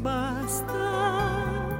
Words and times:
Dios 0.00 0.14
basta, 0.14 1.76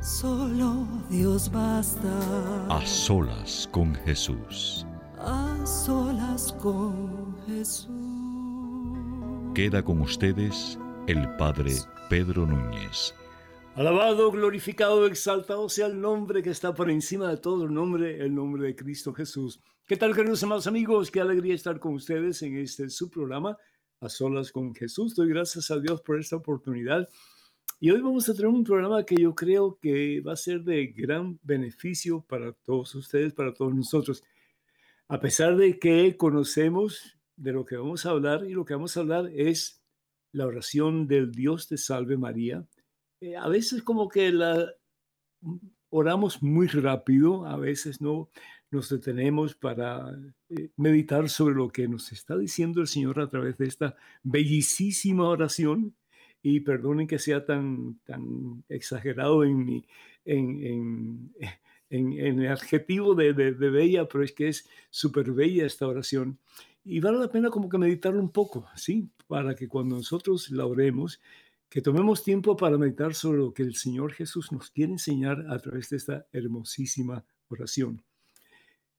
solo 0.00 0.88
Dios 1.10 1.52
basta. 1.52 2.66
A 2.74 2.86
solas 2.86 3.68
con 3.70 3.94
Jesús. 3.96 4.86
A 5.18 5.66
solas 5.66 6.54
con 6.54 7.36
Jesús. 7.46 7.92
Queda 9.54 9.82
con 9.84 10.00
ustedes 10.00 10.78
el 11.06 11.28
Padre 11.36 11.72
Pedro 12.08 12.46
Núñez. 12.46 13.14
Alabado, 13.74 14.30
glorificado, 14.30 15.06
exaltado 15.06 15.68
sea 15.68 15.88
el 15.88 16.00
nombre 16.00 16.42
que 16.42 16.48
está 16.48 16.74
por 16.74 16.88
encima 16.88 17.28
de 17.28 17.36
todo 17.36 17.64
el 17.64 17.74
nombre, 17.74 18.24
el 18.24 18.34
nombre 18.34 18.68
de 18.68 18.74
Cristo 18.74 19.12
Jesús. 19.12 19.60
¿Qué 19.86 19.98
tal, 19.98 20.14
queridos 20.14 20.42
amados 20.42 20.66
amigos? 20.66 21.10
Qué 21.10 21.20
alegría 21.20 21.54
estar 21.54 21.78
con 21.78 21.92
ustedes 21.92 22.40
en 22.40 22.56
este 22.56 22.88
su 22.88 23.10
programa 23.10 23.58
a 24.00 24.08
solas 24.08 24.50
con 24.50 24.74
Jesús. 24.74 25.14
Doy 25.14 25.28
gracias 25.28 25.70
a 25.70 25.78
Dios 25.78 26.00
por 26.00 26.18
esta 26.18 26.36
oportunidad. 26.36 27.06
Y 27.80 27.90
hoy 27.90 28.00
vamos 28.00 28.28
a 28.28 28.34
tener 28.34 28.48
un 28.48 28.64
programa 28.64 29.04
que 29.04 29.16
yo 29.16 29.34
creo 29.34 29.78
que 29.80 30.20
va 30.20 30.32
a 30.32 30.36
ser 30.36 30.62
de 30.62 30.86
gran 30.86 31.38
beneficio 31.42 32.22
para 32.22 32.52
todos 32.52 32.94
ustedes, 32.94 33.32
para 33.32 33.52
todos 33.52 33.74
nosotros. 33.74 34.22
A 35.08 35.20
pesar 35.20 35.56
de 35.56 35.78
que 35.78 36.16
conocemos 36.16 37.18
de 37.36 37.52
lo 37.52 37.64
que 37.64 37.76
vamos 37.76 38.06
a 38.06 38.10
hablar 38.10 38.44
y 38.44 38.52
lo 38.52 38.64
que 38.64 38.74
vamos 38.74 38.96
a 38.96 39.00
hablar 39.00 39.30
es 39.34 39.82
la 40.32 40.46
oración 40.46 41.06
del 41.06 41.32
Dios 41.32 41.68
te 41.68 41.76
salve 41.76 42.16
María. 42.16 42.66
Eh, 43.20 43.36
a 43.36 43.48
veces 43.48 43.82
como 43.82 44.08
que 44.08 44.32
la 44.32 44.72
oramos 45.90 46.42
muy 46.42 46.66
rápido, 46.66 47.46
a 47.46 47.56
veces 47.56 48.00
no 48.00 48.28
nos 48.70 48.88
detenemos 48.88 49.54
para 49.54 50.10
eh, 50.48 50.70
meditar 50.76 51.28
sobre 51.28 51.54
lo 51.54 51.68
que 51.68 51.86
nos 51.86 52.10
está 52.10 52.36
diciendo 52.36 52.80
el 52.80 52.88
Señor 52.88 53.20
a 53.20 53.28
través 53.28 53.56
de 53.58 53.66
esta 53.66 53.96
bellísima 54.22 55.28
oración. 55.28 55.94
Y 56.46 56.60
perdonen 56.60 57.06
que 57.06 57.18
sea 57.18 57.42
tan, 57.46 57.98
tan 58.04 58.62
exagerado 58.68 59.44
en, 59.44 59.64
mi, 59.64 59.86
en, 60.26 60.62
en, 60.62 61.32
en, 61.90 62.40
el 62.42 62.48
adjetivo 62.48 63.14
de, 63.14 63.32
de, 63.32 63.70
bella, 63.70 64.06
pero 64.06 64.22
es 64.22 64.32
que 64.32 64.48
es 64.48 64.68
súper 64.90 65.32
bella 65.32 65.64
esta 65.64 65.88
oración. 65.88 66.38
Y 66.84 67.00
vale 67.00 67.18
la 67.18 67.30
pena 67.30 67.48
como 67.48 67.70
que 67.70 67.78
meditarlo 67.78 68.20
un 68.20 68.30
poco, 68.30 68.66
¿sí? 68.76 69.08
Para 69.26 69.54
que 69.54 69.68
cuando 69.68 69.96
nosotros 69.96 70.50
la 70.50 70.66
oremos, 70.66 71.18
que 71.70 71.80
tomemos 71.80 72.22
tiempo 72.22 72.58
para 72.58 72.76
meditar 72.76 73.14
sobre 73.14 73.38
lo 73.38 73.54
que 73.54 73.62
el 73.62 73.74
Señor 73.74 74.12
Jesús 74.12 74.52
nos 74.52 74.70
quiere 74.70 74.92
enseñar 74.92 75.46
a 75.48 75.58
través 75.58 75.88
de 75.88 75.96
esta 75.96 76.26
hermosísima 76.30 77.24
oración. 77.48 78.02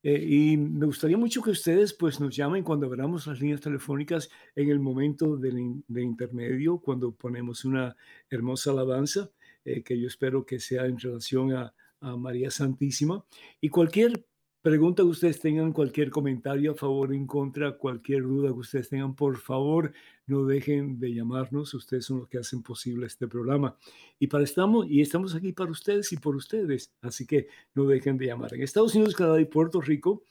Eh, 0.07 0.23
y 0.23 0.57
me 0.57 0.85
gustaría 0.85 1.17
mucho 1.17 1.41
que 1.41 1.49
ustedes 1.49 1.91
pues 1.91 2.19
nos 2.19 2.35
llamen 2.35 2.63
cuando 2.63 2.85
abramos 2.85 3.25
las 3.25 3.39
líneas 3.39 3.59
telefónicas 3.59 4.29
en 4.55 4.69
el 4.69 4.79
momento 4.79 5.35
de, 5.35 5.81
de 5.87 6.03
intermedio, 6.03 6.77
cuando 6.77 7.11
ponemos 7.11 7.65
una 7.65 7.95
hermosa 8.29 8.69
alabanza, 8.69 9.31
eh, 9.65 9.81
que 9.81 9.99
yo 9.99 10.05
espero 10.05 10.45
que 10.45 10.59
sea 10.59 10.85
en 10.85 10.99
relación 10.99 11.53
a, 11.53 11.73
a 12.01 12.15
María 12.17 12.51
Santísima. 12.51 13.25
Y 13.59 13.69
cualquier 13.69 14.23
pregunta 14.65 15.03
que 15.03 15.09
ustedes 15.09 15.39
tengan, 15.39 15.71
cualquier 15.71 16.09
comentario 16.09 16.71
a 16.71 16.75
favor 16.75 17.13
en 17.13 17.27
contra, 17.27 17.77
cualquier 17.77 18.23
duda 18.23 18.47
que 18.47 18.61
ustedes 18.61 18.89
tengan, 18.89 19.15
por 19.15 19.37
favor, 19.37 19.93
no 20.25 20.43
dejen 20.43 20.99
de 20.99 21.13
llamarnos. 21.13 21.75
Ustedes 21.75 22.05
son 22.05 22.21
los 22.21 22.27
que 22.27 22.39
hacen 22.39 22.63
posible 22.63 23.05
este 23.05 23.27
programa. 23.27 23.77
Y 24.17 24.25
para 24.25 24.43
estamos 24.43 24.87
y 24.89 25.01
estamos 25.01 25.35
aquí 25.35 25.51
para 25.51 25.69
ustedes 25.69 26.11
y 26.13 26.17
por 26.17 26.35
ustedes. 26.35 26.91
Así 27.01 27.27
que 27.27 27.47
no 27.75 27.85
dejen 27.85 28.17
de 28.17 28.25
llamar. 28.25 28.55
En 28.55 28.63
Estados 28.63 28.95
Unidos, 28.95 29.13
Canadá 29.13 29.39
y 29.39 29.45
Puerto 29.45 29.81
Rico, 29.81 30.23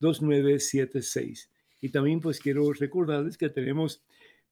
205-271-2976. 0.00 1.48
Y 1.80 1.88
también 1.90 2.20
pues 2.20 2.40
quiero 2.40 2.72
recordarles 2.72 3.38
que 3.38 3.48
tenemos 3.48 4.02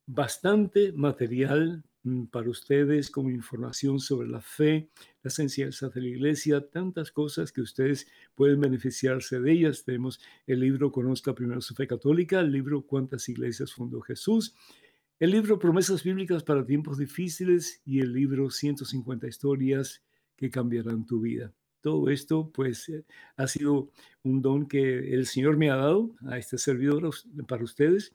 bastante 0.07 0.93
material 0.93 1.85
mm, 2.03 2.25
para 2.27 2.51
ustedes 2.51 3.11
como 3.11 3.31
información 3.31 4.01
sobre 4.01 4.29
la 4.29 4.41
fe, 4.41 4.89
las 5.23 5.39
enseñanzas 5.39 5.95
de 5.95 6.01
la 6.01 6.09
iglesia, 6.09 6.69
tantas 6.69 7.13
cosas 7.13 7.53
que 7.53 7.61
ustedes 7.61 8.09
pueden 8.35 8.61
beneficiarse 8.61 9.41
de 9.41 9.53
ellas. 9.53 9.85
Tenemos 9.85 10.21
el 10.47 10.61
libro 10.61 10.91
Conozca 10.91 11.35
primero 11.35 11.61
su 11.61 11.75
fe 11.75 11.87
católica, 11.87 12.41
el 12.41 12.53
libro 12.53 12.83
Cuántas 12.83 13.29
iglesias 13.29 13.73
fundó 13.73 14.01
Jesús, 14.01 14.55
el 15.23 15.31
libro 15.31 15.57
Promesas 15.57 16.03
Bíblicas 16.03 16.43
para 16.43 16.67
Tiempos 16.67 16.99
Difíciles 16.99 17.81
y 17.85 18.01
el 18.01 18.13
libro 18.13 18.51
150 18.51 19.29
Historias 19.29 20.03
que 20.35 20.51
cambiarán 20.51 21.07
tu 21.07 21.21
vida. 21.21 21.55
Todo 21.81 22.11
esto, 22.11 22.51
pues, 22.53 22.89
eh, 22.89 23.05
ha 23.37 23.47
sido 23.47 23.93
un 24.25 24.43
don 24.43 24.67
que 24.67 25.15
el 25.15 25.27
Señor 25.27 25.57
me 25.57 25.71
ha 25.71 25.77
dado 25.77 26.17
a 26.27 26.39
este 26.39 26.59
servidor 26.59 27.09
para 27.47 27.63
ustedes 27.63 28.13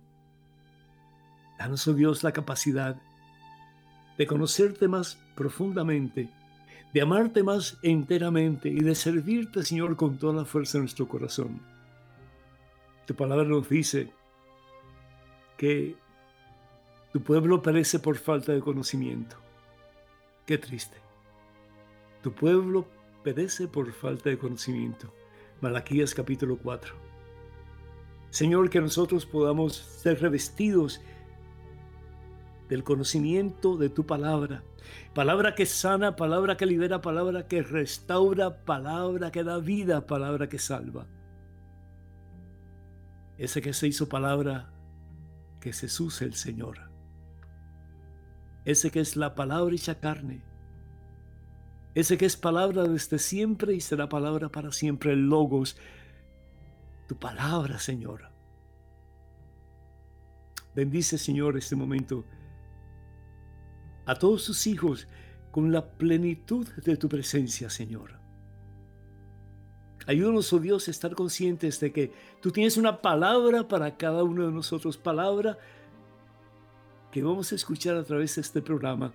Danos, 1.59 1.87
oh 1.87 1.93
Dios, 1.93 2.23
la 2.23 2.31
capacidad 2.31 2.99
de 4.17 4.25
conocerte 4.25 4.87
más 4.87 5.19
profundamente, 5.35 6.29
de 6.95 7.01
amarte 7.01 7.43
más 7.43 7.77
enteramente 7.81 8.69
y 8.69 8.79
de 8.79 8.95
servirte, 8.95 9.63
Señor, 9.63 9.97
con 9.97 10.17
toda 10.17 10.31
la 10.31 10.45
fuerza 10.45 10.77
de 10.77 10.83
nuestro 10.83 11.09
corazón. 11.09 11.59
Tu 13.05 13.13
palabra 13.13 13.43
nos 13.43 13.67
dice 13.67 14.13
que 15.57 15.97
tu 17.11 17.21
pueblo 17.21 17.61
perece 17.61 17.99
por 17.99 18.15
falta 18.15 18.53
de 18.53 18.61
conocimiento. 18.61 19.35
Qué 20.45 20.57
triste. 20.57 20.95
Tu 22.23 22.31
pueblo 22.31 22.87
perece 23.25 23.67
por 23.67 23.91
falta 23.91 24.29
de 24.29 24.37
conocimiento. 24.37 25.13
Malaquías 25.59 26.15
capítulo 26.15 26.57
4. 26.57 26.95
Señor, 28.29 28.69
que 28.69 28.79
nosotros 28.79 29.25
podamos 29.25 29.75
ser 29.75 30.21
revestidos 30.21 31.01
del 32.69 32.83
conocimiento 32.83 33.77
de 33.77 33.89
tu 33.89 34.05
palabra. 34.05 34.63
Palabra 35.13 35.55
que 35.55 35.65
sana, 35.65 36.15
palabra 36.15 36.57
que 36.57 36.65
libera, 36.65 37.01
palabra 37.01 37.47
que 37.47 37.61
restaura, 37.61 38.65
palabra 38.65 39.31
que 39.31 39.43
da 39.43 39.57
vida, 39.59 40.05
palabra 40.05 40.49
que 40.49 40.59
salva. 40.59 41.07
Ese 43.37 43.61
que 43.61 43.73
se 43.73 43.87
hizo 43.87 44.07
palabra, 44.07 44.71
que 45.59 45.73
Jesús 45.73 46.21
el 46.21 46.35
Señor. 46.35 46.79
Ese 48.65 48.91
que 48.91 48.99
es 48.99 49.15
la 49.15 49.35
palabra 49.35 49.75
hecha 49.75 49.99
carne. 49.99 50.41
Ese 51.93 52.17
que 52.17 52.25
es 52.25 52.35
palabra 52.35 52.83
desde 52.83 53.19
siempre 53.19 53.73
y 53.73 53.81
será 53.81 54.09
palabra 54.09 54.49
para 54.49 54.71
siempre, 54.71 55.13
el 55.13 55.29
Logos. 55.29 55.77
Tu 57.07 57.15
palabra, 57.15 57.79
Señor. 57.79 58.29
Bendice, 60.75 61.17
Señor, 61.17 61.57
este 61.57 61.75
momento 61.75 62.25
a 64.05 64.15
todos 64.15 64.43
sus 64.43 64.67
hijos 64.67 65.07
con 65.51 65.71
la 65.71 65.85
plenitud 65.85 66.67
de 66.83 66.97
tu 66.97 67.07
presencia, 67.07 67.69
Señor. 67.69 68.19
Ayúdanos, 70.07 70.53
oh 70.53 70.59
Dios, 70.59 70.87
a 70.87 70.91
estar 70.91 71.15
conscientes 71.15 71.79
de 71.79 71.91
que 71.91 72.11
tú 72.41 72.51
tienes 72.51 72.77
una 72.77 73.01
palabra 73.01 73.67
para 73.67 73.97
cada 73.97 74.23
uno 74.23 74.45
de 74.45 74.51
nosotros, 74.51 74.97
palabra 74.97 75.57
que 77.11 77.23
vamos 77.23 77.51
a 77.51 77.55
escuchar 77.55 77.95
a 77.95 78.03
través 78.03 78.35
de 78.35 78.41
este 78.41 78.61
programa. 78.61 79.13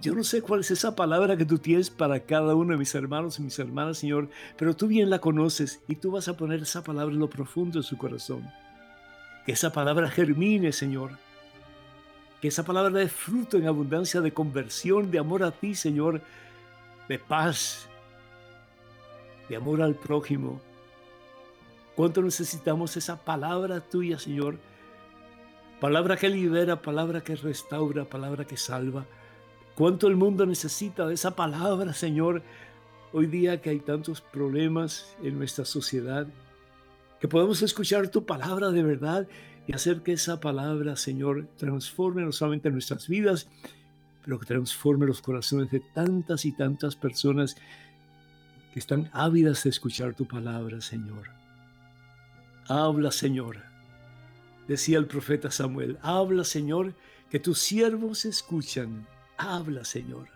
Yo 0.00 0.14
no 0.14 0.24
sé 0.24 0.40
cuál 0.40 0.60
es 0.60 0.70
esa 0.70 0.96
palabra 0.96 1.36
que 1.36 1.44
tú 1.44 1.58
tienes 1.58 1.90
para 1.90 2.20
cada 2.20 2.54
uno 2.54 2.72
de 2.72 2.78
mis 2.78 2.94
hermanos 2.94 3.38
y 3.38 3.42
mis 3.42 3.58
hermanas, 3.58 3.98
Señor, 3.98 4.30
pero 4.56 4.74
tú 4.74 4.86
bien 4.86 5.10
la 5.10 5.20
conoces 5.20 5.82
y 5.88 5.96
tú 5.96 6.12
vas 6.12 6.26
a 6.28 6.36
poner 6.36 6.62
esa 6.62 6.82
palabra 6.82 7.12
en 7.12 7.20
lo 7.20 7.28
profundo 7.28 7.78
de 7.78 7.84
su 7.84 7.98
corazón. 7.98 8.50
Que 9.44 9.52
esa 9.52 9.72
palabra 9.72 10.10
germine, 10.10 10.72
Señor, 10.72 11.18
que 12.42 12.48
esa 12.48 12.64
palabra 12.64 12.90
dé 12.90 13.08
fruto 13.08 13.56
en 13.56 13.68
abundancia 13.68 14.20
de 14.20 14.32
conversión, 14.32 15.12
de 15.12 15.20
amor 15.20 15.44
a 15.44 15.52
ti, 15.52 15.76
Señor, 15.76 16.20
de 17.08 17.16
paz, 17.16 17.86
de 19.48 19.54
amor 19.54 19.80
al 19.80 19.94
prójimo. 19.94 20.60
¿Cuánto 21.94 22.20
necesitamos 22.20 22.96
esa 22.96 23.24
palabra 23.24 23.80
tuya, 23.80 24.18
Señor? 24.18 24.56
Palabra 25.80 26.16
que 26.16 26.28
libera, 26.28 26.82
palabra 26.82 27.20
que 27.20 27.36
restaura, 27.36 28.06
palabra 28.06 28.44
que 28.44 28.56
salva. 28.56 29.06
¿Cuánto 29.76 30.08
el 30.08 30.16
mundo 30.16 30.44
necesita 30.44 31.06
de 31.06 31.14
esa 31.14 31.36
palabra, 31.36 31.92
Señor? 31.92 32.42
Hoy 33.12 33.26
día 33.26 33.62
que 33.62 33.70
hay 33.70 33.78
tantos 33.78 34.20
problemas 34.20 35.16
en 35.22 35.38
nuestra 35.38 35.64
sociedad, 35.64 36.26
que 37.20 37.28
podamos 37.28 37.62
escuchar 37.62 38.08
tu 38.08 38.26
palabra 38.26 38.72
de 38.72 38.82
verdad 38.82 39.28
y 39.66 39.74
hacer 39.74 40.02
que 40.02 40.12
esa 40.12 40.40
palabra, 40.40 40.96
Señor, 40.96 41.46
transforme 41.56 42.22
no 42.22 42.32
solamente 42.32 42.70
nuestras 42.70 43.08
vidas, 43.08 43.48
pero 44.24 44.38
que 44.38 44.46
transforme 44.46 45.06
los 45.06 45.20
corazones 45.20 45.70
de 45.70 45.80
tantas 45.80 46.44
y 46.44 46.52
tantas 46.52 46.96
personas 46.96 47.56
que 48.72 48.78
están 48.78 49.10
ávidas 49.12 49.64
de 49.64 49.70
escuchar 49.70 50.14
tu 50.14 50.26
palabra, 50.26 50.80
Señor. 50.80 51.30
Habla, 52.68 53.10
Señor. 53.10 53.58
Decía 54.66 54.98
el 54.98 55.06
profeta 55.06 55.50
Samuel, 55.50 55.98
habla, 56.02 56.44
Señor, 56.44 56.94
que 57.30 57.40
tus 57.40 57.58
siervos 57.58 58.24
escuchan. 58.24 59.06
Habla, 59.36 59.84
Señor. 59.84 60.28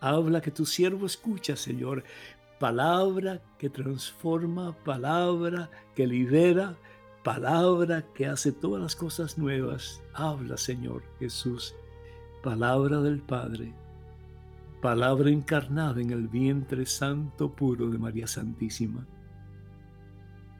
Habla 0.00 0.40
que 0.40 0.50
tu 0.50 0.66
siervo 0.66 1.06
escucha, 1.06 1.56
Señor. 1.56 2.04
Palabra 2.58 3.42
que 3.58 3.68
transforma, 3.68 4.76
palabra 4.84 5.70
que 5.94 6.06
libera, 6.06 6.76
palabra 7.26 8.04
que 8.14 8.24
hace 8.28 8.52
todas 8.52 8.80
las 8.80 8.94
cosas 8.94 9.36
nuevas. 9.36 10.00
Habla, 10.14 10.56
Señor 10.56 11.02
Jesús, 11.18 11.74
palabra 12.40 13.00
del 13.00 13.18
Padre, 13.18 13.74
palabra 14.80 15.28
encarnada 15.30 16.00
en 16.00 16.10
el 16.12 16.28
vientre 16.28 16.86
santo 16.86 17.50
puro 17.50 17.90
de 17.90 17.98
María 17.98 18.28
Santísima. 18.28 19.04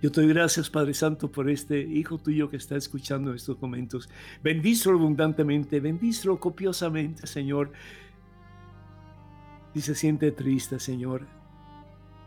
Yo 0.03 0.11
te 0.11 0.23
doy 0.23 0.31
gracias, 0.31 0.69
Padre 0.69 0.93
Santo, 0.93 1.31
por 1.31 1.49
este 1.49 1.79
hijo 1.83 2.19
tuyo 2.19 2.51
que 2.51 2.57
está 2.57 2.75
escuchando 2.75 3.33
estos 3.33 3.63
momentos. 3.63 4.11
Bendícelo 4.43 4.97
abundantemente, 4.97 5.79
bendícelo 5.79 6.41
copiosamente, 6.41 7.29
Señor. 7.29 7.71
Y 9.73 9.83
se 9.83 9.95
siente 9.95 10.33
triste, 10.33 10.81
Señor. 10.81 11.29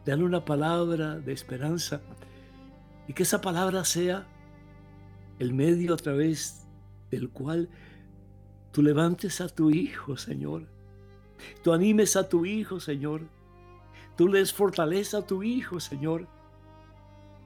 Dale 0.06 0.24
una 0.24 0.46
palabra 0.46 1.20
de 1.20 1.34
esperanza 1.34 2.02
y 3.10 3.14
que 3.14 3.24
esa 3.24 3.42
palabra 3.42 3.84
sea 3.86 4.28
el 5.40 5.52
medio 5.52 5.96
a 5.96 5.98
través 5.98 6.68
del 7.10 7.32
cual 7.32 7.68
tú 8.72 8.84
levantes 8.84 9.42
a 9.42 9.50
tu 9.50 9.72
hijo, 9.72 10.16
Señor. 10.16 10.68
Tú 11.64 11.74
animes 11.74 12.16
a 12.16 12.30
tu 12.30 12.46
hijo, 12.46 12.80
Señor. 12.80 13.22
Tú 14.16 14.28
les 14.28 14.54
fortaleza 14.54 15.18
a 15.18 15.26
tu 15.26 15.42
hijo, 15.42 15.80
Señor, 15.80 16.28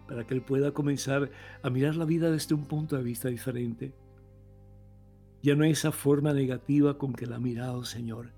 para 0.06 0.28
que 0.28 0.34
él 0.34 0.42
pueda 0.42 0.74
comenzar 0.74 1.32
a 1.62 1.70
mirar 1.70 1.96
la 1.96 2.04
vida 2.04 2.30
desde 2.30 2.56
un 2.56 2.66
punto 2.66 2.98
de 2.98 3.04
vista 3.04 3.30
diferente. 3.30 3.94
Ya 5.42 5.56
no 5.56 5.64
esa 5.64 5.94
forma 5.94 6.34
negativa 6.34 6.98
con 6.98 7.14
que 7.14 7.26
la 7.26 7.38
ha 7.38 7.40
mirado, 7.40 7.86
Señor. 7.86 8.32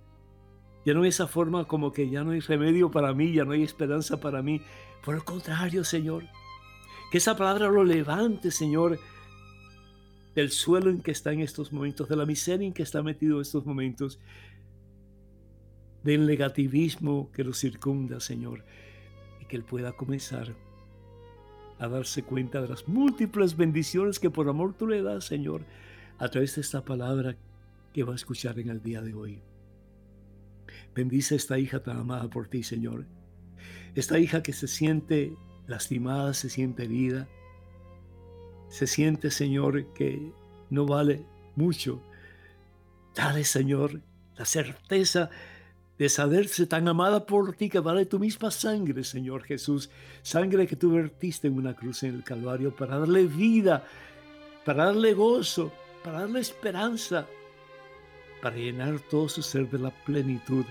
Ya 0.86 0.94
no 0.94 1.04
esa 1.06 1.26
forma 1.26 1.66
como 1.66 1.92
que 1.92 2.08
ya 2.08 2.24
no 2.24 2.32
hay 2.32 2.42
remedio 2.42 2.92
para 2.92 3.16
mí, 3.16 3.34
ya 3.34 3.46
no 3.46 3.54
hay 3.54 3.64
esperanza 3.64 4.20
para 4.20 4.44
mí. 4.44 4.62
Por 5.04 5.16
el 5.16 5.24
contrario, 5.24 5.84
Señor, 5.84 6.26
que 7.12 7.18
esa 7.18 7.36
palabra 7.36 7.70
lo 7.70 7.84
levante, 7.84 8.52
Señor, 8.52 9.00
del 10.36 10.52
suelo 10.52 10.90
en 10.90 11.02
que 11.02 11.12
está 11.12 11.32
en 11.32 11.40
estos 11.40 11.72
momentos, 11.72 12.10
de 12.10 12.16
la 12.16 12.26
miseria 12.26 12.68
en 12.68 12.74
que 12.74 12.84
está 12.84 13.02
metido 13.02 13.36
en 13.36 13.42
estos 13.42 13.66
momentos, 13.66 14.20
del 16.04 16.28
negativismo 16.28 17.32
que 17.32 17.44
lo 17.44 17.54
circunda, 17.54 18.20
Señor, 18.20 18.64
y 19.42 19.46
que 19.46 19.56
Él 19.56 19.64
pueda 19.64 19.94
comenzar 19.94 20.54
a 21.80 21.88
darse 21.88 22.24
cuenta 22.24 22.62
de 22.62 22.70
las 22.70 22.88
múltiples 22.88 23.58
bendiciones 23.58 24.20
que 24.20 24.30
por 24.30 24.48
amor 24.48 24.74
tú 24.78 24.88
le 24.88 25.02
das, 25.02 25.26
Señor, 25.26 25.62
a 26.18 26.30
través 26.30 26.56
de 26.56 26.62
esta 26.62 26.84
palabra 26.84 27.36
que 27.94 28.04
va 28.04 28.14
a 28.14 28.18
escuchar 28.18 28.60
en 28.60 28.70
el 28.70 28.82
día 28.82 29.02
de 29.02 29.14
hoy. 29.14 29.42
Bendice 30.94 31.34
a 31.34 31.38
esta 31.38 31.58
hija 31.60 31.82
tan 31.82 31.98
amada 31.98 32.30
por 32.30 32.48
ti, 32.48 32.64
Señor. 32.64 33.06
Esta 33.96 34.20
hija 34.20 34.44
que 34.44 34.54
se 34.54 34.68
siente 34.68 35.36
lastimada, 35.68 36.34
se 36.34 36.50
siente 36.50 36.84
herida, 36.84 37.28
se 38.70 38.88
siente, 38.88 39.32
Señor, 39.32 39.94
que 39.94 40.32
no 40.70 40.86
vale 40.86 41.26
mucho. 41.56 42.02
Dale, 43.16 43.44
Señor, 43.44 44.02
la 44.38 44.46
certeza 44.46 45.30
de 45.98 46.10
saberse 46.10 46.66
tan 46.66 46.88
amada 46.88 47.26
por 47.26 47.56
ti 47.56 47.70
que 47.70 47.80
vale 47.80 48.06
tu 48.06 48.20
misma 48.20 48.52
sangre, 48.52 49.04
Señor 49.04 49.44
Jesús, 49.44 49.90
sangre 50.22 50.68
que 50.68 50.76
tú 50.76 50.92
vertiste 50.92 51.48
en 51.48 51.58
una 51.58 51.74
cruz 51.74 52.04
en 52.04 52.16
el 52.16 52.24
Calvario 52.24 52.76
para 52.76 53.00
darle 53.00 53.26
vida, 53.26 53.86
para 54.66 54.86
darle 54.86 55.14
gozo, 55.14 55.72
para 56.04 56.22
darle 56.22 56.42
esperanza, 56.42 57.26
para 58.42 58.58
llenar 58.58 59.00
todo 59.10 59.30
su 59.30 59.42
ser 59.42 59.70
de 59.70 59.80
la 59.80 59.92
plenitud 59.92 60.66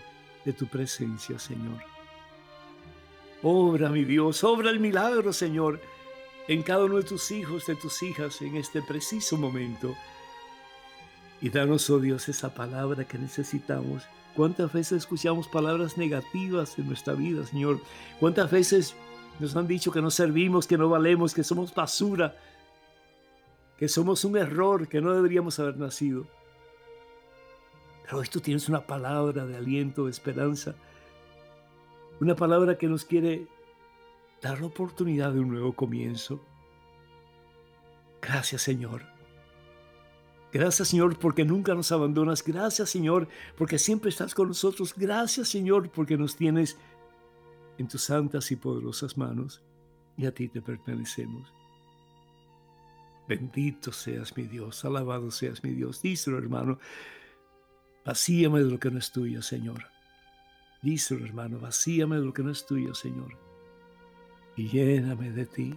de 0.44 0.52
tu 0.52 0.66
presencia, 0.66 1.38
Señor. 1.38 1.93
Obra, 3.46 3.90
mi 3.90 4.04
Dios, 4.04 4.42
obra 4.42 4.70
el 4.70 4.80
milagro, 4.80 5.30
Señor, 5.30 5.78
en 6.48 6.62
cada 6.62 6.86
uno 6.86 6.96
de 6.96 7.02
tus 7.02 7.30
hijos, 7.30 7.66
de 7.66 7.76
tus 7.76 8.02
hijas, 8.02 8.40
en 8.40 8.56
este 8.56 8.80
preciso 8.80 9.36
momento. 9.36 9.94
Y 11.42 11.50
danos, 11.50 11.90
oh 11.90 12.00
Dios, 12.00 12.26
esa 12.30 12.54
palabra 12.54 13.04
que 13.04 13.18
necesitamos. 13.18 14.04
¿Cuántas 14.34 14.72
veces 14.72 14.96
escuchamos 15.02 15.46
palabras 15.46 15.98
negativas 15.98 16.78
en 16.78 16.86
nuestra 16.86 17.12
vida, 17.12 17.44
Señor? 17.44 17.82
¿Cuántas 18.18 18.50
veces 18.50 18.96
nos 19.38 19.54
han 19.56 19.66
dicho 19.66 19.92
que 19.92 20.00
no 20.00 20.10
servimos, 20.10 20.66
que 20.66 20.78
no 20.78 20.88
valemos, 20.88 21.34
que 21.34 21.44
somos 21.44 21.74
basura, 21.74 22.34
que 23.76 23.90
somos 23.90 24.24
un 24.24 24.38
error, 24.38 24.88
que 24.88 25.02
no 25.02 25.12
deberíamos 25.12 25.58
haber 25.58 25.76
nacido? 25.76 26.26
Pero 28.04 28.20
hoy 28.20 28.26
tú 28.26 28.40
tienes 28.40 28.70
una 28.70 28.86
palabra 28.86 29.44
de 29.44 29.58
aliento, 29.58 30.06
de 30.06 30.12
esperanza, 30.12 30.74
una 32.20 32.36
palabra 32.36 32.78
que 32.78 32.86
nos 32.86 33.04
quiere 33.04 33.46
dar 34.40 34.60
la 34.60 34.66
oportunidad 34.66 35.32
de 35.32 35.40
un 35.40 35.48
nuevo 35.48 35.72
comienzo. 35.72 36.44
Gracias 38.20 38.62
Señor. 38.62 39.02
Gracias 40.52 40.88
Señor 40.88 41.18
porque 41.18 41.44
nunca 41.44 41.74
nos 41.74 41.90
abandonas. 41.92 42.44
Gracias 42.44 42.90
Señor 42.90 43.28
porque 43.56 43.78
siempre 43.78 44.10
estás 44.10 44.34
con 44.34 44.48
nosotros. 44.48 44.94
Gracias 44.96 45.48
Señor 45.48 45.90
porque 45.90 46.16
nos 46.16 46.36
tienes 46.36 46.78
en 47.78 47.88
tus 47.88 48.02
santas 48.02 48.50
y 48.52 48.56
poderosas 48.56 49.16
manos 49.18 49.62
y 50.16 50.26
a 50.26 50.32
ti 50.32 50.48
te 50.48 50.62
pertenecemos. 50.62 51.52
Bendito 53.26 53.90
seas 53.92 54.36
mi 54.36 54.44
Dios, 54.44 54.84
alabado 54.84 55.30
seas 55.30 55.64
mi 55.64 55.70
Dios. 55.70 56.02
Díselo 56.02 56.38
hermano, 56.38 56.78
vacíame 58.04 58.60
de 58.60 58.70
lo 58.70 58.78
que 58.78 58.90
no 58.90 58.98
es 58.98 59.10
tuyo 59.10 59.42
Señor. 59.42 59.93
Díselo 60.84 61.24
hermano, 61.24 61.58
vacíame 61.58 62.16
de 62.16 62.22
lo 62.22 62.32
que 62.32 62.44
no 62.44 62.50
es 62.52 62.64
tuyo 62.64 62.94
Señor 62.94 63.44
y 64.56 64.68
lléname 64.68 65.30
de 65.30 65.46
ti. 65.46 65.74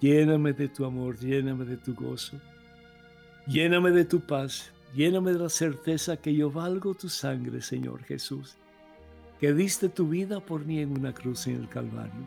Lléname 0.00 0.52
de 0.52 0.68
tu 0.68 0.84
amor, 0.84 1.18
lléname 1.18 1.64
de 1.64 1.76
tu 1.76 1.94
gozo. 1.94 2.40
Lléname 3.46 3.90
de 3.90 4.04
tu 4.04 4.20
paz, 4.20 4.72
lléname 4.94 5.32
de 5.32 5.38
la 5.38 5.48
certeza 5.48 6.16
que 6.16 6.34
yo 6.34 6.50
valgo 6.50 6.94
tu 6.94 7.08
sangre, 7.08 7.60
Señor 7.60 8.02
Jesús, 8.04 8.56
que 9.40 9.52
diste 9.52 9.88
tu 9.88 10.08
vida 10.08 10.40
por 10.40 10.64
mí 10.64 10.80
en 10.80 10.98
una 10.98 11.12
cruz 11.12 11.46
en 11.46 11.56
el 11.56 11.68
Calvario. 11.68 12.26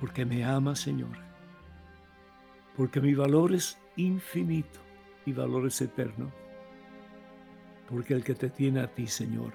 Porque 0.00 0.24
me 0.24 0.44
amas, 0.44 0.80
Señor. 0.80 1.16
Porque 2.76 3.00
mi 3.00 3.14
valor 3.14 3.54
es 3.54 3.78
infinito, 3.96 4.80
mi 5.26 5.32
valor 5.32 5.66
es 5.66 5.80
eterno. 5.80 6.30
Porque 7.88 8.14
el 8.14 8.22
que 8.22 8.34
te 8.34 8.50
tiene 8.50 8.80
a 8.80 8.94
ti, 8.94 9.06
Señor, 9.06 9.52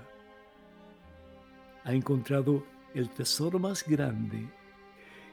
ha 1.83 1.93
encontrado 1.93 2.63
el 2.93 3.09
tesoro 3.09 3.59
más 3.59 3.87
grande, 3.87 4.47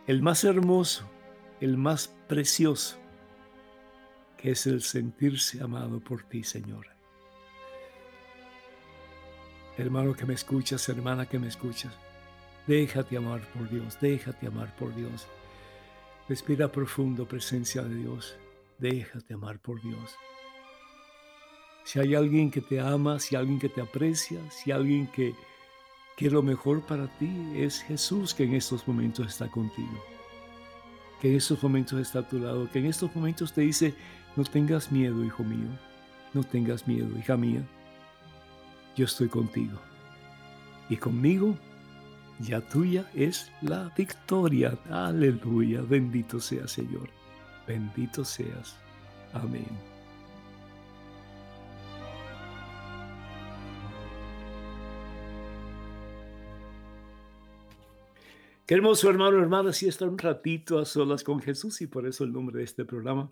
el 0.06 0.22
más 0.22 0.44
hermoso, 0.44 1.04
el 1.60 1.76
más 1.76 2.08
precioso, 2.26 2.96
que 4.36 4.52
es 4.52 4.66
el 4.66 4.82
sentirse 4.82 5.62
amado 5.62 6.00
por 6.00 6.22
ti, 6.22 6.42
Señor. 6.42 6.86
Hermano 9.76 10.14
que 10.14 10.26
me 10.26 10.34
escuchas, 10.34 10.88
hermana 10.88 11.26
que 11.26 11.38
me 11.38 11.48
escuchas, 11.48 11.92
déjate 12.66 13.16
amar 13.16 13.40
por 13.52 13.68
Dios, 13.68 13.98
déjate 14.00 14.46
amar 14.46 14.74
por 14.76 14.94
Dios. 14.94 15.26
Respira 16.28 16.70
profundo 16.70 17.26
presencia 17.26 17.82
de 17.82 17.94
Dios, 17.94 18.36
déjate 18.78 19.34
amar 19.34 19.58
por 19.58 19.80
Dios. 19.80 20.16
Si 21.84 21.98
hay 21.98 22.14
alguien 22.14 22.50
que 22.50 22.60
te 22.60 22.78
ama, 22.78 23.18
si 23.18 23.36
hay 23.36 23.40
alguien 23.40 23.58
que 23.58 23.68
te 23.68 23.80
aprecia, 23.80 24.38
si 24.50 24.70
hay 24.70 24.78
alguien 24.78 25.06
que 25.06 25.34
que 26.20 26.28
lo 26.28 26.42
mejor 26.42 26.82
para 26.82 27.06
ti 27.16 27.30
es 27.54 27.80
Jesús 27.80 28.34
que 28.34 28.44
en 28.44 28.52
estos 28.52 28.86
momentos 28.86 29.26
está 29.26 29.50
contigo, 29.50 30.04
que 31.18 31.30
en 31.30 31.36
estos 31.36 31.62
momentos 31.62 31.98
está 31.98 32.18
a 32.18 32.28
tu 32.28 32.38
lado, 32.38 32.70
que 32.70 32.78
en 32.78 32.84
estos 32.84 33.16
momentos 33.16 33.54
te 33.54 33.62
dice, 33.62 33.94
no 34.36 34.44
tengas 34.44 34.92
miedo, 34.92 35.24
hijo 35.24 35.42
mío, 35.42 35.70
no 36.34 36.44
tengas 36.44 36.86
miedo, 36.86 37.08
hija 37.18 37.38
mía, 37.38 37.62
yo 38.94 39.06
estoy 39.06 39.28
contigo. 39.28 39.80
Y 40.90 40.98
conmigo 40.98 41.56
ya 42.38 42.60
tuya 42.60 43.10
es 43.14 43.50
la 43.62 43.90
victoria. 43.96 44.78
Aleluya, 44.90 45.80
bendito 45.80 46.38
sea 46.38 46.68
Señor, 46.68 47.08
bendito 47.66 48.26
seas. 48.26 48.76
Amén. 49.32 49.70
Qué 58.70 58.76
hermoso 58.76 59.10
hermano, 59.10 59.36
hermana, 59.40 59.70
así 59.70 59.88
estar 59.88 60.08
un 60.08 60.16
ratito 60.16 60.78
a 60.78 60.84
solas 60.84 61.24
con 61.24 61.40
Jesús 61.40 61.80
y 61.80 61.88
por 61.88 62.06
eso 62.06 62.22
el 62.22 62.32
nombre 62.32 62.58
de 62.58 62.62
este 62.62 62.84
programa, 62.84 63.28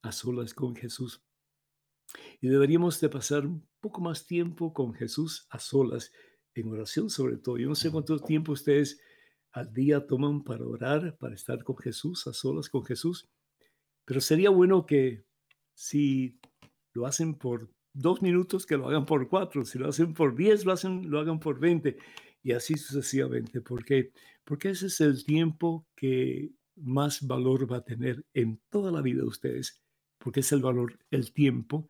a 0.00 0.12
solas 0.12 0.54
con 0.54 0.74
Jesús. 0.74 1.22
Y 2.40 2.48
deberíamos 2.48 2.98
de 2.98 3.10
pasar 3.10 3.44
un 3.44 3.68
poco 3.82 4.00
más 4.00 4.26
tiempo 4.26 4.72
con 4.72 4.94
Jesús 4.94 5.46
a 5.50 5.58
solas, 5.58 6.10
en 6.54 6.72
oración 6.72 7.10
sobre 7.10 7.36
todo. 7.36 7.58
Yo 7.58 7.68
no 7.68 7.74
sé 7.74 7.90
cuánto 7.90 8.18
tiempo 8.18 8.52
ustedes 8.52 8.98
al 9.52 9.74
día 9.74 10.06
toman 10.06 10.42
para 10.42 10.64
orar, 10.64 11.18
para 11.18 11.34
estar 11.34 11.62
con 11.64 11.76
Jesús, 11.76 12.26
a 12.26 12.32
solas 12.32 12.70
con 12.70 12.82
Jesús, 12.82 13.28
pero 14.06 14.22
sería 14.22 14.48
bueno 14.48 14.86
que 14.86 15.26
si 15.74 16.40
lo 16.94 17.04
hacen 17.04 17.34
por 17.34 17.70
dos 17.92 18.22
minutos, 18.22 18.64
que 18.64 18.78
lo 18.78 18.88
hagan 18.88 19.04
por 19.04 19.28
cuatro, 19.28 19.66
si 19.66 19.78
lo 19.78 19.90
hacen 19.90 20.14
por 20.14 20.34
diez, 20.34 20.64
lo, 20.64 20.72
hacen, 20.72 21.10
lo 21.10 21.20
hagan 21.20 21.40
por 21.40 21.60
veinte 21.60 21.98
y 22.42 22.52
así 22.52 22.74
sucesivamente, 22.74 23.60
porque 23.60 24.12
porque 24.44 24.70
ese 24.70 24.86
es 24.86 25.00
el 25.00 25.24
tiempo 25.24 25.86
que 25.94 26.50
más 26.76 27.26
valor 27.26 27.70
va 27.70 27.78
a 27.78 27.84
tener 27.84 28.24
en 28.34 28.60
toda 28.70 28.90
la 28.90 29.02
vida 29.02 29.22
de 29.22 29.28
ustedes, 29.28 29.82
porque 30.18 30.40
es 30.40 30.52
el 30.52 30.60
valor, 30.60 30.98
el 31.10 31.32
tiempo, 31.32 31.88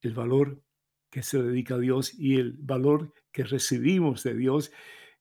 el 0.00 0.14
valor 0.14 0.62
que 1.10 1.22
se 1.22 1.42
dedica 1.42 1.74
a 1.74 1.78
Dios 1.78 2.14
y 2.18 2.36
el 2.36 2.54
valor 2.54 3.12
que 3.30 3.44
recibimos 3.44 4.22
de 4.22 4.34
Dios 4.34 4.72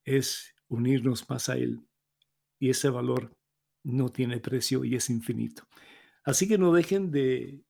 es 0.03 0.55
unirnos 0.67 1.29
más 1.29 1.49
a 1.49 1.57
Él. 1.57 1.85
Y 2.59 2.69
ese 2.69 2.89
valor 2.89 3.35
no 3.83 4.09
tiene 4.09 4.39
precio 4.39 4.85
y 4.85 4.95
es 4.95 5.09
infinito. 5.09 5.67
Así 6.23 6.47
que 6.47 6.57
no 6.57 6.71
dejen 6.71 7.11
de 7.11 7.63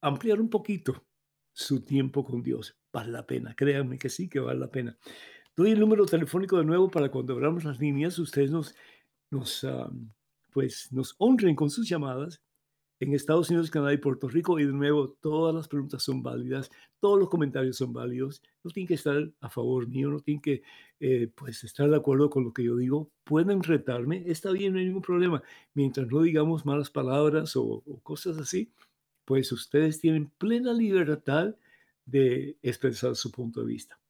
ampliar 0.00 0.40
un 0.40 0.50
poquito 0.50 1.06
su 1.52 1.84
tiempo 1.84 2.24
con 2.24 2.42
Dios. 2.42 2.76
Vale 2.92 3.12
la 3.12 3.26
pena, 3.26 3.54
créanme 3.54 3.98
que 3.98 4.08
sí, 4.08 4.28
que 4.28 4.40
vale 4.40 4.58
la 4.58 4.70
pena. 4.70 4.98
Doy 5.60 5.72
el 5.72 5.80
número 5.80 6.06
telefónico 6.06 6.56
de 6.56 6.64
nuevo 6.64 6.90
para 6.90 7.10
cuando 7.10 7.34
abramos 7.34 7.64
las 7.64 7.78
líneas, 7.78 8.18
ustedes 8.18 8.50
nos, 8.50 8.74
nos, 9.30 9.66
pues, 10.54 10.90
nos 10.90 11.14
honren 11.18 11.54
con 11.54 11.68
sus 11.68 11.86
llamadas 11.86 12.40
en 12.98 13.12
Estados 13.12 13.50
Unidos, 13.50 13.70
Canadá 13.70 13.92
y 13.92 13.98
Puerto 13.98 14.26
Rico. 14.26 14.58
Y 14.58 14.64
de 14.64 14.72
nuevo, 14.72 15.10
todas 15.20 15.54
las 15.54 15.68
preguntas 15.68 16.02
son 16.02 16.22
válidas, 16.22 16.70
todos 16.98 17.18
los 17.18 17.28
comentarios 17.28 17.76
son 17.76 17.92
válidos. 17.92 18.42
No 18.64 18.70
tienen 18.70 18.88
que 18.88 18.94
estar 18.94 19.30
a 19.42 19.50
favor 19.50 19.86
mío, 19.86 20.08
no 20.08 20.20
tienen 20.20 20.40
que 20.40 20.62
eh, 20.98 21.30
pues, 21.34 21.62
estar 21.62 21.90
de 21.90 21.96
acuerdo 21.96 22.30
con 22.30 22.42
lo 22.42 22.54
que 22.54 22.64
yo 22.64 22.74
digo. 22.78 23.10
Pueden 23.22 23.62
retarme, 23.62 24.22
está 24.24 24.52
bien, 24.52 24.72
no 24.72 24.78
hay 24.78 24.86
ningún 24.86 25.02
problema. 25.02 25.42
Mientras 25.74 26.06
no 26.06 26.22
digamos 26.22 26.64
malas 26.64 26.88
palabras 26.88 27.54
o, 27.54 27.82
o 27.84 28.00
cosas 28.02 28.38
así, 28.38 28.72
pues 29.26 29.52
ustedes 29.52 30.00
tienen 30.00 30.30
plena 30.38 30.72
libertad 30.72 31.54
de 32.06 32.56
expresar 32.62 33.14
su 33.14 33.30
punto 33.30 33.60
de 33.60 33.66
vista. 33.66 34.00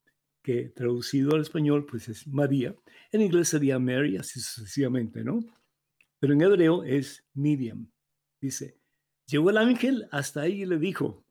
que 0.42 0.68
traducido 0.68 1.34
al 1.34 1.42
español 1.42 1.86
pues 1.86 2.08
es 2.08 2.26
María. 2.26 2.76
En 3.12 3.22
inglés 3.22 3.48
sería 3.48 3.78
Mary, 3.78 4.16
así 4.16 4.40
sucesivamente, 4.40 5.24
¿no? 5.24 5.40
Pero 6.20 6.34
en 6.34 6.42
hebreo 6.42 6.84
es 6.84 7.26
Miriam. 7.32 7.90
Dice, 8.40 8.78
llegó 9.26 9.50
el 9.50 9.56
ángel 9.56 10.06
hasta 10.10 10.42
ahí 10.42 10.62
y 10.62 10.66
le 10.66 10.78
dijo, 10.78 11.23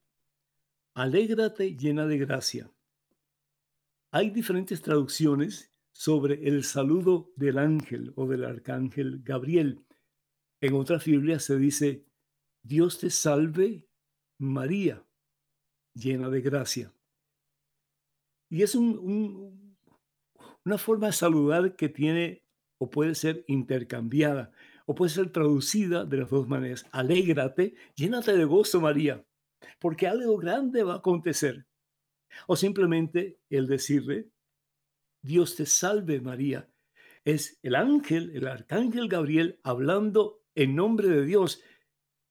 alégrate 0.94 1.76
llena 1.76 2.06
de 2.06 2.18
gracia. 2.18 2.72
Hay 4.12 4.30
diferentes 4.30 4.82
traducciones 4.82 5.74
sobre 5.92 6.48
el 6.48 6.64
saludo 6.64 7.32
del 7.36 7.58
ángel 7.58 8.14
o 8.16 8.28
del 8.28 8.46
arcángel 8.46 9.22
Gabriel. 9.24 9.86
En 10.62 10.76
otras 10.76 11.06
Biblias 11.06 11.44
se 11.44 11.58
dice, 11.58 12.06
Dios 12.62 13.00
te 13.00 13.10
salve 13.10 13.88
María, 14.38 15.04
llena 15.94 16.30
de 16.30 16.42
gracia. 16.42 16.94
Y 18.50 18.62
es 18.62 18.76
una 18.76 19.50
forma 20.78 21.08
de 21.08 21.14
saludar 21.14 21.76
que 21.76 21.90
tiene 21.90 22.44
o 22.78 22.90
puede 22.90 23.16
ser 23.16 23.44
intercambiada 23.48 24.52
o 24.86 24.94
puede 24.96 25.10
ser 25.10 25.32
traducida 25.32 26.06
de 26.06 26.18
las 26.18 26.30
dos 26.30 26.48
maneras. 26.48 26.86
Alégrate, 26.92 27.76
llénate 27.96 28.38
de 28.38 28.46
gozo, 28.46 28.80
María, 28.82 29.26
porque 29.80 30.08
algo 30.08 30.38
grande 30.38 30.84
va 30.84 30.94
a 30.94 30.98
acontecer. 30.98 31.66
O 32.48 32.56
simplemente 32.56 33.40
el 33.50 33.68
decirle, 33.68 34.30
Dios 35.22 35.56
te 35.56 35.66
salve, 35.66 36.20
María. 36.20 36.70
Es 37.24 37.60
el 37.64 37.76
ángel, 37.76 38.32
el 38.36 38.48
arcángel 38.48 39.08
Gabriel, 39.08 39.60
hablando 39.64 40.44
en 40.56 40.76
nombre 40.76 41.08
de 41.08 41.26
Dios. 41.26 41.62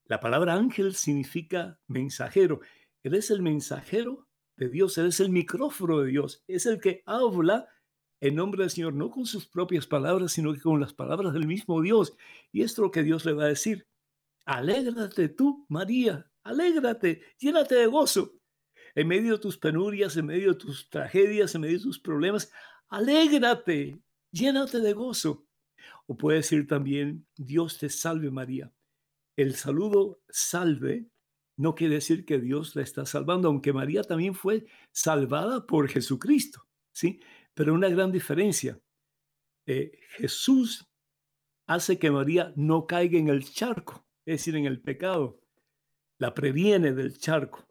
La 0.05 0.21
palabra 0.21 0.55
ángel 0.55 0.95
significa 0.95 1.81
mensajero. 1.87 2.61
Él 3.03 3.15
es 3.15 3.31
el 3.31 3.43
mensajero 3.43 4.29
de 4.57 4.69
Dios, 4.69 4.99
Él 4.99 5.07
es 5.07 5.21
el 5.21 5.31
micrófono 5.31 6.01
de 6.01 6.09
Dios, 6.09 6.45
es 6.47 6.67
el 6.67 6.81
que 6.81 7.03
habla 7.07 7.69
en 8.21 8.37
nombre 8.37 8.63
del 8.63 8.71
Señor, 8.71 8.95
no 8.95 9.11
con 9.11 9.27
sus 9.27 9.47
propias 9.47 9.87
palabras, 9.87 10.33
sino 10.33 10.53
que 10.53 10.61
con 10.61 10.81
las 10.81 10.95
palabras 10.95 11.33
del 11.33 11.47
mismo 11.47 11.83
Dios. 11.83 12.15
Y 12.53 12.63
esto 12.63 12.83
es 12.83 12.87
lo 12.87 12.91
que 12.93 13.03
Dios 13.03 13.25
le 13.25 13.33
va 13.33 13.45
a 13.45 13.49
decir. 13.49 13.89
Alégrate 14.45 15.29
tú, 15.29 15.67
María, 15.69 16.31
alégrate, 16.45 17.23
llénate 17.39 17.75
de 17.75 17.87
gozo. 17.87 18.35
En 18.95 19.09
medio 19.09 19.33
de 19.33 19.39
tus 19.39 19.59
penurias, 19.59 20.17
en 20.17 20.27
medio 20.27 20.53
de 20.53 20.59
tus 20.59 20.89
tragedias, 20.91 21.55
en 21.55 21.63
medio 21.63 21.79
de 21.79 21.85
tus 21.85 21.99
problemas, 21.99 22.53
alégrate, 22.89 23.99
llénate 24.31 24.81
de 24.81 24.93
gozo. 24.93 25.47
O 26.07 26.17
puede 26.17 26.39
decir 26.39 26.67
también, 26.67 27.27
Dios 27.37 27.79
te 27.79 27.89
salve 27.89 28.31
María. 28.31 28.73
El 29.37 29.55
saludo 29.55 30.21
salve 30.29 31.07
no 31.57 31.75
quiere 31.75 31.95
decir 31.95 32.25
que 32.25 32.39
Dios 32.39 32.75
la 32.77 32.83
está 32.83 33.07
salvando, 33.07 33.49
aunque 33.49 33.73
María 33.73 34.03
también 34.03 34.35
fue 34.35 34.67
salvada 34.91 35.67
por 35.67 35.89
Jesucristo, 35.89 36.67
¿sí? 36.93 37.21
Pero 37.55 37.75
una 37.75 37.89
gran 37.89 38.11
diferencia. 38.11 38.81
Eh, 39.67 39.93
Jesús 40.17 40.89
hace 41.67 41.99
que 41.99 42.11
María 42.11 42.53
no 42.57 42.87
caiga 42.87 43.19
en 43.19 43.29
el 43.29 43.45
charco, 43.45 44.07
es 44.25 44.41
decir, 44.41 44.57
en 44.57 44.67
el 44.67 44.81
pecado. 44.81 45.42
La 46.23 46.35
previene 46.35 46.93
del 46.93 47.19
charco. 47.19 47.67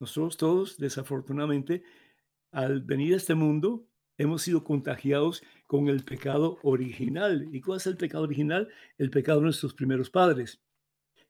Nosotros 0.00 0.36
todos, 0.36 0.76
desafortunadamente, 0.76 1.84
al 2.50 2.80
venir 2.80 3.14
a 3.14 3.16
este 3.16 3.36
mundo, 3.36 3.86
hemos 4.18 4.42
sido 4.42 4.64
contagiados 4.64 5.40
con 5.68 5.86
el 5.86 6.04
pecado 6.04 6.58
original. 6.64 7.48
¿Y 7.52 7.60
cuál 7.60 7.76
es 7.76 7.86
el 7.86 7.96
pecado 7.96 8.24
original? 8.24 8.68
El 8.98 9.10
pecado 9.10 9.38
de 9.38 9.44
nuestros 9.44 9.72
primeros 9.72 10.10
padres. 10.10 10.60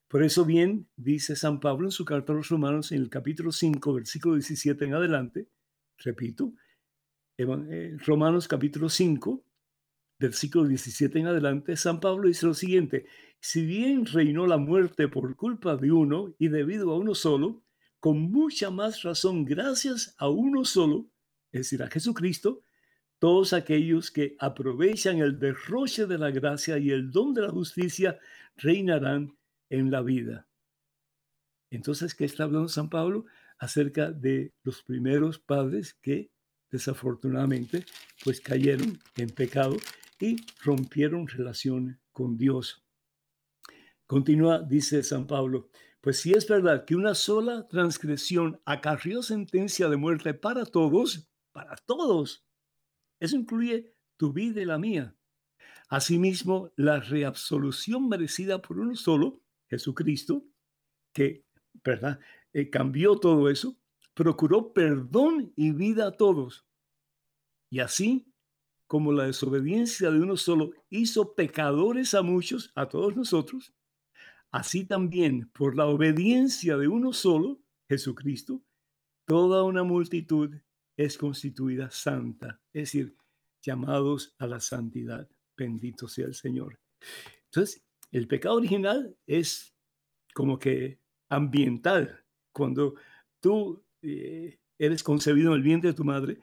Por 0.08 0.22
eso 0.22 0.46
bien 0.46 0.88
dice 0.96 1.36
San 1.36 1.60
Pablo 1.60 1.88
en 1.88 1.92
su 1.92 2.06
carta 2.06 2.32
a 2.32 2.36
los 2.36 2.48
romanos 2.48 2.90
en 2.90 3.02
el 3.02 3.10
capítulo 3.10 3.52
5, 3.52 3.92
versículo 3.92 4.36
17 4.36 4.82
en 4.82 4.94
adelante, 4.94 5.48
repito, 5.98 6.54
eh, 7.36 7.98
Romanos 7.98 8.48
capítulo 8.48 8.88
5, 8.88 9.44
versículo 10.18 10.66
17 10.66 11.18
en 11.18 11.26
adelante, 11.26 11.76
San 11.76 12.00
Pablo 12.00 12.28
dice 12.28 12.46
lo 12.46 12.54
siguiente, 12.54 13.06
si 13.40 13.64
bien 13.64 14.06
reinó 14.06 14.46
la 14.46 14.56
muerte 14.56 15.08
por 15.08 15.36
culpa 15.36 15.76
de 15.76 15.92
uno 15.92 16.34
y 16.38 16.48
debido 16.48 16.90
a 16.90 16.96
uno 16.96 17.14
solo, 17.14 17.62
con 18.00 18.20
mucha 18.20 18.70
más 18.70 19.02
razón, 19.02 19.44
gracias 19.44 20.14
a 20.18 20.28
uno 20.28 20.64
solo, 20.64 21.06
es 21.52 21.62
decir, 21.62 21.82
a 21.82 21.88
Jesucristo, 21.88 22.62
todos 23.18 23.52
aquellos 23.52 24.10
que 24.10 24.36
aprovechan 24.38 25.18
el 25.18 25.38
derroche 25.38 26.06
de 26.06 26.18
la 26.18 26.30
gracia 26.30 26.78
y 26.78 26.90
el 26.90 27.10
don 27.10 27.32
de 27.34 27.42
la 27.42 27.50
justicia 27.50 28.18
reinarán 28.56 29.36
en 29.70 29.90
la 29.90 30.02
vida. 30.02 30.46
Entonces, 31.70 32.14
¿qué 32.14 32.24
está 32.24 32.44
hablando 32.44 32.68
San 32.68 32.90
Pablo? 32.90 33.24
Acerca 33.58 34.12
de 34.12 34.52
los 34.62 34.82
primeros 34.82 35.38
padres 35.38 35.94
que 35.94 36.30
desafortunadamente 36.70 37.84
pues 38.22 38.40
cayeron 38.40 38.98
en 39.16 39.30
pecado 39.30 39.76
y 40.18 40.36
rompieron 40.62 41.26
relación 41.26 42.00
con 42.12 42.36
Dios. 42.36 42.84
Continúa, 44.06 44.62
dice 44.62 45.02
San 45.02 45.26
Pablo, 45.26 45.68
pues 46.00 46.20
si 46.20 46.32
es 46.32 46.46
verdad 46.48 46.84
que 46.84 46.94
una 46.94 47.14
sola 47.14 47.66
transgresión 47.68 48.60
acarrió 48.64 49.22
sentencia 49.22 49.88
de 49.88 49.96
muerte 49.96 50.34
para 50.34 50.64
todos, 50.64 51.28
para 51.52 51.74
todos, 51.76 52.46
eso 53.18 53.36
incluye 53.36 53.92
tu 54.16 54.32
vida 54.32 54.60
y 54.60 54.64
la 54.64 54.78
mía. 54.78 55.16
Asimismo, 55.88 56.72
la 56.76 57.00
reabsolución 57.00 58.08
merecida 58.08 58.62
por 58.62 58.78
uno 58.78 58.94
solo 58.96 59.42
Jesucristo, 59.68 60.44
que, 61.12 61.44
¿verdad? 61.84 62.20
Eh, 62.52 62.70
cambió 62.70 63.18
todo 63.18 63.50
eso, 63.50 63.76
procuró 64.14 64.72
perdón 64.72 65.52
y 65.56 65.72
vida 65.72 66.08
a 66.08 66.12
todos. 66.12 66.66
Y 67.70 67.80
así 67.80 68.32
como 68.86 69.12
la 69.12 69.24
desobediencia 69.24 70.10
de 70.10 70.20
uno 70.20 70.36
solo 70.36 70.70
hizo 70.90 71.34
pecadores 71.34 72.14
a 72.14 72.22
muchos, 72.22 72.72
a 72.74 72.88
todos 72.88 73.16
nosotros, 73.16 73.74
así 74.50 74.84
también 74.84 75.50
por 75.52 75.76
la 75.76 75.86
obediencia 75.86 76.76
de 76.76 76.88
uno 76.88 77.12
solo, 77.12 77.60
Jesucristo, 77.88 78.62
toda 79.26 79.64
una 79.64 79.82
multitud 79.82 80.54
es 80.96 81.18
constituida 81.18 81.90
santa, 81.90 82.60
es 82.72 82.92
decir, 82.92 83.16
llamados 83.62 84.34
a 84.38 84.46
la 84.46 84.60
santidad. 84.60 85.28
Bendito 85.56 86.08
sea 86.08 86.26
el 86.26 86.34
Señor. 86.34 86.78
Entonces, 87.46 87.82
el 88.12 88.28
pecado 88.28 88.56
original 88.56 89.16
es 89.26 89.74
como 90.34 90.58
que 90.58 91.00
ambiental. 91.28 92.24
Cuando 92.52 92.94
tú 93.40 93.82
eh, 94.02 94.58
eres 94.78 95.02
concebido 95.02 95.50
en 95.50 95.56
el 95.56 95.62
vientre 95.62 95.90
de 95.90 95.96
tu 95.96 96.04
madre, 96.04 96.38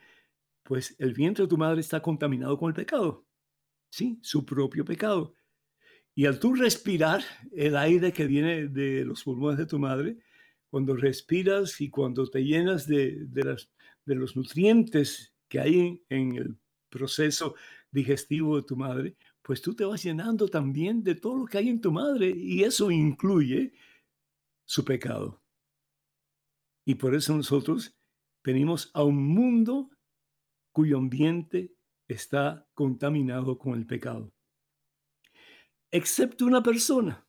pues 0.63 0.95
el 0.99 1.13
vientre 1.13 1.43
de 1.43 1.49
tu 1.49 1.57
madre 1.57 1.81
está 1.81 2.01
contaminado 2.01 2.57
con 2.57 2.69
el 2.69 2.75
pecado. 2.75 3.25
Sí, 3.89 4.17
su 4.21 4.45
propio 4.45 4.83
pecado. 4.83 5.35
Y 6.15 6.25
al 6.25 6.39
tú 6.39 6.53
respirar 6.55 7.21
el 7.51 7.75
aire 7.75 8.13
que 8.13 8.25
viene 8.25 8.67
de 8.67 9.03
los 9.05 9.23
pulmones 9.23 9.57
de 9.57 9.65
tu 9.65 9.79
madre, 9.79 10.17
cuando 10.69 10.95
respiras 10.95 11.81
y 11.81 11.89
cuando 11.89 12.27
te 12.27 12.43
llenas 12.43 12.87
de, 12.87 13.27
las, 13.33 13.69
de 14.05 14.15
los 14.15 14.35
nutrientes 14.35 15.35
que 15.47 15.59
hay 15.59 16.03
en 16.09 16.35
el 16.35 16.57
proceso 16.89 17.55
digestivo 17.91 18.57
de 18.57 18.63
tu 18.63 18.75
madre, 18.75 19.15
pues 19.41 19.61
tú 19.61 19.75
te 19.75 19.85
vas 19.85 20.03
llenando 20.03 20.47
también 20.47 21.03
de 21.03 21.15
todo 21.15 21.37
lo 21.37 21.45
que 21.45 21.57
hay 21.57 21.69
en 21.69 21.81
tu 21.81 21.91
madre 21.91 22.33
y 22.35 22.63
eso 22.63 22.89
incluye 22.89 23.73
su 24.65 24.83
pecado. 24.83 25.41
Y 26.85 26.95
por 26.95 27.13
eso 27.15 27.35
nosotros 27.35 27.95
venimos 28.43 28.89
a 28.93 29.03
un 29.03 29.23
mundo 29.27 29.89
cuyo 30.73 30.97
ambiente 30.97 31.73
está 32.07 32.67
contaminado 32.73 33.57
con 33.57 33.75
el 33.75 33.85
pecado. 33.85 34.33
Excepto 35.91 36.45
una 36.45 36.61
persona, 36.61 37.25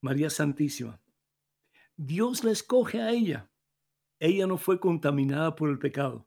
María 0.00 0.30
Santísima. 0.30 1.00
Dios 1.96 2.42
la 2.42 2.50
escoge 2.50 3.00
a 3.00 3.10
ella. 3.10 3.50
Ella 4.18 4.46
no 4.46 4.56
fue 4.56 4.80
contaminada 4.80 5.54
por 5.54 5.68
el 5.68 5.78
pecado. 5.78 6.26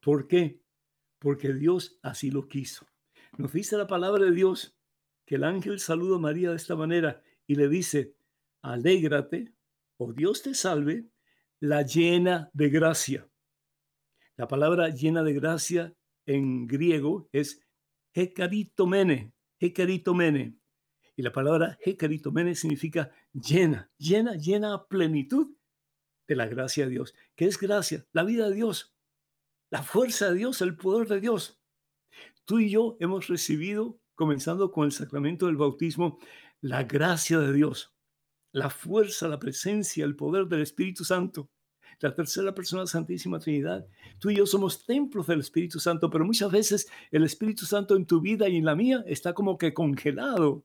¿Por 0.00 0.26
qué? 0.26 0.60
Porque 1.20 1.52
Dios 1.54 1.98
así 2.02 2.30
lo 2.30 2.48
quiso. 2.48 2.86
Nos 3.38 3.52
dice 3.52 3.76
la 3.76 3.86
palabra 3.86 4.24
de 4.24 4.32
Dios 4.32 4.76
que 5.24 5.36
el 5.36 5.44
ángel 5.44 5.78
saluda 5.78 6.16
a 6.16 6.20
María 6.20 6.50
de 6.50 6.56
esta 6.56 6.74
manera 6.74 7.22
y 7.46 7.54
le 7.54 7.68
dice, 7.68 8.16
alégrate, 8.60 9.54
o 9.96 10.12
Dios 10.12 10.42
te 10.42 10.54
salve, 10.54 11.08
la 11.60 11.82
llena 11.82 12.50
de 12.52 12.68
gracia. 12.70 13.31
La 14.42 14.48
palabra 14.48 14.88
llena 14.88 15.22
de 15.22 15.34
gracia 15.34 15.94
en 16.26 16.66
griego 16.66 17.28
es 17.30 17.64
hekaritomene, 18.12 19.32
hekaritomene. 19.60 20.58
Y 21.14 21.22
la 21.22 21.30
palabra 21.30 21.78
hekaritomene 21.80 22.56
significa 22.56 23.12
llena, 23.32 23.88
llena, 23.98 24.34
llena 24.34 24.74
a 24.74 24.88
plenitud 24.88 25.54
de 26.26 26.34
la 26.34 26.46
gracia 26.46 26.86
de 26.86 26.90
Dios. 26.90 27.14
¿Qué 27.36 27.44
es 27.44 27.56
gracia? 27.56 28.04
La 28.12 28.24
vida 28.24 28.48
de 28.48 28.56
Dios, 28.56 28.96
la 29.70 29.84
fuerza 29.84 30.32
de 30.32 30.38
Dios, 30.38 30.60
el 30.60 30.76
poder 30.76 31.06
de 31.06 31.20
Dios. 31.20 31.62
Tú 32.44 32.58
y 32.58 32.68
yo 32.68 32.96
hemos 32.98 33.28
recibido, 33.28 34.00
comenzando 34.16 34.72
con 34.72 34.86
el 34.86 34.92
sacramento 34.92 35.46
del 35.46 35.56
bautismo, 35.56 36.18
la 36.60 36.82
gracia 36.82 37.38
de 37.38 37.52
Dios, 37.52 37.94
la 38.50 38.70
fuerza, 38.70 39.28
la 39.28 39.38
presencia, 39.38 40.04
el 40.04 40.16
poder 40.16 40.46
del 40.46 40.62
Espíritu 40.62 41.04
Santo 41.04 41.51
la 42.02 42.14
tercera 42.14 42.54
persona 42.54 42.86
Santísima 42.86 43.38
Trinidad. 43.38 43.86
Tú 44.18 44.30
y 44.30 44.36
yo 44.36 44.46
somos 44.46 44.84
templos 44.84 45.28
del 45.28 45.40
Espíritu 45.40 45.78
Santo, 45.78 46.10
pero 46.10 46.24
muchas 46.24 46.50
veces 46.50 46.88
el 47.10 47.22
Espíritu 47.22 47.64
Santo 47.64 47.96
en 47.96 48.06
tu 48.06 48.20
vida 48.20 48.48
y 48.48 48.56
en 48.56 48.64
la 48.64 48.74
mía 48.74 49.04
está 49.06 49.32
como 49.32 49.56
que 49.56 49.72
congelado. 49.72 50.64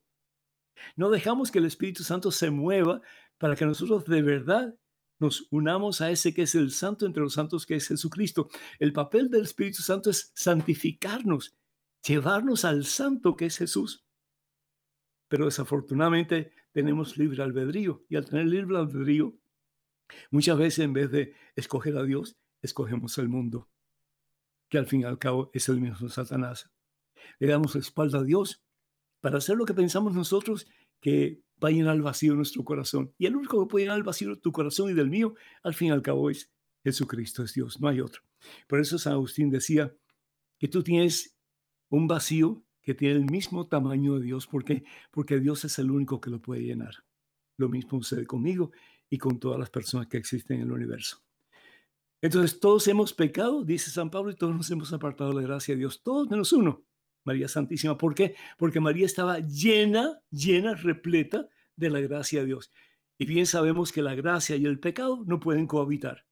No 0.96 1.10
dejamos 1.10 1.52
que 1.52 1.60
el 1.60 1.66
Espíritu 1.66 2.04
Santo 2.04 2.32
se 2.32 2.50
mueva 2.50 3.02
para 3.38 3.56
que 3.56 3.66
nosotros 3.66 4.06
de 4.06 4.22
verdad 4.24 4.76
nos 5.20 5.48
unamos 5.52 6.02
a 6.02 6.12
ese 6.12 6.34
que 6.34 6.44
es 6.44 6.56
el 6.56 6.72
santo 6.72 7.06
entre 7.06 7.24
los 7.24 7.34
santos, 7.34 7.66
que 7.66 7.76
es 7.76 7.88
Jesucristo. 7.88 8.50
El 8.80 8.94
papel 8.94 9.30
del 9.30 9.44
Espíritu 9.44 9.82
Santo 9.82 10.10
es 10.10 10.32
santificarnos, 10.36 11.56
llevarnos 12.06 12.66
al 12.66 12.84
santo 12.86 13.36
que 13.36 13.46
es 13.46 13.58
Jesús. 13.58 14.06
Pero 15.28 15.46
desafortunadamente 15.46 16.52
tenemos 16.72 17.18
libre 17.18 17.44
albedrío 17.44 18.06
y 18.10 18.16
al 18.16 18.26
tener 18.26 18.46
libre 18.46 18.78
albedrío 18.78 19.36
Muchas 20.32 20.58
veces 20.58 20.80
en 20.80 20.94
vez 20.94 21.12
de 21.12 21.34
escoger 21.56 21.98
a 21.98 22.04
Dios, 22.04 22.38
escogemos 22.62 23.18
el 23.18 23.30
mundo, 23.30 23.70
que 24.70 24.78
al 24.78 24.88
fin 24.88 25.02
y 25.02 25.04
al 25.06 25.20
cabo 25.20 25.50
es 25.54 25.70
el 25.70 25.80
mismo 25.80 26.10
Satanás. 26.10 26.70
Le 27.40 27.48
damos 27.48 27.76
la 27.76 27.82
espalda 27.82 28.20
a 28.20 28.24
Dios 28.24 28.64
para 29.22 29.38
hacer 29.38 29.58
lo 29.58 29.66
que 29.66 29.74
pensamos 29.74 30.14
nosotros 30.14 30.68
que 31.02 31.42
va 31.64 31.70
a 31.70 31.72
llenar 31.72 31.96
el 31.96 32.02
vacío 32.02 32.36
nuestro 32.36 32.64
corazón. 32.64 33.14
Y 33.18 33.26
el 33.26 33.36
único 33.36 33.60
que 33.60 33.70
puede 33.70 33.86
llenar 33.86 33.98
el 33.98 34.04
vacío 34.04 34.40
tu 34.40 34.52
corazón 34.52 34.90
y 34.90 34.94
del 34.94 35.10
mío, 35.10 35.36
al 35.64 35.74
fin 35.74 35.90
y 35.90 35.92
al 35.92 36.02
cabo 36.02 36.30
es 36.30 36.52
Jesucristo, 36.84 37.44
es 37.44 37.54
Dios, 37.54 37.80
no 37.82 37.88
hay 37.88 38.02
otro. 38.02 38.22
Por 38.68 38.80
eso 38.80 38.98
San 38.98 39.14
Agustín 39.14 39.50
decía 39.50 39.94
que 40.60 40.68
tú 40.68 40.84
tienes 40.84 41.36
un 41.90 42.08
vacío 42.08 42.64
que 42.82 42.94
tiene 42.94 43.16
el 43.16 43.26
mismo 43.26 43.68
tamaño 43.68 44.18
de 44.18 44.26
Dios. 44.26 44.48
¿Por 44.48 44.64
qué? 44.64 44.84
Porque 45.12 45.40
Dios 45.40 45.66
es 45.66 45.78
el 45.80 45.92
único 45.92 46.22
que 46.22 46.30
lo 46.30 46.42
puede 46.42 46.62
llenar. 46.62 47.04
Lo 47.58 47.70
mismo 47.70 48.02
sucede 48.02 48.26
conmigo 48.26 48.72
y 49.10 49.18
con 49.18 49.40
todas 49.40 49.60
las 49.60 49.70
personas 49.70 50.08
que 50.08 50.18
existen 50.18 50.58
en 50.58 50.64
el 50.64 50.72
universo. 50.72 51.24
Entonces, 52.22 52.60
todos 52.60 52.88
hemos 52.88 53.14
pecado, 53.14 53.64
dice 53.64 53.92
San 53.92 54.10
Pablo, 54.10 54.32
y 54.32 54.36
todos 54.36 54.56
nos 54.56 54.70
hemos 54.72 54.92
apartado 54.92 55.30
de 55.30 55.42
la 55.42 55.48
gracia 55.48 55.76
de 55.76 55.80
Dios, 55.80 56.02
todos 56.02 56.30
menos 56.30 56.52
uno, 56.52 56.84
María 57.24 57.48
Santísima. 57.48 57.98
¿Por 57.98 58.16
qué? 58.16 58.36
Porque 58.58 58.80
María 58.80 59.06
estaba 59.06 59.40
llena, 59.40 60.20
llena, 60.32 60.74
repleta 60.74 61.48
de 61.76 61.90
la 61.90 62.00
gracia 62.00 62.40
de 62.40 62.48
Dios. 62.48 62.72
Y 63.20 63.26
bien 63.26 63.46
sabemos 63.46 63.92
que 63.92 64.02
la 64.02 64.16
gracia 64.16 64.56
y 64.56 64.66
el 64.66 64.80
pecado 64.80 65.24
no 65.26 65.40
pueden 65.40 65.68
cohabitar. 65.68 66.26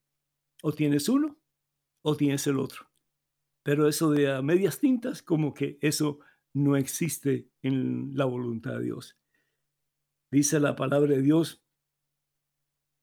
O 0.62 0.72
tienes 0.72 1.10
uno 1.10 1.38
o 2.02 2.16
tienes 2.16 2.48
el 2.48 2.60
otro. 2.60 2.88
Pero 3.64 3.88
eso 3.88 4.12
de 4.12 4.32
a 4.32 4.42
medias 4.42 4.80
tintas, 4.80 5.22
como 5.22 5.54
que 5.54 5.78
eso 5.82 6.20
no 6.54 6.78
existe 6.78 7.50
en 7.62 8.12
la 8.16 8.26
voluntad 8.26 8.78
de 8.78 8.84
Dios. 8.86 9.18
Dice 10.32 10.60
la 10.60 10.76
palabra 10.76 11.16
de 11.16 11.22
Dios 11.22 11.65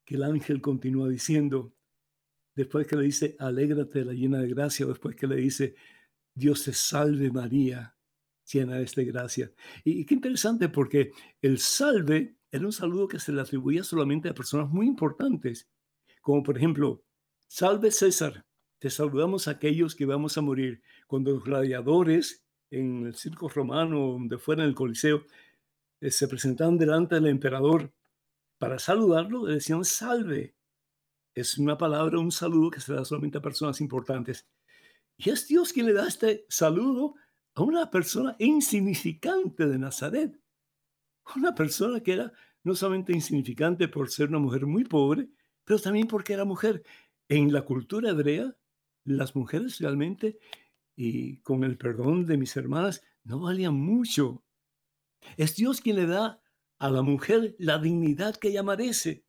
que 0.04 0.16
el 0.16 0.22
ángel 0.22 0.60
continúa 0.60 1.08
diciendo, 1.08 1.74
después 2.54 2.86
que 2.86 2.96
le 2.96 3.04
dice, 3.04 3.36
alégrate 3.38 4.04
la 4.04 4.12
llena 4.12 4.40
de 4.40 4.48
gracia, 4.48 4.86
después 4.86 5.16
que 5.16 5.26
le 5.26 5.36
dice, 5.36 5.74
Dios 6.34 6.64
te 6.64 6.72
salve 6.72 7.30
María, 7.30 7.96
llena 8.50 8.76
de 8.76 9.04
gracia. 9.04 9.52
Y, 9.84 10.00
y, 10.00 10.04
qué 10.04 10.14
interesante 10.14 10.68
porque 10.68 11.12
el 11.40 11.58
salve 11.58 12.36
era 12.50 12.66
un 12.66 12.72
saludo 12.72 13.08
que 13.08 13.18
se 13.18 13.32
le 13.32 13.40
atribuía 13.40 13.84
solamente 13.84 14.28
a 14.28 14.34
personas 14.34 14.68
muy 14.68 14.86
importantes, 14.86 15.68
como 16.20 16.42
por 16.42 16.56
ejemplo, 16.56 17.04
salve 17.46 17.90
César, 17.90 18.44
te 18.82 18.90
saludamos 18.90 19.46
a 19.46 19.52
aquellos 19.52 19.94
que 19.94 20.06
vamos 20.06 20.36
a 20.36 20.40
morir. 20.40 20.82
Cuando 21.06 21.30
los 21.30 21.44
gladiadores 21.44 22.44
en 22.68 23.06
el 23.06 23.14
circo 23.14 23.48
romano, 23.48 24.12
donde 24.12 24.38
fuera 24.38 24.64
en 24.64 24.70
el 24.70 24.74
Coliseo, 24.74 25.24
eh, 26.00 26.10
se 26.10 26.26
presentaban 26.26 26.78
delante 26.78 27.14
del 27.14 27.28
emperador, 27.28 27.92
para 28.62 28.79
saludarlo 28.79 29.48
le 29.48 29.55
decían 29.55 29.85
salve. 29.85 30.55
Es 31.35 31.59
una 31.59 31.77
palabra, 31.77 32.20
un 32.20 32.31
saludo 32.31 32.70
que 32.70 32.79
se 32.79 32.94
da 32.94 33.05
solamente 33.05 33.38
a 33.38 33.42
personas 33.42 33.81
importantes. 33.81 34.46
Y 35.16 35.31
es 35.31 35.48
Dios 35.48 35.72
quien 35.72 35.87
le 35.87 35.92
da 35.92 36.07
este 36.07 36.46
saludo 36.48 37.16
a 37.57 37.62
una 37.64 37.90
persona 37.90 38.37
insignificante 38.38 39.66
de 39.66 39.79
Nazaret. 39.81 40.40
Una 41.35 41.57
persona 41.57 41.98
que 42.05 42.12
era 42.12 42.33
no 42.62 42.77
solamente 42.77 43.12
insignificante 43.12 43.88
por 43.88 44.11
ser 44.11 44.29
una 44.29 44.38
mujer 44.38 44.64
muy 44.64 44.85
pobre, 44.85 45.29
pero 45.64 45.81
también 45.81 46.07
porque 46.07 46.33
era 46.33 46.44
mujer. 46.44 46.85
En 47.29 47.53
la 47.53 47.62
cultura 47.62 48.11
hebrea, 48.11 48.57
las 49.03 49.35
mujeres 49.35 49.81
realmente, 49.81 50.38
y 50.94 51.38
con 51.38 51.64
el 51.64 51.77
perdón 51.77 52.27
de 52.27 52.37
mis 52.37 52.57
hermanas, 52.57 53.03
no 53.25 53.40
valían 53.40 53.75
mucho. 53.75 54.44
Es 55.37 55.57
Dios 55.57 55.81
quien 55.81 55.96
le 55.96 56.07
da 56.07 56.41
a 56.83 56.90
la 56.90 57.03
mujer 57.03 57.55
la 57.61 57.79
dignidad 57.79 58.35
que 58.35 58.49
ella 58.49 58.64
merece, 58.64 59.25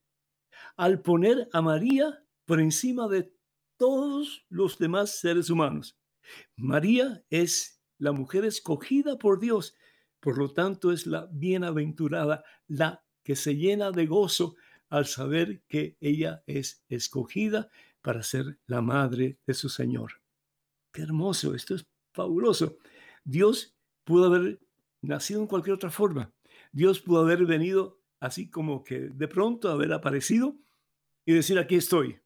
al 0.75 1.03
poner 1.03 1.47
a 1.53 1.61
María 1.61 2.25
por 2.45 2.59
encima 2.59 3.07
de 3.07 3.31
todos 3.77 4.43
los 4.49 4.79
demás 4.79 5.19
seres 5.19 5.51
humanos. 5.51 5.95
María 6.55 7.23
es 7.29 7.79
la 7.99 8.11
mujer 8.11 8.43
escogida 8.43 9.19
por 9.19 9.39
Dios, 9.39 9.75
por 10.19 10.39
lo 10.39 10.51
tanto 10.51 10.91
es 10.91 11.05
la 11.05 11.27
bienaventurada, 11.31 12.43
la 12.65 13.05
que 13.23 13.35
se 13.35 13.55
llena 13.55 13.91
de 13.91 14.07
gozo 14.07 14.55
al 14.89 15.05
saber 15.05 15.61
que 15.67 15.95
ella 16.01 16.43
es 16.47 16.83
escogida 16.89 17.69
para 18.01 18.23
ser 18.23 18.57
la 18.65 18.81
madre 18.81 19.37
de 19.45 19.53
su 19.53 19.69
Señor. 19.69 20.23
Qué 20.91 21.03
hermoso, 21.03 21.53
esto 21.53 21.75
es 21.75 21.85
fabuloso. 22.13 22.79
Dios 23.23 23.77
pudo 24.05 24.25
haber 24.25 24.59
nacido 25.03 25.39
en 25.39 25.47
cualquier 25.47 25.75
otra 25.75 25.91
forma, 25.91 26.33
Dios 26.73 26.99
pudo 26.99 27.21
haber 27.21 27.45
venido 27.45 28.01
así 28.19 28.49
como 28.49 28.83
que 28.83 28.99
de 28.99 29.27
pronto 29.27 29.69
haber 29.69 29.93
aparecido 29.93 30.57
y 31.25 31.33
decir, 31.33 31.59
aquí 31.59 31.75
estoy. 31.75 32.19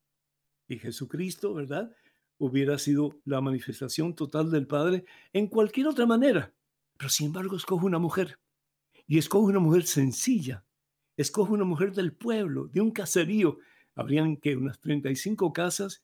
Y 0.68 0.80
Jesucristo, 0.80 1.54
¿verdad? 1.54 1.94
Hubiera 2.38 2.78
sido 2.80 3.20
la 3.26 3.42
manifestación 3.42 4.16
total 4.16 4.50
del 4.50 4.68
Padre 4.68 5.06
en 5.34 5.48
cualquier 5.48 5.88
otra 5.88 6.06
manera. 6.06 6.54
Pero 6.98 7.10
sin 7.10 7.28
embargo, 7.28 7.58
escoge 7.58 7.86
una 7.86 8.00
mujer. 8.00 8.40
Y 9.06 9.18
escoge 9.18 9.52
una 9.52 9.60
mujer 9.60 9.86
sencilla. 9.86 10.66
Escoge 11.18 11.52
una 11.54 11.66
mujer 11.66 11.94
del 11.94 12.14
pueblo, 12.14 12.68
de 12.68 12.82
un 12.82 12.92
caserío. 12.92 13.60
Habrían 13.96 14.38
que 14.38 14.56
unas 14.56 14.80
35 14.80 15.52
casas 15.52 16.04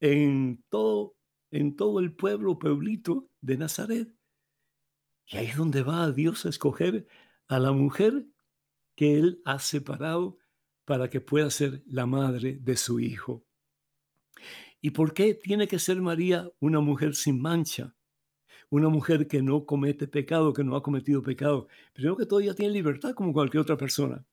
en 0.00 0.62
todo, 0.70 1.16
en 1.50 1.76
todo 1.76 2.00
el 2.00 2.14
pueblo, 2.14 2.58
pueblito 2.58 3.28
de 3.40 3.58
Nazaret. 3.58 4.14
Y 5.26 5.36
ahí 5.36 5.46
es 5.46 5.56
donde 5.56 5.82
va 5.82 6.10
Dios 6.12 6.46
a 6.46 6.50
escoger 6.50 7.06
a 7.48 7.58
la 7.58 7.72
mujer 7.72 8.26
que 8.96 9.18
Él 9.18 9.42
ha 9.44 9.58
separado 9.58 10.38
para 10.84 11.08
que 11.08 11.20
pueda 11.20 11.50
ser 11.50 11.82
la 11.86 12.06
madre 12.06 12.58
de 12.60 12.76
su 12.76 13.00
hijo. 13.00 13.44
¿Y 14.80 14.90
por 14.90 15.14
qué 15.14 15.34
tiene 15.34 15.66
que 15.66 15.78
ser 15.78 16.00
María 16.00 16.50
una 16.60 16.80
mujer 16.80 17.14
sin 17.14 17.40
mancha? 17.40 17.94
Una 18.68 18.88
mujer 18.88 19.26
que 19.26 19.40
no 19.40 19.64
comete 19.64 20.08
pecado, 20.08 20.52
que 20.52 20.64
no 20.64 20.76
ha 20.76 20.82
cometido 20.82 21.22
pecado. 21.22 21.68
Primero 21.92 22.16
que 22.16 22.26
todo, 22.26 22.40
ella 22.40 22.54
tiene 22.54 22.72
libertad 22.72 23.14
como 23.14 23.32
cualquier 23.32 23.62
otra 23.62 23.76
persona. 23.76 24.26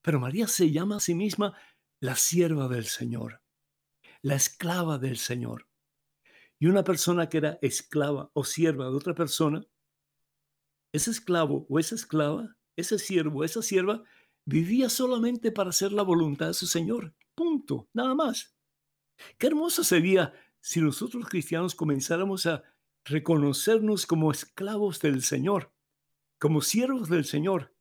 Pero 0.00 0.18
María 0.18 0.46
se 0.46 0.70
llama 0.70 0.96
a 0.96 1.00
sí 1.00 1.14
misma 1.14 1.56
la 2.00 2.16
sierva 2.16 2.68
del 2.68 2.86
Señor, 2.86 3.42
la 4.22 4.34
esclava 4.34 4.98
del 4.98 5.16
Señor. 5.16 5.68
Y 6.58 6.66
una 6.66 6.84
persona 6.84 7.28
que 7.28 7.38
era 7.38 7.58
esclava 7.60 8.30
o 8.34 8.44
sierva 8.44 8.86
de 8.86 8.96
otra 8.96 9.14
persona 9.14 9.66
ese 10.92 11.10
esclavo 11.10 11.66
o 11.68 11.78
esa 11.78 11.94
esclava, 11.94 12.56
ese 12.76 12.98
siervo, 12.98 13.44
esa 13.44 13.62
sierva, 13.62 14.02
vivía 14.44 14.88
solamente 14.88 15.50
para 15.52 15.70
hacer 15.70 15.92
la 15.92 16.02
voluntad 16.02 16.48
de 16.48 16.54
su 16.54 16.66
Señor. 16.66 17.14
Punto, 17.34 17.88
nada 17.92 18.14
más. 18.14 18.54
Qué 19.38 19.46
hermoso 19.46 19.84
sería 19.84 20.34
si 20.60 20.80
nosotros 20.80 21.26
cristianos 21.28 21.74
comenzáramos 21.74 22.46
a 22.46 22.62
reconocernos 23.04 24.06
como 24.06 24.30
esclavos 24.30 25.00
del 25.00 25.22
Señor, 25.22 25.72
como 26.38 26.60
siervos 26.60 27.08
del 27.08 27.24
Señor, 27.24 27.74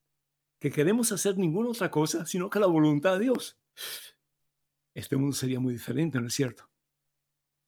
que 0.60 0.72
queremos 0.72 1.12
hacer 1.12 1.38
ninguna 1.38 1.70
otra 1.70 1.92
cosa 1.92 2.26
sino 2.26 2.50
que 2.50 2.60
la 2.60 2.68
voluntad 2.68 3.14
de 3.14 3.26
Dios. 3.26 3.60
Este 4.94 5.16
mundo 5.16 5.36
sería 5.36 5.60
muy 5.60 5.74
diferente, 5.74 6.20
¿no 6.20 6.28
es 6.28 6.34
cierto? 6.34 6.70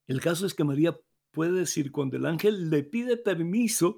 El 0.08 0.20
caso 0.20 0.46
es 0.46 0.54
que 0.54 0.64
María 0.64 1.00
puede 1.32 1.54
decir 1.54 1.92
cuando 1.92 2.18
el 2.18 2.26
ángel 2.26 2.70
le 2.70 2.84
pide 2.84 3.18
permiso 3.18 3.98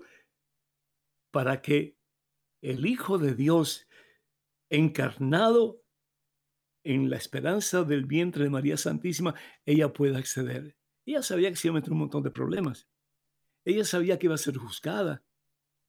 para 1.35 1.61
que 1.61 1.97
el 2.61 2.85
Hijo 2.85 3.17
de 3.17 3.35
Dios, 3.35 3.89
encarnado 4.69 5.83
en 6.85 7.09
la 7.09 7.17
esperanza 7.17 7.83
del 7.83 8.05
vientre 8.05 8.45
de 8.45 8.49
María 8.49 8.77
Santísima, 8.77 9.35
ella 9.65 9.91
pueda 9.91 10.17
acceder. 10.17 10.77
Ella 11.05 11.21
sabía 11.21 11.49
que 11.49 11.57
se 11.57 11.67
iba 11.67 11.73
a 11.73 11.81
meter 11.81 11.91
un 11.91 11.99
montón 11.99 12.23
de 12.23 12.31
problemas. 12.31 12.87
Ella 13.65 13.83
sabía 13.83 14.17
que 14.17 14.27
iba 14.27 14.35
a 14.35 14.37
ser 14.37 14.55
juzgada. 14.55 15.25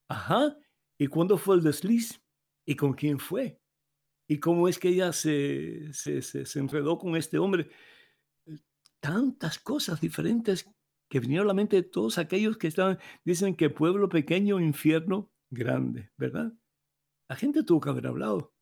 Ajá. 0.08 0.58
¿Y 0.98 1.06
cuándo 1.06 1.38
fue 1.38 1.54
el 1.54 1.62
desliz? 1.62 2.20
¿Y 2.64 2.74
con 2.74 2.94
quién 2.94 3.20
fue? 3.20 3.60
¿Y 4.26 4.40
cómo 4.40 4.66
es 4.66 4.80
que 4.80 4.88
ella 4.88 5.12
se, 5.12 5.92
se, 5.92 6.22
se, 6.22 6.58
enredó 6.58 6.98
con 6.98 7.14
este 7.14 7.38
hombre? 7.38 7.70
Tantas 8.98 9.60
cosas 9.60 10.00
diferentes 10.00 10.68
que 11.08 11.20
vinieron 11.20 11.46
a 11.46 11.48
la 11.48 11.54
mente 11.54 11.76
de 11.76 11.82
todos 11.84 12.18
aquellos 12.18 12.58
que 12.58 12.66
estaban, 12.66 12.98
dicen 13.24 13.54
que 13.54 13.70
pueblo 13.70 14.08
pequeño, 14.08 14.58
infierno 14.58 15.30
grande, 15.50 16.10
¿verdad? 16.16 16.52
La 17.28 17.36
gente 17.36 17.62
tuvo 17.62 17.80
que 17.80 17.90
haber 17.90 18.06
hablado. 18.06 18.52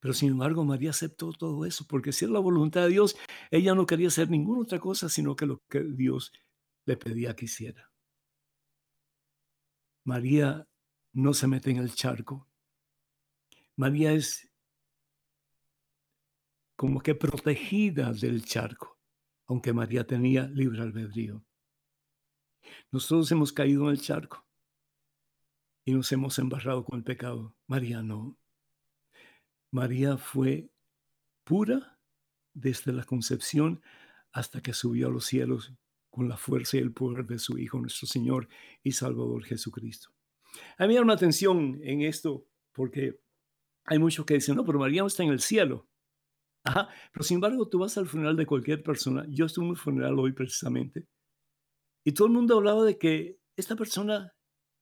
Pero 0.00 0.14
sin 0.14 0.30
embargo, 0.30 0.64
María 0.64 0.90
aceptó 0.90 1.32
todo 1.32 1.64
eso, 1.64 1.86
porque 1.88 2.12
si 2.12 2.24
era 2.24 2.34
la 2.34 2.40
voluntad 2.40 2.82
de 2.82 2.88
Dios, 2.88 3.16
ella 3.50 3.74
no 3.74 3.86
quería 3.86 4.08
hacer 4.08 4.30
ninguna 4.30 4.62
otra 4.62 4.80
cosa, 4.80 5.08
sino 5.08 5.36
que 5.36 5.46
lo 5.46 5.62
que 5.68 5.80
Dios 5.84 6.32
le 6.84 6.96
pedía 6.96 7.36
que 7.36 7.44
hiciera. 7.44 7.90
María 10.04 10.68
no 11.12 11.34
se 11.34 11.46
mete 11.46 11.70
en 11.70 11.76
el 11.76 11.94
charco. 11.94 12.48
María 13.76 14.12
es 14.12 14.50
como 16.74 17.00
que 17.00 17.14
protegida 17.14 18.12
del 18.12 18.44
charco, 18.44 18.98
aunque 19.46 19.72
María 19.72 20.04
tenía 20.04 20.48
libre 20.48 20.82
albedrío. 20.82 21.44
Nosotros 22.90 23.30
hemos 23.30 23.52
caído 23.52 23.84
en 23.84 23.90
el 23.90 24.00
charco 24.00 24.44
y 25.84 25.92
nos 25.92 26.10
hemos 26.12 26.38
embarrado 26.38 26.84
con 26.84 26.98
el 26.98 27.04
pecado. 27.04 27.54
María 27.66 28.02
no. 28.02 28.38
María 29.70 30.16
fue 30.16 30.70
pura 31.44 31.98
desde 32.54 32.92
la 32.92 33.04
concepción 33.04 33.82
hasta 34.32 34.60
que 34.60 34.72
subió 34.72 35.08
a 35.08 35.10
los 35.10 35.26
cielos 35.26 35.74
con 36.10 36.28
la 36.28 36.36
fuerza 36.36 36.76
y 36.76 36.80
el 36.80 36.92
poder 36.92 37.26
de 37.26 37.38
su 37.38 37.58
Hijo, 37.58 37.80
nuestro 37.80 38.06
Señor 38.06 38.48
y 38.82 38.92
Salvador 38.92 39.44
Jesucristo. 39.44 40.10
A 40.76 40.86
mí 40.86 40.94
me 40.94 41.00
una 41.00 41.14
atención 41.14 41.80
en 41.82 42.02
esto 42.02 42.46
porque 42.72 43.18
hay 43.84 43.98
muchos 43.98 44.26
que 44.26 44.34
dicen, 44.34 44.56
no, 44.56 44.64
pero 44.64 44.78
María 44.78 45.00
no 45.02 45.06
está 45.06 45.22
en 45.22 45.30
el 45.30 45.40
cielo. 45.40 45.88
Ajá, 46.64 46.88
pero 47.12 47.24
sin 47.24 47.36
embargo, 47.36 47.68
tú 47.68 47.80
vas 47.80 47.96
al 47.98 48.06
funeral 48.06 48.36
de 48.36 48.46
cualquier 48.46 48.82
persona. 48.82 49.26
Yo 49.28 49.46
estuve 49.46 49.64
en 49.64 49.70
un 49.70 49.76
funeral 49.76 50.18
hoy 50.18 50.32
precisamente. 50.32 51.06
Y 52.04 52.12
todo 52.12 52.28
el 52.28 52.34
mundo 52.34 52.56
hablaba 52.56 52.84
de 52.84 52.98
que 52.98 53.40
esta 53.56 53.74
persona, 53.74 54.32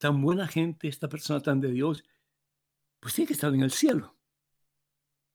tan 0.01 0.23
buena 0.23 0.49
gente, 0.49 0.89
esta 0.89 1.09
persona 1.09 1.41
tan 1.41 1.61
de 1.61 1.71
Dios, 1.71 2.03
pues 3.01 3.15
tiene 3.15 3.29
que 3.29 3.35
estar 3.35 3.55
en 3.55 3.61
el 3.61 3.71
cielo. 3.71 4.17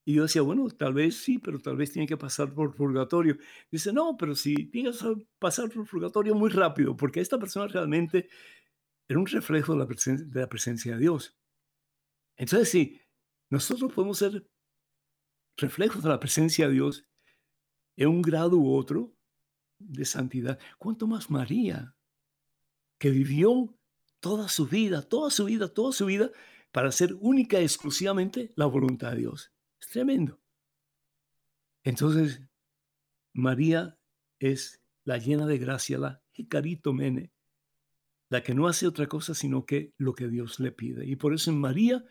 Y 0.03 0.15
yo 0.15 0.23
decía, 0.23 0.41
bueno, 0.41 0.67
tal 0.69 0.93
vez 0.93 1.17
sí, 1.17 1.37
pero 1.37 1.59
tal 1.59 1.77
vez 1.77 1.91
tiene 1.91 2.07
que 2.07 2.17
pasar 2.17 2.53
por 2.53 2.75
purgatorio. 2.75 3.37
Dice, 3.71 3.93
no, 3.93 4.17
pero 4.17 4.33
si 4.35 4.55
tiene 4.69 4.91
que 4.91 5.27
pasar 5.39 5.69
por 5.69 5.87
purgatorio 5.87 6.33
muy 6.33 6.49
rápido, 6.49 6.97
porque 6.97 7.21
esta 7.21 7.37
persona 7.37 7.67
realmente 7.67 8.27
era 9.07 9.19
un 9.19 9.27
reflejo 9.27 9.73
de 9.73 9.79
la, 9.79 9.85
de 9.85 10.41
la 10.41 10.49
presencia 10.49 10.93
de 10.93 10.99
Dios. 10.99 11.37
Entonces, 12.35 12.69
sí, 12.69 12.99
nosotros 13.51 13.93
podemos 13.93 14.17
ser 14.17 14.49
reflejos 15.57 16.03
de 16.03 16.09
la 16.09 16.19
presencia 16.19 16.67
de 16.67 16.73
Dios 16.73 17.07
en 17.97 18.09
un 18.09 18.21
grado 18.23 18.57
u 18.57 18.75
otro 18.75 19.15
de 19.77 20.05
santidad. 20.05 20.59
¿Cuánto 20.79 21.05
más 21.05 21.29
María, 21.29 21.95
que 22.99 23.11
vivió 23.11 23.77
toda 24.25 24.49
su 24.49 24.65
vida, 24.65 25.03
toda 25.03 25.29
su 25.29 25.45
vida, 25.45 25.67
toda 25.67 25.91
su 25.91 26.07
vida 26.07 26.31
para 26.71 26.89
hacer 26.89 27.15
única 27.19 27.61
y 27.61 27.63
exclusivamente 27.63 28.49
la 28.55 28.65
voluntad 28.65 29.11
de 29.11 29.17
Dios? 29.17 29.51
Es 29.79 29.87
tremendo. 29.89 30.41
Entonces, 31.83 32.41
María 33.33 33.99
es 34.39 34.81
la 35.03 35.19
llena 35.19 35.45
de 35.45 35.59
gracia, 35.59 35.99
la 35.99 36.23
Mene, 36.91 37.31
la 38.29 38.41
que 38.41 38.55
no 38.55 38.67
hace 38.67 38.87
otra 38.87 39.05
cosa 39.05 39.35
sino 39.35 39.63
que 39.63 39.93
lo 39.99 40.15
que 40.15 40.27
Dios 40.27 40.59
le 40.59 40.71
pide. 40.71 41.05
Y 41.05 41.17
por 41.17 41.35
eso 41.35 41.51
en 41.51 41.59
María 41.59 42.03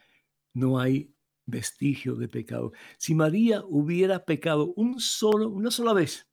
no 0.53 0.79
hay 0.79 1.13
vestigio 1.47 2.15
de 2.15 2.29
pecado. 2.29 2.71
Si 2.97 3.17
María 3.17 3.65
hubiera 3.67 4.25
pecado 4.25 4.73
un 4.77 5.01
solo, 5.01 5.49
una 5.49 5.73
sola 5.73 5.93
vez, 5.93 6.29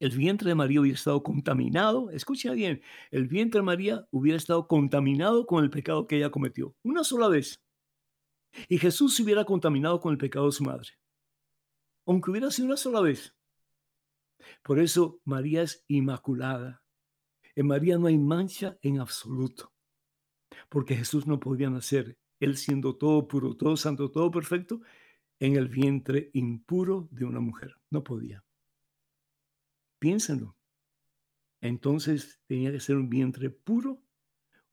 el 0.00 0.10
vientre 0.10 0.48
de 0.48 0.54
María 0.54 0.80
hubiera 0.80 0.96
estado 0.96 1.22
contaminado, 1.22 2.10
escucha 2.10 2.52
bien, 2.52 2.82
el 3.10 3.26
vientre 3.28 3.60
de 3.60 3.64
María 3.64 4.06
hubiera 4.10 4.36
estado 4.36 4.66
contaminado 4.66 5.46
con 5.46 5.62
el 5.62 5.70
pecado 5.70 6.06
que 6.06 6.16
ella 6.16 6.30
cometió, 6.30 6.74
una 6.82 7.04
sola 7.04 7.28
vez. 7.28 7.62
Y 8.68 8.78
Jesús 8.78 9.16
se 9.16 9.22
hubiera 9.22 9.44
contaminado 9.44 10.00
con 10.00 10.12
el 10.12 10.18
pecado 10.18 10.46
de 10.46 10.52
su 10.52 10.64
madre, 10.64 10.90
aunque 12.06 12.30
hubiera 12.30 12.50
sido 12.50 12.66
una 12.66 12.76
sola 12.76 13.00
vez. 13.00 13.34
Por 14.62 14.78
eso 14.78 15.20
María 15.24 15.62
es 15.62 15.84
inmaculada. 15.88 16.82
En 17.54 17.66
María 17.66 17.98
no 17.98 18.06
hay 18.08 18.18
mancha 18.18 18.76
en 18.82 19.00
absoluto, 19.00 19.72
porque 20.68 20.96
Jesús 20.96 21.26
no 21.26 21.40
podía 21.40 21.70
nacer 21.70 22.18
él 22.40 22.56
siendo 22.56 22.96
todo 22.96 23.26
puro, 23.26 23.56
todo 23.56 23.76
santo, 23.76 24.10
todo 24.10 24.30
perfecto, 24.30 24.80
en 25.40 25.56
el 25.56 25.68
vientre 25.68 26.30
impuro 26.34 27.08
de 27.10 27.24
una 27.24 27.40
mujer. 27.40 27.76
No 27.90 28.04
podía. 28.04 28.44
Piénsenlo. 30.04 30.54
Entonces 31.62 32.38
tenía 32.44 32.70
que 32.70 32.78
ser 32.78 32.96
un 32.96 33.08
vientre 33.08 33.48
puro, 33.48 34.02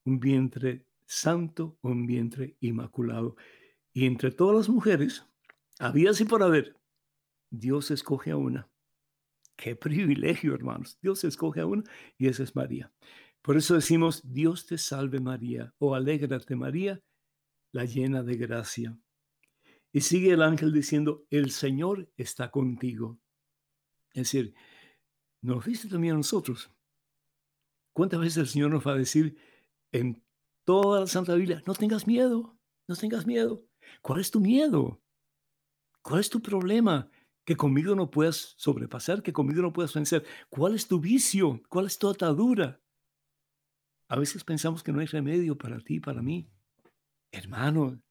un 0.04 0.20
vientre 0.20 0.86
santo, 1.06 1.78
un 1.84 2.06
vientre 2.06 2.58
inmaculado. 2.60 3.38
Y 3.94 4.08
entre 4.08 4.32
todas 4.32 4.58
las 4.58 4.67
mujeres, 4.67 5.26
había 5.80 6.10
así 6.10 6.26
por 6.26 6.44
haber, 6.44 6.76
Dios 7.50 7.91
escoge 7.91 8.32
a 8.32 8.36
una. 8.36 8.70
Qué 9.56 9.78
privilegio, 9.78 10.54
hermanos. 10.54 11.00
Dios 11.02 11.24
escoge 11.24 11.62
a 11.62 11.65
una 11.65 11.84
y 12.17 12.28
esa 12.28 12.44
es 12.44 12.54
María. 12.54 12.91
Por 13.41 13.56
eso 13.56 13.74
decimos, 13.74 14.34
Dios 14.34 14.65
te 14.65 14.78
salve 14.78 15.22
María 15.22 15.74
o 15.78 15.96
alégrate 15.96 16.58
María, 16.58 17.02
la 17.72 17.86
llena 17.86 18.22
de 18.22 18.36
gracia. 18.36 19.00
Y 19.94 20.02
sigue 20.02 20.34
el 20.34 20.41
ángel 20.41 20.74
diciendo, 20.74 21.26
el 21.30 21.52
Señor 21.52 22.12
está 22.17 22.52
contigo. 22.52 23.17
Es 24.13 24.24
decir, 24.24 24.54
nos 25.41 25.65
dice 25.65 25.88
también 25.88 26.13
a 26.13 26.17
nosotros. 26.17 26.69
¿Cuántas 27.93 28.19
veces 28.19 28.38
el 28.38 28.47
Señor 28.47 28.71
nos 28.71 28.86
va 28.86 28.93
a 28.93 28.97
decir 28.97 29.38
en 29.91 30.23
toda 30.63 31.01
la 31.01 31.08
Santa 31.08 31.36
Biblia, 31.36 31.62
no 31.65 31.73
tengas 31.73 32.08
miedo, 32.08 32.58
no 32.88 32.95
tengas 32.95 33.25
miedo? 33.25 33.65
¿Cuál 34.01 34.21
es 34.21 34.32
tu 34.32 34.39
miedo? 34.39 35.01
¿Cuál 36.01 36.21
es 36.21 36.30
tu 36.30 36.41
problema? 36.41 37.10
Que 37.43 37.58
conmigo 37.58 37.95
no 37.95 38.10
puedas 38.10 38.54
sobrepasar, 38.58 39.23
que 39.23 39.34
conmigo 39.34 39.62
no 39.62 39.73
puedas 39.73 39.93
vencer. 39.93 40.25
¿Cuál 40.49 40.75
es 40.75 40.88
tu 40.88 40.99
vicio? 40.99 41.62
¿Cuál 41.69 41.88
es 41.88 41.97
tu 41.97 42.10
atadura? 42.10 42.80
A 44.08 44.17
veces 44.17 44.43
pensamos 44.43 44.84
que 44.84 44.91
no 44.91 44.99
hay 44.99 45.08
remedio 45.08 45.58
para 45.58 45.80
ti, 45.80 45.99
para 45.99 46.21
mí. 46.21 46.49
Hermano, 47.32 48.01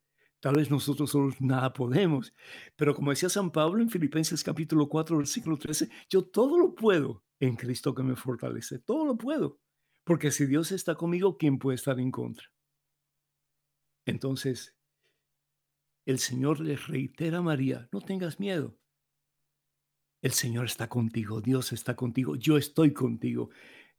tal 0.40 0.57
vez 0.57 0.70
nosotros 0.70 1.11
solos 1.11 1.40
nada 1.40 1.72
podemos, 1.72 2.35
pero 2.76 2.94
como 2.94 3.11
decía 3.11 3.29
San 3.29 3.50
Pablo 3.50 3.83
en 3.83 3.90
Filipenses 3.90 4.42
capítulo 4.42 4.88
4, 4.88 5.18
versículo 5.18 5.59
13, 5.59 5.88
yo 6.09 6.24
todo 6.24 6.59
lo 6.59 6.74
puedo 6.74 7.24
en 7.38 7.57
Cristo 7.57 7.94
que 7.94 8.03
me 8.03 8.16
fortalece, 8.16 8.79
todo 8.79 9.05
lo 9.05 9.16
puedo, 9.16 9.61
porque 10.05 10.31
si 10.31 10.46
Dios 10.46 10.72
está 10.72 10.94
conmigo, 10.94 11.37
¿quién 11.37 11.59
puede 11.59 11.76
estar 11.76 12.00
en 12.00 12.11
contra? 12.11 12.46
Entonces, 14.07 14.76
el 16.07 16.18
Señor 16.18 16.61
le 16.61 16.76
reitera 16.76 17.38
a 17.38 17.42
María, 17.42 17.88
no 17.92 18.00
tengas 18.00 18.40
miedo. 18.40 18.76
El 20.22 20.33
Señor 20.33 20.66
está 20.66 20.88
contigo, 20.88 21.40
Dios 21.40 21.72
está 21.72 21.96
contigo, 21.96 22.37
yo 22.37 22.57
estoy 22.57 22.92
contigo, 22.92 23.50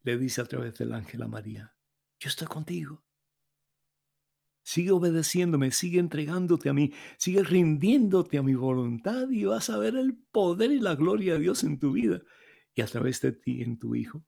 le 0.04 0.18
dice 0.18 0.42
a 0.42 0.46
través 0.46 0.78
del 0.78 0.94
ángel 0.94 1.22
a 1.24 1.28
María, 1.28 1.76
yo 2.20 2.30
estoy 2.30 2.48
contigo. 2.48 3.04
Sigue 4.64 4.92
obedeciéndome, 4.92 5.72
sigue 5.72 6.00
entregándote 6.00 6.70
a 6.70 6.74
mí, 6.74 6.94
sigue 7.18 7.44
rindiéndote 7.44 8.38
a 8.38 8.44
mi 8.44 8.54
voluntad 8.54 9.30
y 9.30 9.46
vas 9.46 9.70
a 9.70 9.78
ver 9.78 9.96
el 9.96 10.16
poder 10.32 10.72
y 10.72 10.80
la 10.80 10.96
gloria 10.96 11.34
de 11.34 11.40
Dios 11.40 11.64
en 11.64 11.80
tu 11.80 11.94
vida 11.94 12.22
y 12.76 12.82
a 12.82 12.86
través 12.86 13.22
de 13.22 13.32
ti 13.32 13.62
en 13.62 13.80
tu 13.80 13.96
Hijo, 13.96 14.24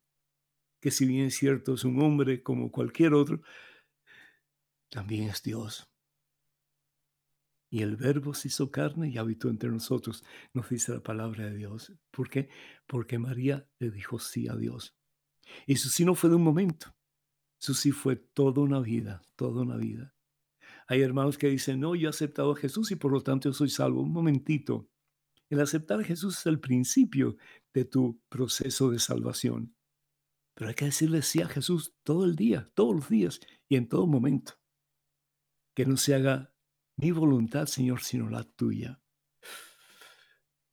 que 0.82 0.92
si 0.92 1.06
bien 1.06 1.28
es 1.28 1.36
cierto 1.36 1.76
es 1.76 1.84
un 1.84 2.02
hombre 2.02 2.42
como 2.44 2.72
cualquier 2.72 3.14
otro, 3.14 3.42
también 4.90 5.30
es 5.30 5.42
Dios. 5.44 5.90
Y 7.70 7.82
el 7.82 7.96
verbo 7.96 8.36
se 8.36 8.50
hizo 8.50 8.70
carne 8.70 9.10
y 9.10 9.18
habitó 9.18 9.50
entre 9.50 9.70
nosotros, 9.72 10.24
nos 10.54 10.70
dice 10.70 10.94
la 10.94 11.02
palabra 11.02 11.46
de 11.46 11.56
Dios. 11.56 11.92
¿Por 12.12 12.30
qué? 12.30 12.50
Porque 12.86 13.18
María 13.18 13.68
le 13.80 13.90
dijo 13.90 14.20
sí 14.20 14.48
a 14.48 14.56
Dios. 14.56 14.96
Y 15.66 15.78
su 15.78 15.90
sí 15.90 16.06
no 16.06 16.14
fue 16.14 16.30
de 16.30 16.36
un 16.36 16.44
momento, 16.44 16.96
su 17.58 17.74
sí 17.74 17.92
fue 17.92 18.16
toda 18.16 18.62
una 18.62 18.80
vida, 18.80 19.24
toda 19.36 19.64
una 19.64 19.78
vida. 19.78 20.14
Hay 20.88 21.02
hermanos 21.02 21.38
que 21.38 21.48
dicen, 21.48 21.80
no, 21.80 21.96
yo 21.96 22.08
he 22.08 22.10
aceptado 22.10 22.52
a 22.52 22.56
Jesús 22.56 22.92
y 22.92 22.96
por 22.96 23.12
lo 23.12 23.22
tanto 23.22 23.50
yo 23.50 23.54
soy 23.54 23.70
salvo. 23.70 24.02
Un 24.02 24.12
momentito. 24.12 24.90
El 25.50 25.62
aceptar 25.62 26.00
a 26.00 26.04
Jesús 26.04 26.40
es 26.40 26.46
el 26.46 26.60
principio 26.60 27.38
de 27.74 27.86
tu 27.86 28.22
proceso 28.30 28.90
de 28.90 29.00
salvación. 29.00 29.76
Pero 30.56 30.70
hay 30.70 30.76
que 30.76 30.86
decirle 30.86 31.22
sí 31.22 31.42
a 31.42 31.48
Jesús 31.48 31.96
todo 32.04 32.26
el 32.26 32.36
día, 32.36 32.72
todos 32.76 32.96
los 32.96 33.10
días 33.10 33.40
y 33.68 33.76
en 33.76 33.88
todo 33.88 34.08
momento. 34.08 34.54
Que 35.76 35.86
no 35.86 35.98
se 35.98 36.16
haga 36.16 36.54
mi 36.98 37.12
voluntad, 37.12 37.66
Señor, 37.66 38.02
sino 38.02 38.30
la 38.30 38.44
tuya. 38.44 39.02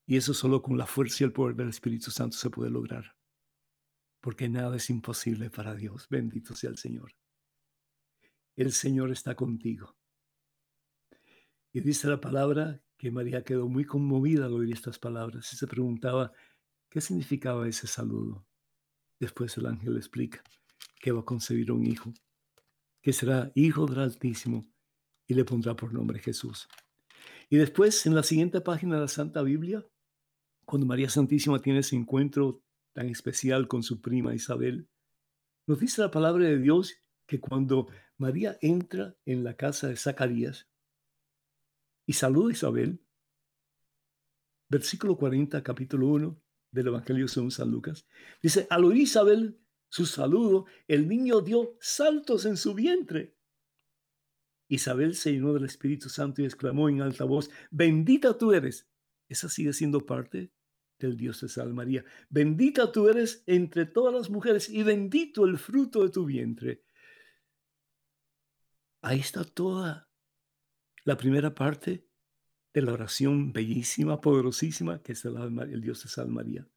Y 0.07 0.17
eso 0.17 0.35
solo 0.35 0.61
con 0.61 0.77
la 0.77 0.87
fuerza 0.87 1.25
y 1.25 1.27
el 1.27 1.33
poder 1.33 1.57
del 1.57 1.69
Espíritu 1.69 2.11
Santo 2.11 2.37
se 2.37 2.51
puede 2.51 2.71
lograr. 2.71 3.17
porque 4.21 4.49
nada 4.49 4.77
es 4.77 4.91
imposible 4.91 5.51
para 5.51 5.75
Dios. 5.75 6.07
Bendito 6.09 6.55
sea 6.55 6.71
el 6.71 6.79
Señor. 6.79 7.13
El 8.57 8.73
Señor 8.73 9.11
está 9.11 9.35
contigo. 9.35 9.97
Y 11.73 11.81
dice 11.81 12.09
la 12.09 12.21
palabra 12.21 12.83
que 12.97 13.11
María 13.11 13.43
quedó 13.43 13.69
muy 13.69 13.85
conmovida 13.85 14.47
al 14.47 14.55
oír 14.55 14.73
estas 14.73 14.99
palabras 14.99 15.53
y 15.53 15.57
se 15.57 15.67
preguntaba 15.67 16.33
qué 16.89 17.01
significaba 17.01 17.69
ese 17.69 17.87
saludo. 17.87 18.45
Después 19.19 19.57
el 19.57 19.67
ángel 19.67 19.97
explica 19.97 20.43
que 21.01 21.13
va 21.13 21.21
a 21.21 21.25
concebir 21.25 21.71
un 21.73 21.87
hijo, 21.87 22.13
que 23.01 23.13
será 23.13 23.53
hijo 23.55 23.87
del 23.87 24.01
Altísimo 24.01 24.67
y 25.27 25.35
le 25.35 25.45
pondrá 25.45 25.77
por 25.77 25.93
nombre 25.93 26.19
Jesús. 26.19 26.69
Y 27.49 27.57
después, 27.57 28.07
en 28.07 28.15
la 28.15 28.23
siguiente 28.23 28.61
página 28.61 28.97
de 28.97 29.03
la 29.03 29.09
Santa 29.09 29.43
Biblia, 29.43 29.87
cuando 30.65 30.87
María 30.87 31.09
Santísima 31.09 31.61
tiene 31.61 31.81
ese 31.81 31.97
encuentro 31.97 32.63
tan 32.93 33.09
especial 33.09 33.69
con 33.69 33.83
su 33.83 34.01
prima 34.01 34.35
Isabel, 34.35 34.89
nos 35.67 35.79
dice 35.79 36.01
la 36.01 36.11
palabra 36.11 36.45
de 36.45 36.59
Dios 36.59 36.95
que 37.27 37.41
cuando 37.41 37.89
María 38.17 38.59
entra 38.61 39.17
en 39.25 39.45
la 39.45 39.55
casa 39.57 39.89
de 39.89 39.97
Zacarías 39.97 40.70
y 42.11 42.13
saluda 42.13 42.49
a 42.49 42.53
Isabel, 42.55 43.01
versículo 44.69 45.17
40, 45.17 45.63
capítulo 45.63 46.09
1 46.09 46.43
del 46.73 46.89
Evangelio 46.89 47.29
según 47.29 47.53
San 47.53 47.71
Lucas, 47.71 48.05
dice, 48.43 48.67
al 48.69 48.85
oír 48.85 49.03
Isabel 49.03 49.61
su 49.89 50.07
saludo, 50.07 50.67
el 50.89 51.07
niño 51.07 51.41
dio 51.41 51.77
saltos 51.81 52.47
en 52.47 52.57
su 52.57 52.75
vientre. 52.75 53.37
Isabel 54.67 55.15
se 55.15 55.31
llenó 55.31 55.53
del 55.53 55.67
Espíritu 55.67 56.09
Santo 56.09 56.43
y 56.43 56.47
exclamó 56.47 56.89
en 56.89 57.01
alta 57.01 57.23
voz, 57.23 57.49
bendita 57.71 58.37
tú 58.37 58.55
eres. 58.55 58.91
Esa 59.29 59.49
sigue 59.49 59.73
siendo 59.73 60.05
parte 60.05 60.53
del 60.99 61.17
Dios 61.17 61.41
de 61.41 61.49
Sal 61.49 61.73
María. 61.73 62.05
Bendita 62.29 62.91
tú 62.91 63.09
eres 63.09 63.45
entre 63.47 63.87
todas 63.87 64.13
las 64.13 64.31
mujeres 64.31 64.69
y 64.69 64.83
bendito 64.83 65.45
el 65.45 65.59
fruto 65.59 66.03
de 66.03 66.11
tu 66.11 66.25
vientre. 66.25 66.83
Ahí 69.01 69.21
está 69.21 69.45
toda 69.45 70.10
la 71.05 71.17
primera 71.17 71.55
parte 71.55 72.07
de 72.73 72.83
la 72.83 72.93
oración 72.93 73.53
bellísima, 73.53 74.21
poderosísima, 74.21 75.03
que 75.03 75.13
es 75.13 75.25
el, 75.25 75.37
el 75.37 75.81
Dios 75.81 76.03
de 76.03 76.09
Sal 76.09 76.29
María. 76.29 76.69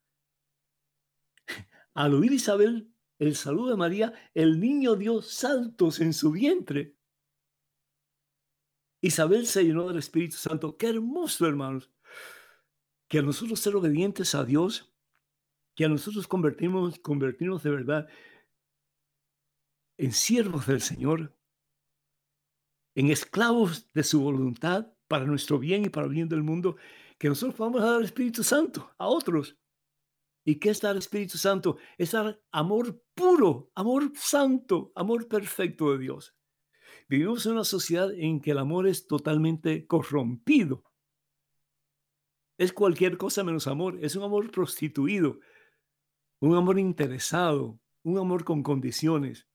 Al 1.94 2.14
oír 2.14 2.34
Isabel 2.34 2.94
el 3.20 3.36
saludo 3.36 3.70
de 3.72 3.78
María, 3.78 4.14
el 4.34 4.60
niño 4.60 4.96
dio 4.96 5.22
saltos 5.22 6.00
en 6.00 6.14
su 6.14 6.32
vientre. 6.32 6.98
Isabel 9.02 9.46
se 9.46 9.64
llenó 9.64 9.88
del 9.88 10.00
Espíritu 10.00 10.36
Santo. 10.36 10.78
Qué 10.78 10.90
hermoso, 10.90 11.46
hermanos. 11.46 11.92
Que 13.08 13.20
a 13.20 13.22
nosotros 13.22 13.60
ser 13.60 13.76
obedientes 13.76 14.34
a 14.36 14.44
Dios, 14.44 14.94
que 15.76 15.86
a 15.86 15.90
nosotros 15.90 16.28
convertimos, 16.28 17.00
convertirnos 17.00 17.64
de 17.64 17.70
verdad 17.70 18.08
en 19.98 20.12
siervos 20.12 20.66
del 20.68 20.82
Señor, 20.82 21.38
en 22.96 23.10
esclavos 23.10 23.92
de 23.94 24.04
su 24.04 24.22
voluntad 24.22 24.88
para 25.08 25.26
nuestro 25.26 25.60
bien 25.60 25.86
y 25.86 25.90
para 25.90 26.08
el 26.08 26.14
bien 26.14 26.30
del 26.30 26.44
mundo, 26.44 26.76
que 27.18 27.30
nosotros 27.30 27.56
podamos 27.56 27.82
dar 27.82 28.00
el 28.00 28.06
Espíritu 28.06 28.44
Santo 28.44 28.92
a 28.98 29.08
otros. 29.08 29.58
¿Y 30.46 30.56
qué 30.56 30.72
es 30.72 30.82
dar 30.82 30.98
Espíritu 30.98 31.38
Santo? 31.38 31.78
Es 31.98 32.12
dar 32.12 32.42
amor 32.52 33.02
puro, 33.16 33.72
amor 33.76 34.12
santo, 34.16 34.92
amor 34.96 35.28
perfecto 35.28 35.92
de 35.92 36.00
Dios. 36.00 36.36
Vivimos 37.08 37.46
en 37.46 37.54
una 37.54 37.64
sociedad 37.64 38.12
en 38.14 38.42
que 38.42 38.52
el 38.52 38.58
amor 38.58 38.88
es 38.88 39.08
totalmente 39.08 39.88
corrompido. 39.88 40.84
Es 42.58 42.74
cualquier 42.74 43.18
cosa 43.18 43.44
menos 43.44 43.68
amor. 43.68 43.98
Es 44.02 44.16
un 44.16 44.24
amor 44.24 44.52
prostituido, 44.52 45.40
un 46.40 46.56
amor 46.56 46.80
interesado, 46.80 47.80
un 48.04 48.18
amor 48.18 48.44
con 48.44 48.64
condiciones. 48.64 49.48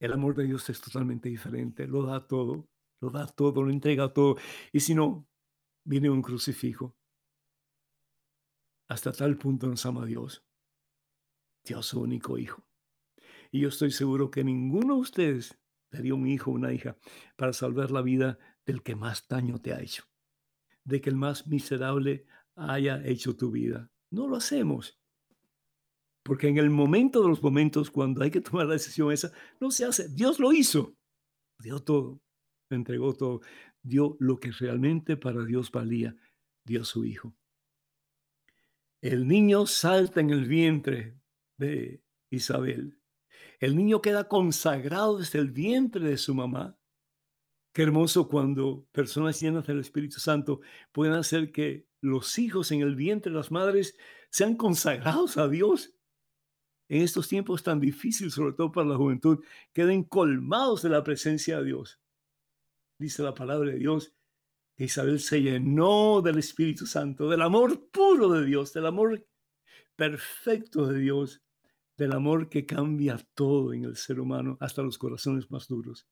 El 0.00 0.12
amor 0.12 0.34
de 0.34 0.44
Dios 0.44 0.68
es 0.70 0.80
totalmente 0.80 1.28
diferente. 1.28 1.86
Lo 1.86 2.04
da 2.04 2.26
todo, 2.26 2.68
lo 3.00 3.10
da 3.10 3.26
todo, 3.26 3.62
lo 3.62 3.70
entrega 3.70 4.12
todo. 4.12 4.36
Y 4.72 4.80
si 4.80 4.94
no, 4.94 5.28
viene 5.84 6.10
un 6.10 6.22
crucifijo. 6.22 6.96
Hasta 8.88 9.12
tal 9.12 9.36
punto 9.36 9.66
nos 9.66 9.84
ama 9.86 10.06
Dios. 10.06 10.44
Dios 11.64 11.86
su 11.86 12.00
único 12.00 12.38
hijo. 12.38 12.66
Y 13.50 13.60
yo 13.60 13.68
estoy 13.68 13.90
seguro 13.90 14.30
que 14.30 14.44
ninguno 14.44 14.94
de 14.94 15.00
ustedes 15.00 15.58
dio 15.90 16.16
un 16.16 16.26
hijo 16.26 16.50
o 16.50 16.54
una 16.54 16.72
hija 16.72 16.96
para 17.36 17.52
salvar 17.52 17.90
la 17.90 18.02
vida 18.02 18.38
del 18.66 18.82
que 18.82 18.94
más 18.94 19.26
daño 19.28 19.60
te 19.60 19.72
ha 19.72 19.80
hecho, 19.80 20.04
de 20.84 21.00
que 21.00 21.10
el 21.10 21.16
más 21.16 21.46
miserable 21.46 22.26
haya 22.54 23.02
hecho 23.04 23.36
tu 23.36 23.50
vida. 23.50 23.90
No 24.10 24.28
lo 24.28 24.36
hacemos. 24.36 24.97
Porque 26.28 26.46
en 26.46 26.58
el 26.58 26.68
momento 26.68 27.22
de 27.22 27.28
los 27.30 27.42
momentos, 27.42 27.90
cuando 27.90 28.22
hay 28.22 28.30
que 28.30 28.42
tomar 28.42 28.66
la 28.66 28.74
decisión 28.74 29.10
esa, 29.10 29.32
no 29.60 29.70
se 29.70 29.86
hace. 29.86 30.10
Dios 30.10 30.38
lo 30.38 30.52
hizo. 30.52 30.94
Dio 31.58 31.80
todo. 31.80 32.20
Entregó 32.68 33.14
todo. 33.14 33.40
Dio 33.82 34.14
lo 34.20 34.38
que 34.38 34.52
realmente 34.52 35.16
para 35.16 35.42
Dios 35.42 35.72
valía. 35.72 36.14
Dio 36.66 36.84
su 36.84 37.06
hijo. 37.06 37.34
El 39.00 39.26
niño 39.26 39.64
salta 39.66 40.20
en 40.20 40.28
el 40.28 40.44
vientre 40.44 41.18
de 41.56 42.02
Isabel. 42.30 43.00
El 43.58 43.74
niño 43.74 44.02
queda 44.02 44.28
consagrado 44.28 45.16
desde 45.16 45.38
el 45.38 45.50
vientre 45.50 46.06
de 46.06 46.18
su 46.18 46.34
mamá. 46.34 46.78
Qué 47.72 47.84
hermoso 47.84 48.28
cuando 48.28 48.86
personas 48.92 49.40
llenas 49.40 49.66
del 49.66 49.80
Espíritu 49.80 50.20
Santo 50.20 50.60
pueden 50.92 51.14
hacer 51.14 51.52
que 51.52 51.88
los 52.02 52.38
hijos 52.38 52.70
en 52.70 52.82
el 52.82 52.96
vientre 52.96 53.32
de 53.32 53.38
las 53.38 53.50
madres 53.50 53.96
sean 54.28 54.56
consagrados 54.56 55.38
a 55.38 55.48
Dios. 55.48 55.94
En 56.88 57.02
estos 57.02 57.28
tiempos 57.28 57.62
tan 57.62 57.80
difíciles, 57.80 58.34
sobre 58.34 58.54
todo 58.54 58.72
para 58.72 58.88
la 58.88 58.96
juventud, 58.96 59.44
queden 59.72 60.04
colmados 60.04 60.82
de 60.82 60.88
la 60.88 61.04
presencia 61.04 61.58
de 61.58 61.66
Dios. 61.66 62.00
Dice 62.98 63.22
la 63.22 63.34
palabra 63.34 63.70
de 63.70 63.78
Dios 63.78 64.14
que 64.74 64.84
Isabel 64.84 65.20
se 65.20 65.42
llenó 65.42 66.22
del 66.22 66.38
Espíritu 66.38 66.86
Santo, 66.86 67.28
del 67.28 67.42
amor 67.42 67.90
puro 67.90 68.30
de 68.32 68.46
Dios, 68.46 68.72
del 68.72 68.86
amor 68.86 69.26
perfecto 69.96 70.86
de 70.86 71.00
Dios 71.00 71.42
del 71.98 72.12
amor 72.12 72.48
que 72.48 72.64
cambia 72.64 73.18
todo 73.34 73.74
en 73.74 73.84
el 73.84 73.96
ser 73.96 74.20
humano, 74.20 74.56
hasta 74.60 74.82
los 74.82 74.96
corazones 74.96 75.50
más 75.50 75.66
duros. 75.66 76.06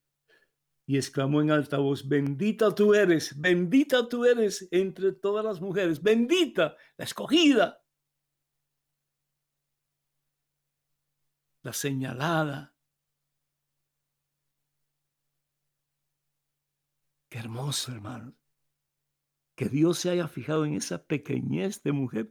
Y 0.85 0.97
exclamó 0.97 1.41
en 1.41 1.49
alta 1.49 1.77
voz, 1.77 2.07
bendita 2.07 2.75
tú 2.75 2.93
eres, 2.93 3.39
bendita 3.39 4.07
tú 4.07 4.25
eres 4.25 4.67
entre 4.71 5.13
todas 5.13 5.43
las 5.43 5.61
mujeres, 5.61 6.03
bendita, 6.03 6.75
la 6.97 7.05
escogida, 7.05 7.81
la 11.67 11.73
señalada. 11.73 12.73
Qué 17.27 17.39
hermoso, 17.39 17.91
hermano. 17.91 18.33
Que 19.53 19.67
Dios 19.67 19.99
se 19.99 20.09
haya 20.09 20.29
fijado 20.29 20.63
en 20.63 20.75
esa 20.75 21.05
pequeñez 21.05 21.83
de 21.83 21.91
mujer 21.91 22.29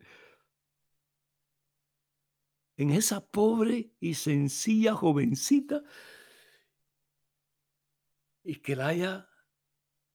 en 2.79 2.91
esa 2.91 3.27
pobre 3.27 3.91
y 4.01 4.15
sencilla 4.15 4.95
jovencita 4.95 5.83
y 8.43 8.57
que 8.57 8.77
la 8.77 8.89
haya 8.89 9.29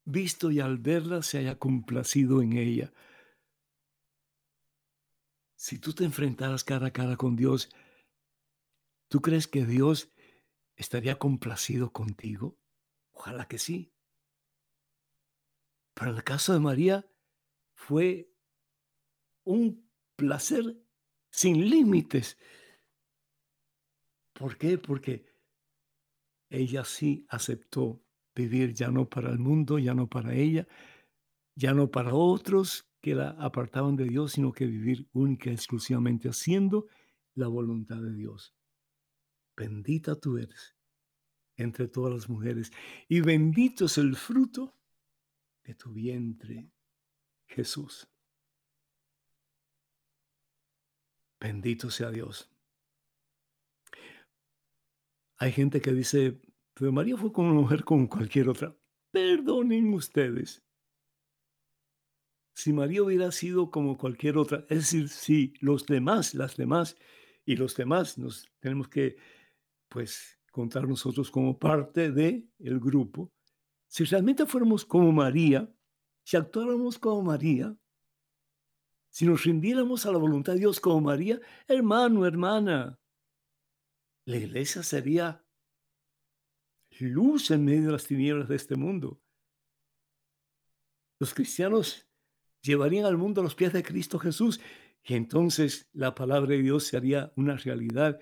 visto 0.03 0.49
y 0.51 0.59
al 0.59 0.77
verla 0.77 1.21
se 1.21 1.39
haya 1.39 1.59
complacido 1.59 2.41
en 2.41 2.53
ella. 2.53 2.93
Si 5.55 5.77
tú 5.79 5.93
te 5.93 6.05
enfrentaras 6.05 6.63
cara 6.63 6.87
a 6.87 6.93
cara 6.93 7.17
con 7.17 7.35
Dios, 7.35 7.69
¿tú 9.11 9.21
crees 9.21 9.45
que 9.45 9.65
Dios 9.65 10.09
estaría 10.77 11.19
complacido 11.19 11.91
contigo? 11.91 12.57
Ojalá 13.11 13.45
que 13.45 13.57
sí. 13.57 13.93
Pero 15.93 16.11
en 16.11 16.17
el 16.17 16.23
caso 16.23 16.53
de 16.53 16.61
María 16.61 17.05
fue 17.73 18.31
un 19.43 19.85
placer 20.15 20.81
sin 21.29 21.69
límites. 21.69 22.37
¿Por 24.31 24.57
qué? 24.57 24.77
Porque 24.77 25.25
ella 26.49 26.85
sí 26.85 27.25
aceptó 27.27 28.01
vivir 28.33 28.73
ya 28.73 28.91
no 28.91 29.09
para 29.09 29.29
el 29.29 29.39
mundo, 29.39 29.77
ya 29.77 29.93
no 29.93 30.07
para 30.07 30.33
ella, 30.33 30.69
ya 31.53 31.73
no 31.73 31.91
para 31.91 32.13
otros 32.13 32.89
que 33.01 33.13
la 33.13 33.31
apartaban 33.31 33.97
de 33.97 34.05
Dios, 34.05 34.31
sino 34.31 34.53
que 34.53 34.65
vivir 34.67 35.09
única 35.11 35.49
y 35.49 35.53
exclusivamente 35.53 36.29
haciendo 36.29 36.87
la 37.35 37.49
voluntad 37.49 37.97
de 37.97 38.13
Dios. 38.13 38.55
Bendita 39.55 40.15
tú 40.15 40.37
eres 40.37 40.75
entre 41.57 41.87
todas 41.87 42.13
las 42.13 42.29
mujeres 42.29 42.71
y 43.07 43.21
bendito 43.21 43.85
es 43.85 43.97
el 43.97 44.15
fruto 44.15 44.75
de 45.63 45.75
tu 45.75 45.93
vientre, 45.93 46.71
Jesús. 47.47 48.07
Bendito 51.39 51.89
sea 51.89 52.11
Dios. 52.11 52.49
Hay 55.37 55.51
gente 55.51 55.81
que 55.81 55.91
dice, 55.91 56.39
pero 56.73 56.91
María 56.91 57.17
fue 57.17 57.31
como 57.31 57.49
una 57.49 57.61
mujer 57.61 57.83
como 57.83 58.07
cualquier 58.07 58.49
otra. 58.49 58.75
Perdonen 59.11 59.93
ustedes. 59.93 60.63
Si 62.53 62.73
María 62.73 63.01
hubiera 63.01 63.31
sido 63.31 63.71
como 63.71 63.97
cualquier 63.97 64.37
otra, 64.37 64.65
es 64.69 64.91
decir, 64.91 65.09
si 65.09 65.53
los 65.59 65.87
demás, 65.87 66.35
las 66.35 66.57
demás, 66.57 66.95
y 67.43 67.55
los 67.55 67.75
demás 67.75 68.17
nos 68.17 68.49
tenemos 68.59 68.87
que, 68.87 69.17
pues, 69.91 70.39
contar 70.51 70.87
nosotros 70.87 71.29
como 71.29 71.59
parte 71.59 72.11
de 72.11 72.47
el 72.59 72.79
grupo. 72.79 73.31
Si 73.87 74.05
realmente 74.05 74.45
fuéramos 74.45 74.85
como 74.85 75.11
María, 75.11 75.69
si 76.23 76.37
actuáramos 76.37 76.97
como 76.97 77.21
María, 77.21 77.75
si 79.09 79.25
nos 79.25 79.43
rindiéramos 79.43 80.05
a 80.05 80.11
la 80.13 80.17
voluntad 80.17 80.53
de 80.53 80.59
Dios 80.59 80.79
como 80.79 81.01
María, 81.01 81.41
hermano, 81.67 82.25
hermana, 82.25 82.97
la 84.23 84.37
iglesia 84.37 84.81
sería 84.81 85.45
luz 86.99 87.51
en 87.51 87.65
medio 87.65 87.87
de 87.87 87.91
las 87.91 88.05
tinieblas 88.05 88.47
de 88.47 88.55
este 88.55 88.77
mundo. 88.77 89.21
Los 91.19 91.33
cristianos 91.33 92.07
llevarían 92.61 93.05
al 93.05 93.17
mundo 93.17 93.41
a 93.41 93.43
los 93.43 93.55
pies 93.55 93.73
de 93.73 93.83
Cristo 93.83 94.19
Jesús 94.19 94.61
y 95.03 95.15
entonces 95.15 95.89
la 95.91 96.15
palabra 96.15 96.51
de 96.51 96.61
Dios 96.61 96.85
sería 96.85 97.33
una 97.35 97.57
realidad. 97.57 98.21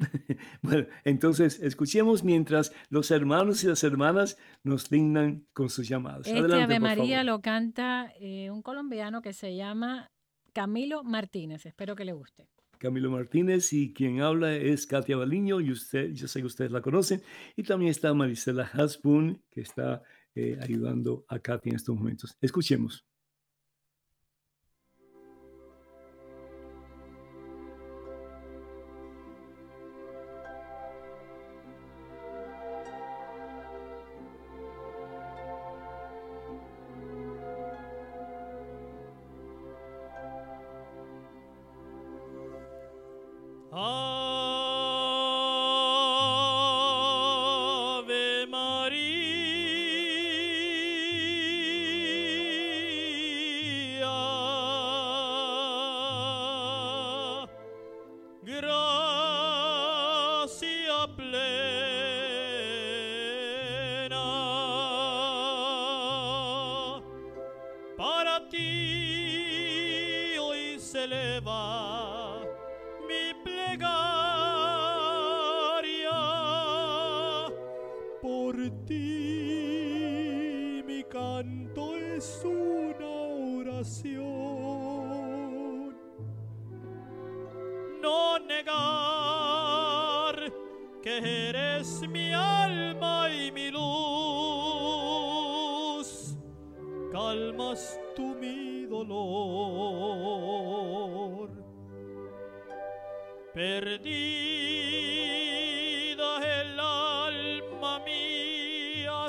bueno, 0.62 0.86
entonces 1.04 1.60
escuchemos 1.60 2.24
mientras 2.24 2.72
los 2.88 3.10
hermanos 3.10 3.62
y 3.64 3.68
las 3.68 3.84
hermanas 3.84 4.38
nos 4.62 4.88
dignan 4.88 5.46
con 5.52 5.68
sus 5.68 5.88
llamadas. 5.88 6.26
Este 6.26 6.62
Ave 6.62 6.80
María 6.80 7.24
lo 7.24 7.40
canta 7.40 8.12
eh, 8.20 8.50
un 8.50 8.62
colombiano 8.62 9.22
que 9.22 9.32
se 9.32 9.54
llama 9.54 10.10
Camilo 10.52 11.04
Martínez. 11.04 11.66
Espero 11.66 11.94
que 11.94 12.04
le 12.04 12.12
guste. 12.12 12.48
Camilo 12.78 13.10
Martínez 13.10 13.72
y 13.74 13.92
quien 13.92 14.22
habla 14.22 14.54
es 14.54 14.86
Katia 14.86 15.16
Baliño 15.16 15.60
y 15.60 15.70
usted, 15.70 16.12
yo 16.12 16.26
sé 16.28 16.40
que 16.40 16.46
ustedes 16.46 16.72
la 16.72 16.80
conocen. 16.80 17.22
Y 17.54 17.62
también 17.62 17.90
está 17.90 18.14
Marisela 18.14 18.64
Hasbun, 18.72 19.42
que 19.50 19.60
está 19.60 20.02
eh, 20.34 20.58
ayudando 20.62 21.24
a 21.28 21.38
Katy 21.38 21.70
en 21.70 21.76
estos 21.76 21.94
momentos. 21.94 22.36
Escuchemos. 22.40 23.04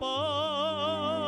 吧。 0.00 1.19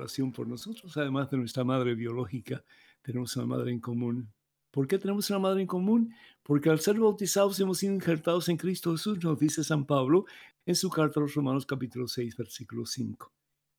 Oración 0.00 0.32
por 0.32 0.48
nosotros, 0.48 0.96
además 0.96 1.30
de 1.30 1.36
nuestra 1.36 1.64
madre 1.64 1.94
biológica, 1.94 2.64
tenemos 3.02 3.36
una 3.36 3.46
madre 3.46 3.70
en 3.70 3.80
común. 3.80 4.32
¿Por 4.70 4.86
qué 4.86 4.98
tenemos 4.98 5.28
una 5.30 5.38
madre 5.38 5.62
en 5.62 5.66
común? 5.66 6.14
Porque 6.42 6.70
al 6.70 6.80
ser 6.80 6.98
bautizados 6.98 7.58
hemos 7.60 7.78
sido 7.78 7.94
injertados 7.94 8.48
en 8.48 8.56
Cristo 8.56 8.92
Jesús, 8.92 9.22
nos 9.22 9.38
dice 9.38 9.64
San 9.64 9.84
Pablo 9.84 10.26
en 10.64 10.76
su 10.76 10.90
carta 10.90 11.20
a 11.20 11.22
los 11.22 11.34
Romanos 11.34 11.66
capítulo 11.66 12.06
6, 12.06 12.36
versículo 12.36 12.86
5. 12.86 13.32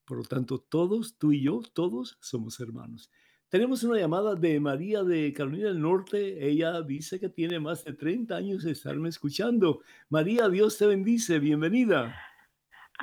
Por 0.06 0.18
lo 0.18 0.24
tanto, 0.24 0.60
todos, 0.60 1.16
tú 1.18 1.32
y 1.32 1.42
yo, 1.42 1.62
todos 1.74 2.18
somos 2.20 2.60
hermanos. 2.60 3.10
Tenemos 3.48 3.84
una 3.84 4.00
llamada 4.00 4.36
de 4.36 4.60
María 4.60 5.04
de 5.04 5.34
Carolina 5.34 5.68
del 5.68 5.82
Norte. 5.82 6.48
Ella 6.48 6.82
dice 6.82 7.20
que 7.20 7.30
tiene 7.30 7.60
más 7.60 7.84
de 7.84 7.94
30 7.94 8.36
años 8.36 8.64
de 8.64 8.72
estarme 8.72 9.10
escuchando. 9.10 9.82
María, 10.10 10.48
Dios 10.50 10.78
te 10.78 10.86
bendice. 10.86 11.40
Bienvenida. 11.40 12.16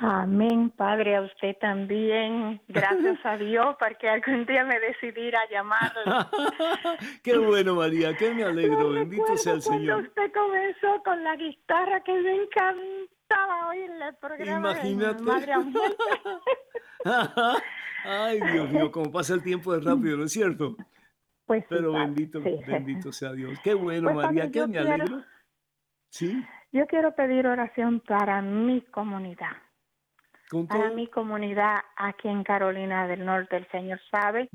Amén, 0.01 0.69
Padre, 0.69 1.17
a 1.17 1.21
usted 1.23 1.57
también. 1.59 2.61
Gracias 2.69 3.19
a 3.25 3.35
Dios 3.35 3.75
porque 3.77 4.07
algún 4.07 4.45
día 4.45 4.63
me 4.63 4.79
decidiera 4.79 5.39
llamarle. 5.51 6.01
qué 7.23 7.37
bueno, 7.37 7.75
María, 7.75 8.15
qué 8.15 8.33
me 8.33 8.45
alegro. 8.45 8.91
Bendito 8.91 9.35
sea 9.35 9.53
el 9.53 9.61
Señor. 9.61 10.03
Usted 10.03 10.31
comenzó 10.31 11.03
con 11.03 11.21
la 11.21 11.35
guitarra 11.35 12.01
que 12.01 12.13
me 12.13 12.33
encantaba 12.43 13.67
oírle 13.67 14.07
el 14.07 14.15
programa. 14.15 14.71
Imagínate. 14.71 15.21
Madre 15.23 15.53
Ay, 18.05 18.39
Dios 18.53 18.69
mío, 18.69 18.91
cómo 18.91 19.11
pasa 19.11 19.33
el 19.33 19.43
tiempo 19.43 19.73
de 19.73 19.81
rápido, 19.81 20.15
¿no 20.17 20.23
es 20.23 20.31
cierto? 20.31 20.77
Pues 21.45 21.65
Pero 21.67 21.91
sí, 21.91 21.97
bendito, 21.97 22.41
sí. 22.41 22.55
bendito 22.65 23.11
sea 23.11 23.33
Dios. 23.33 23.59
Qué 23.63 23.73
bueno, 23.73 24.13
Pues, 24.13 24.25
María, 24.27 24.45
yo 24.45 24.67
me 24.67 24.73
quiero- 24.77 24.93
alegro. 24.93 25.23
Sí, 26.11 26.41
Yo 26.71 26.87
quiero 26.87 27.13
pedir 27.15 27.45
oración 27.47 27.99
para 27.99 28.41
mi 28.41 28.81
comunidad, 28.81 29.51
para 30.67 30.85
todo. 30.85 30.95
mi 30.95 31.07
comunidad 31.07 31.75
aquí 31.95 32.27
en 32.27 32.43
Carolina 32.43 33.07
del 33.07 33.25
Norte. 33.25 33.57
El 33.57 33.67
Señor 33.69 33.99
sabe 34.11 34.49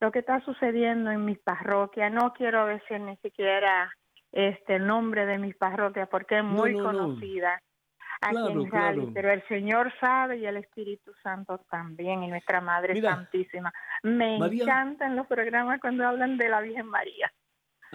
lo 0.00 0.10
que 0.12 0.20
está 0.20 0.40
sucediendo 0.40 1.10
en 1.10 1.24
mi 1.24 1.34
parroquia. 1.36 2.10
No 2.10 2.32
quiero 2.32 2.66
decir 2.66 3.00
ni 3.00 3.16
siquiera 3.18 3.90
este 4.32 4.76
el 4.76 4.86
nombre 4.86 5.26
de 5.26 5.38
mi 5.38 5.52
parroquia 5.52 6.06
porque 6.06 6.38
es 6.38 6.44
muy 6.44 6.74
no, 6.74 6.92
no. 6.92 6.98
conocida 6.98 7.60
aquí 8.20 8.36
Claro, 8.36 8.48
en 8.62 8.68
Cali, 8.70 8.96
claro. 9.00 9.10
pero 9.14 9.30
el 9.32 9.42
Señor 9.48 9.92
sabe 10.00 10.38
y 10.38 10.46
el 10.46 10.56
Espíritu 10.56 11.12
Santo 11.22 11.58
también 11.70 12.22
y 12.22 12.28
nuestra 12.28 12.60
Madre 12.60 12.94
Mira, 12.94 13.14
Santísima. 13.14 13.72
Me 14.02 14.38
María- 14.38 14.62
encantan 14.62 15.14
los 15.16 15.26
programas 15.26 15.80
cuando 15.80 16.06
hablan 16.06 16.36
de 16.38 16.48
la 16.48 16.60
Virgen 16.60 16.86
María. 16.86 17.30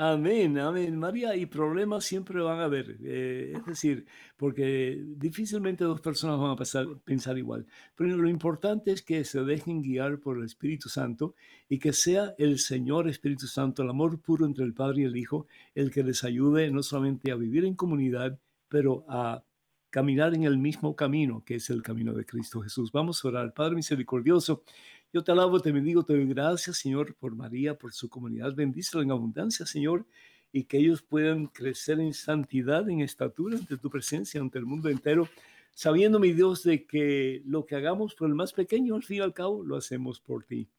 Amén, 0.02 0.58
amén. 0.58 0.98
María, 0.98 1.36
y 1.36 1.46
problemas 1.46 2.06
siempre 2.06 2.40
van 2.42 2.60
a 2.60 2.66
haber. 2.66 2.98
eh, 3.04 3.52
es 3.54 3.66
decir, 3.66 4.06
porque 4.38 4.98
difícilmente 5.18 5.84
dos 5.84 6.00
personas 6.00 6.40
van 6.40 6.52
a 6.52 7.00
pensar 7.04 7.38
igual. 7.38 7.66
Pero 7.96 8.16
lo 8.16 8.30
importante 8.30 8.94
es 8.94 9.02
que 9.02 9.26
se 9.26 9.44
dejen 9.44 9.82
guiar 9.82 10.20
por 10.20 10.38
el 10.38 10.46
Espíritu 10.46 10.88
Santo 10.88 11.36
y 11.68 11.80
que 11.80 11.92
sea 11.92 12.34
el 12.38 12.60
Señor 12.60 13.10
Espíritu 13.10 13.46
Santo, 13.48 13.84
el 13.84 13.90
amor 13.90 14.22
puro 14.22 14.46
entre 14.46 14.64
el 14.64 14.74
Padre 14.74 15.02
y 15.02 15.06
el 15.06 15.18
Hijo, 15.18 15.48
el 15.76 15.92
que 15.92 16.04
les 16.04 16.24
ayude 16.24 16.72
no 16.72 16.82
solamente 16.82 17.30
a 17.32 17.36
vivir 17.36 17.66
en 17.66 17.76
comunidad, 17.76 18.40
pero 18.70 19.04
a 19.10 19.44
caminar 19.90 20.34
en 20.34 20.44
el 20.44 20.58
mismo 20.58 20.96
camino, 20.96 21.44
que 21.46 21.56
es 21.56 21.70
el 21.70 21.82
camino 21.82 22.14
de 22.14 22.26
Cristo 22.26 22.62
Jesús. 22.62 22.92
Vamos 22.92 23.24
a 23.24 23.28
orar. 23.28 23.54
Padre 23.54 23.76
misericordioso, 23.76 24.64
yo 25.12 25.24
te 25.24 25.32
alabo, 25.32 25.60
te 25.60 25.72
bendigo, 25.72 26.04
te 26.04 26.14
doy 26.14 26.28
gracias, 26.28 26.78
Señor, 26.78 27.16
por 27.16 27.36
María, 27.36 27.78
por 27.78 27.94
su 27.94 28.10
comunidad. 28.10 28.54
Bendícela 28.54 29.02
en 29.04 29.12
abundancia, 29.12 29.66
Señor, 29.66 30.06
y 30.52 30.66
que 30.66 30.78
ellos 30.78 31.02
puedan 31.02 31.48
crecer 31.48 32.00
en 32.00 32.14
santidad, 32.14 32.88
en 32.90 33.02
estatura 33.02 33.58
ante 33.58 33.78
tu 33.78 33.90
presencia, 33.90 34.40
ante 34.40 34.60
el 34.60 34.66
mundo 34.66 34.90
entero, 34.90 35.28
sabiendo, 35.74 36.20
mi 36.20 36.34
Dios, 36.34 36.64
de 36.64 36.86
que 36.86 37.42
lo 37.46 37.66
que 37.66 37.76
hagamos 37.76 38.14
por 38.14 38.28
el 38.28 38.36
más 38.36 38.54
pequeño, 38.54 38.96
al 38.96 39.04
fin 39.04 39.18
y 39.18 39.22
al 39.22 39.34
cabo, 39.34 39.64
lo 39.64 39.78
hacemos 39.78 40.20
por 40.20 40.44
ti. 40.44 40.70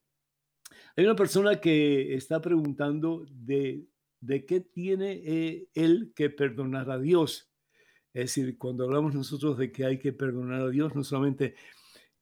Hay 0.96 1.04
una 1.04 1.14
persona 1.14 1.60
que 1.60 2.14
está 2.14 2.40
preguntando 2.40 3.26
de, 3.30 3.84
de 4.20 4.46
qué 4.46 4.60
tiene 4.60 5.20
eh, 5.22 5.68
él 5.74 6.14
que 6.16 6.30
perdonar 6.30 6.90
a 6.90 6.98
Dios. 6.98 7.50
Es 8.14 8.34
decir, 8.34 8.56
cuando 8.56 8.84
hablamos 8.84 9.14
nosotros 9.14 9.58
de 9.58 9.70
que 9.70 9.84
hay 9.84 9.98
que 9.98 10.14
perdonar 10.14 10.62
a 10.62 10.70
Dios, 10.70 10.94
no 10.94 11.04
solamente 11.04 11.56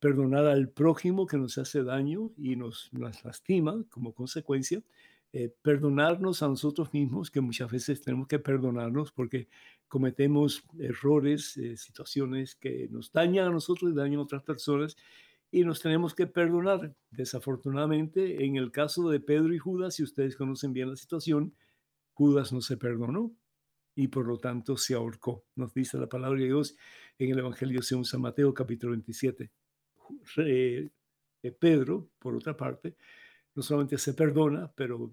perdonar 0.03 0.46
al 0.46 0.68
prójimo 0.68 1.28
que 1.28 1.36
nos 1.36 1.59
hace 1.59 1.84
daño 1.84 2.32
y 2.36 2.57
nos, 2.57 2.92
nos 2.92 3.24
lastima 3.24 3.84
como 3.88 4.12
consecuencia, 4.12 4.82
eh, 5.32 5.55
perdonarnos 5.62 6.42
a 6.42 6.48
nosotros 6.48 6.92
mismos, 6.92 7.30
que 7.30 7.40
muchas 7.40 7.70
veces 7.70 8.03
tenemos 8.03 8.26
que 8.26 8.40
perdonarnos 8.40 9.12
porque 9.12 9.46
cometemos 9.86 10.64
errores, 10.80 11.57
eh, 11.57 11.76
situaciones 11.76 12.57
que 12.57 12.88
nos 12.90 13.12
dañan 13.12 13.46
a 13.46 13.50
nosotros 13.50 13.92
y 13.92 13.94
dañan 13.94 14.18
a 14.18 14.22
otras 14.24 14.42
personas 14.42 14.96
y 15.53 15.62
nos 15.62 15.78
tenemos 15.78 16.16
que 16.16 16.26
perdonar. 16.26 16.96
Desafortunadamente, 17.12 18.44
en 18.44 18.57
el 18.57 18.72
caso 18.72 19.09
de 19.09 19.20
Pedro 19.20 19.55
y 19.55 19.59
Judas, 19.59 19.94
si 19.94 20.03
ustedes 20.03 20.34
conocen 20.34 20.72
bien 20.72 20.90
la 20.90 20.96
situación, 20.96 21.55
Judas 22.12 22.53
no 22.53 22.61
se 22.61 22.76
perdonó 22.76 23.32
y 23.94 24.09
por 24.09 24.26
lo 24.26 24.38
tanto 24.38 24.76
se 24.76 24.94
ahorcó. 24.94 25.44
Nos 25.55 25.72
dice 25.74 25.96
la 25.96 26.09
palabra 26.09 26.40
de 26.40 26.46
Dios 26.46 26.74
en 27.20 27.30
el 27.30 27.38
Evangelio 27.38 27.82
según 27.82 28.05
San 28.05 28.20
Mateo 28.20 28.53
capítulo 28.53 28.90
27. 28.94 29.61
Eh, 30.38 30.90
Pedro, 31.58 32.10
por 32.18 32.36
otra 32.36 32.56
parte, 32.56 32.96
no 33.54 33.62
solamente 33.62 33.98
se 33.98 34.14
perdona, 34.14 34.72
pero 34.74 35.12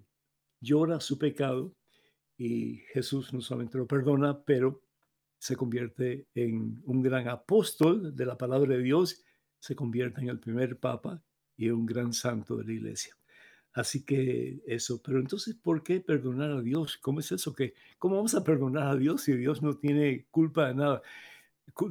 llora 0.61 0.99
su 0.99 1.17
pecado 1.17 1.75
y 2.37 2.77
Jesús 2.93 3.33
no 3.33 3.41
solamente 3.41 3.77
lo 3.77 3.87
perdona, 3.87 4.43
pero 4.43 4.81
se 5.37 5.55
convierte 5.55 6.27
en 6.35 6.81
un 6.85 7.01
gran 7.01 7.27
apóstol 7.27 8.15
de 8.15 8.25
la 8.25 8.37
palabra 8.37 8.75
de 8.75 8.83
Dios, 8.83 9.23
se 9.59 9.75
convierte 9.75 10.21
en 10.21 10.29
el 10.29 10.39
primer 10.39 10.79
papa 10.79 11.21
y 11.57 11.69
un 11.69 11.85
gran 11.85 12.13
santo 12.13 12.57
de 12.57 12.65
la 12.65 12.73
iglesia. 12.73 13.15
Así 13.73 14.03
que 14.03 14.61
eso, 14.65 15.01
pero 15.01 15.19
entonces, 15.19 15.55
¿por 15.55 15.83
qué 15.83 16.01
perdonar 16.01 16.51
a 16.51 16.61
Dios? 16.61 16.97
¿Cómo 16.97 17.19
es 17.19 17.31
eso? 17.31 17.53
que 17.53 17.73
¿Cómo 17.97 18.15
vamos 18.15 18.35
a 18.35 18.43
perdonar 18.43 18.87
a 18.87 18.95
Dios 18.95 19.21
si 19.21 19.33
Dios 19.33 19.61
no 19.61 19.77
tiene 19.77 20.25
culpa 20.31 20.67
de 20.67 20.75
nada? 20.75 21.01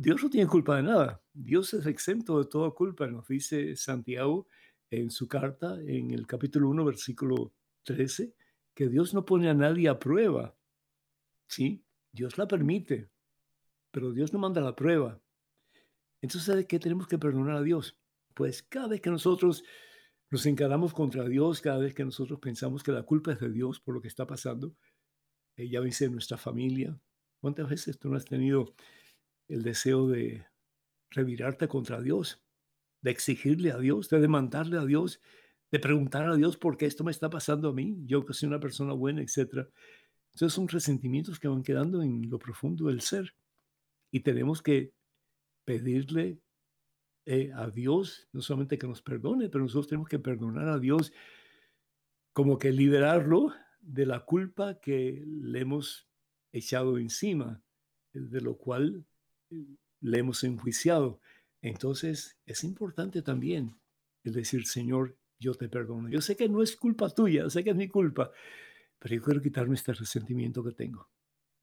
Dios 0.00 0.22
no 0.22 0.30
tiene 0.30 0.48
culpa 0.48 0.76
de 0.76 0.82
nada. 0.82 1.22
Dios 1.32 1.74
es 1.74 1.86
exento 1.86 2.38
de 2.38 2.46
toda 2.48 2.70
culpa, 2.72 3.06
nos 3.06 3.26
dice 3.28 3.76
Santiago 3.76 4.46
en 4.90 5.10
su 5.10 5.28
carta, 5.28 5.78
en 5.86 6.12
el 6.12 6.26
capítulo 6.26 6.68
1, 6.70 6.84
versículo 6.84 7.52
13, 7.84 8.34
que 8.74 8.88
Dios 8.88 9.14
no 9.14 9.24
pone 9.24 9.48
a 9.48 9.54
nadie 9.54 9.88
a 9.88 9.98
prueba. 9.98 10.56
Sí, 11.46 11.84
Dios 12.12 12.38
la 12.38 12.46
permite, 12.48 13.10
pero 13.90 14.12
Dios 14.12 14.32
no 14.32 14.38
manda 14.38 14.60
la 14.60 14.74
prueba. 14.74 15.20
Entonces, 16.20 16.56
¿de 16.56 16.66
qué 16.66 16.78
tenemos 16.78 17.06
que 17.06 17.18
perdonar 17.18 17.56
a 17.56 17.62
Dios? 17.62 17.98
Pues 18.34 18.62
cada 18.62 18.88
vez 18.88 19.00
que 19.00 19.10
nosotros 19.10 19.64
Nos 20.30 20.44
encaramos 20.44 20.92
contra 20.92 21.24
Dios 21.26 21.60
cada 21.62 21.78
vez 21.78 21.94
que 21.94 22.04
nosotros 22.04 22.38
pensamos 22.38 22.82
que 22.82 22.92
la 22.92 23.02
culpa 23.02 23.32
es 23.32 23.40
de 23.40 23.50
Dios 23.50 23.80
por 23.80 23.94
lo 23.94 24.02
que 24.02 24.08
está 24.08 24.26
pasando. 24.26 24.74
Ella 25.56 25.80
vence 25.80 26.04
en 26.04 26.12
nuestra 26.12 26.36
familia. 26.36 26.98
¿Cuántas 27.40 27.68
veces 27.68 27.98
tú 27.98 28.10
no 28.10 28.16
has 28.16 28.26
tenido 28.26 28.74
el 29.48 29.62
deseo 29.62 30.06
de 30.08 30.46
revirarte 31.10 31.68
contra 31.68 32.00
Dios, 32.00 32.42
de 33.00 33.10
exigirle 33.10 33.72
a 33.72 33.78
Dios, 33.78 34.08
de 34.08 34.20
demandarle 34.20 34.78
a 34.78 34.84
Dios, 34.84 35.20
de 35.70 35.78
preguntar 35.78 36.28
a 36.28 36.36
Dios 36.36 36.56
por 36.56 36.76
qué 36.76 36.86
esto 36.86 37.04
me 37.04 37.10
está 37.10 37.28
pasando 37.30 37.70
a 37.70 37.72
mí, 37.72 37.98
yo 38.04 38.24
que 38.24 38.34
soy 38.34 38.48
una 38.48 38.60
persona 38.60 38.92
buena, 38.92 39.22
etcétera? 39.22 39.68
Entonces 40.32 40.54
son 40.54 40.68
resentimientos 40.68 41.38
que 41.40 41.48
van 41.48 41.62
quedando 41.62 42.02
en 42.02 42.28
lo 42.30 42.38
profundo 42.38 42.86
del 42.86 43.00
ser 43.00 43.34
y 44.10 44.20
tenemos 44.20 44.62
que 44.62 44.92
pedirle 45.64 46.40
eh, 47.26 47.50
a 47.54 47.68
Dios, 47.68 48.28
no 48.32 48.40
solamente 48.40 48.78
que 48.78 48.86
nos 48.86 49.02
perdone, 49.02 49.48
pero 49.48 49.64
nosotros 49.64 49.88
tenemos 49.88 50.08
que 50.08 50.18
perdonar 50.18 50.68
a 50.68 50.78
Dios, 50.78 51.12
como 52.32 52.58
que 52.58 52.72
liberarlo 52.72 53.52
de 53.80 54.06
la 54.06 54.24
culpa 54.24 54.80
que 54.80 55.24
le 55.26 55.60
hemos 55.60 56.08
echado 56.52 56.98
encima, 56.98 57.62
de 58.12 58.40
lo 58.40 58.56
cual 58.56 59.04
le 60.00 60.18
hemos 60.18 60.44
enjuiciado. 60.44 61.20
Entonces 61.62 62.38
es 62.46 62.64
importante 62.64 63.22
también 63.22 63.78
el 64.24 64.32
decir, 64.32 64.66
Señor, 64.66 65.16
yo 65.40 65.54
te 65.54 65.68
perdono. 65.68 66.08
Yo 66.08 66.20
sé 66.20 66.36
que 66.36 66.48
no 66.48 66.62
es 66.62 66.76
culpa 66.76 67.10
tuya, 67.10 67.48
sé 67.50 67.64
que 67.64 67.70
es 67.70 67.76
mi 67.76 67.88
culpa, 67.88 68.32
pero 68.98 69.14
yo 69.14 69.22
quiero 69.22 69.40
quitarme 69.40 69.74
este 69.74 69.92
resentimiento 69.92 70.64
que 70.64 70.72
tengo. 70.72 71.08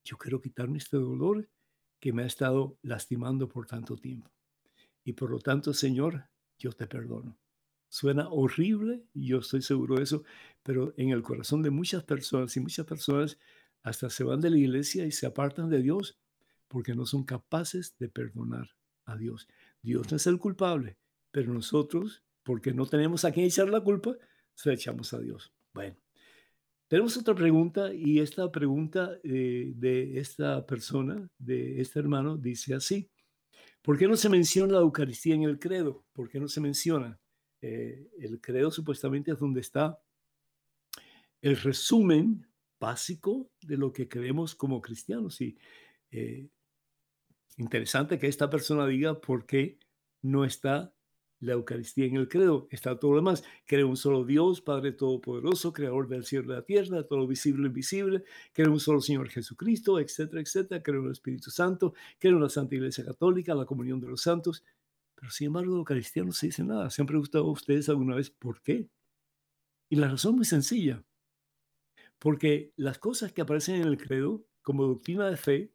Yo 0.04 0.18
quiero 0.18 0.42
quitarme 0.42 0.78
este 0.78 0.98
dolor 0.98 1.50
que 2.00 2.14
me 2.14 2.24
ha 2.24 2.28
estado 2.28 2.78
lastimando 2.82 3.50
por 3.50 3.68
tanto 3.68 3.98
tiempo. 3.98 4.32
Y 5.04 5.14
por 5.14 5.30
lo 5.30 5.40
tanto, 5.40 5.74
Señor, 5.74 6.30
yo 6.58 6.72
te 6.72 6.88
perdono. 6.88 7.38
Suena 7.90 8.30
horrible, 8.30 9.06
yo 9.14 9.40
estoy 9.40 9.62
seguro 9.62 9.96
de 9.96 10.04
eso, 10.04 10.24
pero 10.64 10.94
en 10.98 11.10
el 11.10 11.22
corazón 11.22 11.62
de 11.62 11.70
muchas 11.70 12.04
personas 12.04 12.56
y 12.58 12.60
muchas 12.60 12.86
personas 12.86 13.38
hasta 13.84 14.10
se 14.10 14.24
van 14.24 14.42
de 14.42 14.50
la 14.50 14.58
iglesia 14.58 15.06
y 15.06 15.12
se 15.12 15.28
apartan 15.28 15.70
de 15.70 15.82
Dios 15.82 16.20
porque 16.76 16.94
no 16.94 17.06
son 17.06 17.24
capaces 17.24 17.96
de 18.00 18.10
perdonar 18.10 18.70
a 19.06 19.16
Dios. 19.16 19.48
Dios 19.82 20.12
no 20.12 20.18
es 20.18 20.28
el 20.28 20.38
culpable, 20.38 20.98
pero 21.32 21.54
nosotros, 21.54 22.22
porque 22.44 22.74
no 22.74 22.86
tenemos 22.86 23.24
a 23.24 23.32
quién 23.32 23.46
echar 23.46 23.70
la 23.70 23.80
culpa, 23.80 24.18
se 24.54 24.74
echamos 24.74 25.14
a 25.14 25.22
Dios. 25.22 25.54
Bueno, 25.74 25.96
tenemos 26.90 27.16
otra 27.16 27.34
pregunta 27.34 27.94
y 27.94 28.20
esta 28.20 28.52
pregunta 28.52 29.18
eh, 29.24 29.72
de 29.74 30.20
esta 30.20 30.66
persona, 30.66 31.30
de 31.38 31.80
este 31.80 32.00
hermano, 32.00 32.36
dice 32.36 32.74
así. 32.76 33.10
¿Por 33.82 33.98
qué 33.98 34.06
no 34.06 34.18
se 34.18 34.28
menciona 34.28 34.74
la 34.74 34.80
Eucaristía 34.80 35.34
en 35.34 35.44
el 35.44 35.60
credo? 35.60 36.04
¿Por 36.12 36.28
qué 36.28 36.42
no 36.42 36.50
se 36.50 36.60
menciona? 36.60 37.18
Eh, 37.62 38.10
el 38.20 38.42
credo 38.42 38.70
supuestamente 38.70 39.32
es 39.32 39.40
donde 39.40 39.62
está 39.62 39.98
el 41.42 41.56
resumen 41.56 42.46
básico 42.82 43.50
de 43.62 43.78
lo 43.78 43.94
que 43.94 44.10
creemos 44.10 44.56
como 44.56 44.82
cristianos. 44.82 45.40
Y 45.40 45.58
eh, 46.12 46.50
interesante 47.58 48.20
que 48.20 48.28
esta 48.28 48.50
persona 48.50 48.88
diga 48.88 49.22
por 49.22 49.46
qué 49.46 49.80
no 50.22 50.46
está 50.46 50.94
la 51.40 51.54
Eucaristía 51.54 52.06
en 52.06 52.16
el 52.16 52.28
credo, 52.28 52.68
está 52.72 52.98
todo 52.98 53.12
lo 53.12 53.18
demás. 53.18 53.44
Creo 53.66 53.88
un 53.88 53.98
solo 53.98 54.26
Dios, 54.26 54.62
Padre 54.62 54.94
Todopoderoso, 54.94 55.74
Creador 55.74 56.08
del 56.08 56.26
cielo 56.26 56.46
y 56.46 56.48
de 56.48 56.54
la 56.56 56.62
tierra, 56.64 57.04
todo 57.04 57.28
visible 57.28 57.64
e 57.64 57.68
invisible. 57.68 58.24
Creo 58.54 58.72
un 58.72 58.80
solo 58.80 59.02
Señor 59.02 59.30
Jesucristo, 59.30 60.00
etcétera, 60.00 60.42
etcétera. 60.42 60.82
Creo 60.82 61.02
en 61.02 61.08
el 61.08 61.12
Espíritu 61.12 61.52
Santo, 61.52 61.94
creo 62.20 62.38
en 62.38 62.44
la 62.44 62.50
Santa 62.50 62.76
Iglesia 62.76 63.06
Católica, 63.06 63.54
la 63.54 63.66
comunión 63.66 64.00
de 64.00 64.08
los 64.08 64.22
santos. 64.22 64.64
Pero 65.16 65.32
sin 65.32 65.48
embargo, 65.48 65.74
la 65.74 65.80
Eucaristía 65.80 66.24
no 66.24 66.32
se 66.32 66.48
dice 66.48 66.64
nada. 66.64 66.90
¿Se 66.90 67.02
han 67.02 67.08
preguntado 67.08 67.46
ustedes 67.46 67.90
alguna 67.90 68.16
vez 68.16 68.30
por 68.30 68.62
qué? 68.62 68.90
Y 69.90 69.98
la 69.98 70.08
razón 70.10 70.34
es 70.34 70.38
muy 70.38 70.46
sencilla. 70.46 71.04
Porque 72.18 72.74
las 72.76 72.98
cosas 72.98 73.34
que 73.34 73.42
aparecen 73.42 73.76
en 73.76 73.88
el 73.88 73.98
credo 73.98 74.46
como 74.62 74.88
doctrina 74.88 75.30
de 75.30 75.38
fe 75.38 75.75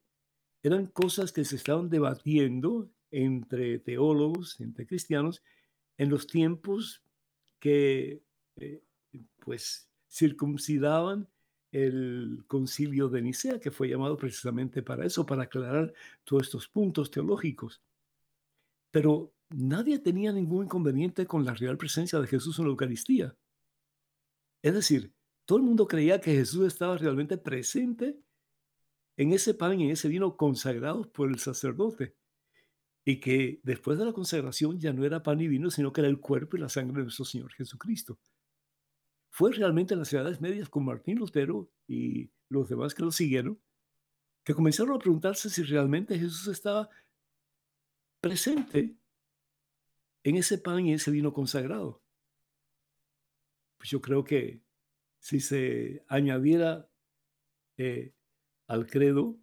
eran 0.62 0.86
cosas 0.86 1.32
que 1.32 1.44
se 1.44 1.56
estaban 1.56 1.88
debatiendo 1.88 2.90
entre 3.10 3.78
teólogos, 3.78 4.60
entre 4.60 4.86
cristianos, 4.86 5.42
en 5.96 6.10
los 6.10 6.26
tiempos 6.26 7.02
que 7.58 8.22
eh, 8.56 8.82
pues 9.38 9.88
circuncidaban 10.08 11.28
el 11.72 12.44
concilio 12.46 13.08
de 13.08 13.22
Nicea, 13.22 13.60
que 13.60 13.70
fue 13.70 13.88
llamado 13.88 14.16
precisamente 14.16 14.82
para 14.82 15.06
eso, 15.06 15.24
para 15.24 15.44
aclarar 15.44 15.92
todos 16.24 16.44
estos 16.44 16.68
puntos 16.68 17.10
teológicos. 17.10 17.80
Pero 18.90 19.32
nadie 19.50 19.98
tenía 19.98 20.32
ningún 20.32 20.64
inconveniente 20.64 21.26
con 21.26 21.44
la 21.44 21.54
real 21.54 21.78
presencia 21.78 22.18
de 22.18 22.26
Jesús 22.26 22.58
en 22.58 22.64
la 22.64 22.70
Eucaristía. 22.70 23.36
Es 24.62 24.74
decir, 24.74 25.12
todo 25.44 25.58
el 25.58 25.64
mundo 25.64 25.86
creía 25.86 26.20
que 26.20 26.34
Jesús 26.34 26.66
estaba 26.66 26.96
realmente 26.96 27.38
presente 27.38 28.18
en 29.16 29.32
ese 29.32 29.54
pan 29.54 29.80
y 29.80 29.84
en 29.84 29.90
ese 29.90 30.08
vino 30.08 30.36
consagrados 30.36 31.06
por 31.08 31.28
el 31.28 31.38
sacerdote 31.38 32.16
y 33.04 33.20
que 33.20 33.60
después 33.62 33.98
de 33.98 34.04
la 34.04 34.12
consagración 34.12 34.78
ya 34.78 34.92
no 34.92 35.04
era 35.04 35.22
pan 35.22 35.40
y 35.40 35.48
vino, 35.48 35.70
sino 35.70 35.92
que 35.92 36.00
era 36.00 36.08
el 36.08 36.20
cuerpo 36.20 36.56
y 36.56 36.60
la 36.60 36.68
sangre 36.68 36.98
de 36.98 37.02
nuestro 37.04 37.24
Señor 37.24 37.52
Jesucristo. 37.52 38.18
Fue 39.30 39.52
realmente 39.52 39.94
en 39.94 40.00
las 40.00 40.12
edades 40.12 40.40
medias 40.40 40.68
con 40.68 40.84
Martín 40.84 41.18
Lutero 41.18 41.70
y 41.86 42.30
los 42.48 42.68
demás 42.68 42.94
que 42.94 43.02
lo 43.02 43.12
siguieron, 43.12 43.60
que 44.44 44.54
comenzaron 44.54 44.94
a 44.94 44.98
preguntarse 44.98 45.48
si 45.48 45.62
realmente 45.62 46.18
Jesús 46.18 46.48
estaba 46.48 46.88
presente 48.20 48.96
en 50.24 50.36
ese 50.36 50.58
pan 50.58 50.86
y 50.86 50.92
ese 50.92 51.10
vino 51.10 51.32
consagrado. 51.32 52.02
Pues 53.78 53.90
yo 53.90 54.00
creo 54.00 54.24
que 54.24 54.62
si 55.18 55.40
se 55.40 56.04
añadiera 56.08 56.90
eh, 57.78 58.14
al 58.70 58.86
credo 58.86 59.36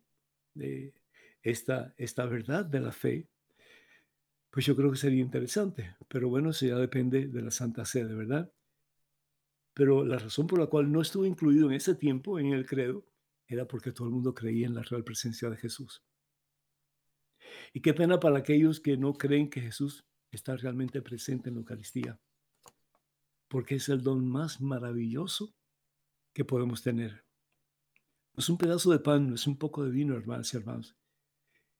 eh, 0.55 0.93
esta, 1.41 1.93
esta 1.97 2.25
verdad 2.25 2.65
de 2.65 2.79
la 2.79 2.93
fe, 2.93 3.27
pues 4.49 4.65
yo 4.65 4.73
creo 4.73 4.89
que 4.89 4.97
sería 4.97 5.21
interesante. 5.21 5.97
Pero 6.07 6.29
bueno, 6.29 6.51
eso 6.51 6.65
ya 6.65 6.77
depende 6.77 7.27
de 7.27 7.41
la 7.41 7.51
Santa 7.51 7.83
Sede, 7.83 8.15
¿verdad? 8.15 8.49
Pero 9.73 10.05
la 10.05 10.17
razón 10.17 10.47
por 10.47 10.59
la 10.59 10.67
cual 10.67 10.89
no 10.89 11.01
estuvo 11.01 11.25
incluido 11.25 11.67
en 11.67 11.73
ese 11.75 11.93
tiempo 11.93 12.39
en 12.39 12.53
el 12.53 12.65
credo 12.65 13.05
era 13.47 13.67
porque 13.67 13.91
todo 13.91 14.07
el 14.07 14.13
mundo 14.13 14.33
creía 14.33 14.65
en 14.65 14.75
la 14.75 14.81
real 14.81 15.03
presencia 15.03 15.49
de 15.49 15.57
Jesús. 15.57 16.01
Y 17.73 17.81
qué 17.81 17.93
pena 17.93 18.21
para 18.21 18.37
aquellos 18.37 18.79
que 18.79 18.95
no 18.95 19.13
creen 19.13 19.49
que 19.49 19.59
Jesús 19.59 20.05
está 20.31 20.55
realmente 20.55 21.01
presente 21.01 21.49
en 21.49 21.55
la 21.55 21.59
Eucaristía, 21.59 22.17
porque 23.49 23.75
es 23.75 23.89
el 23.89 24.01
don 24.03 24.25
más 24.25 24.61
maravilloso 24.61 25.53
que 26.33 26.45
podemos 26.45 26.81
tener. 26.81 27.26
Es 28.37 28.49
un 28.49 28.57
pedazo 28.57 28.91
de 28.91 28.99
pan, 28.99 29.27
no 29.27 29.35
es 29.35 29.47
un 29.47 29.57
poco 29.57 29.83
de 29.83 29.91
vino, 29.91 30.15
hermanos 30.15 30.53
y 30.53 30.57
hermanos 30.57 30.95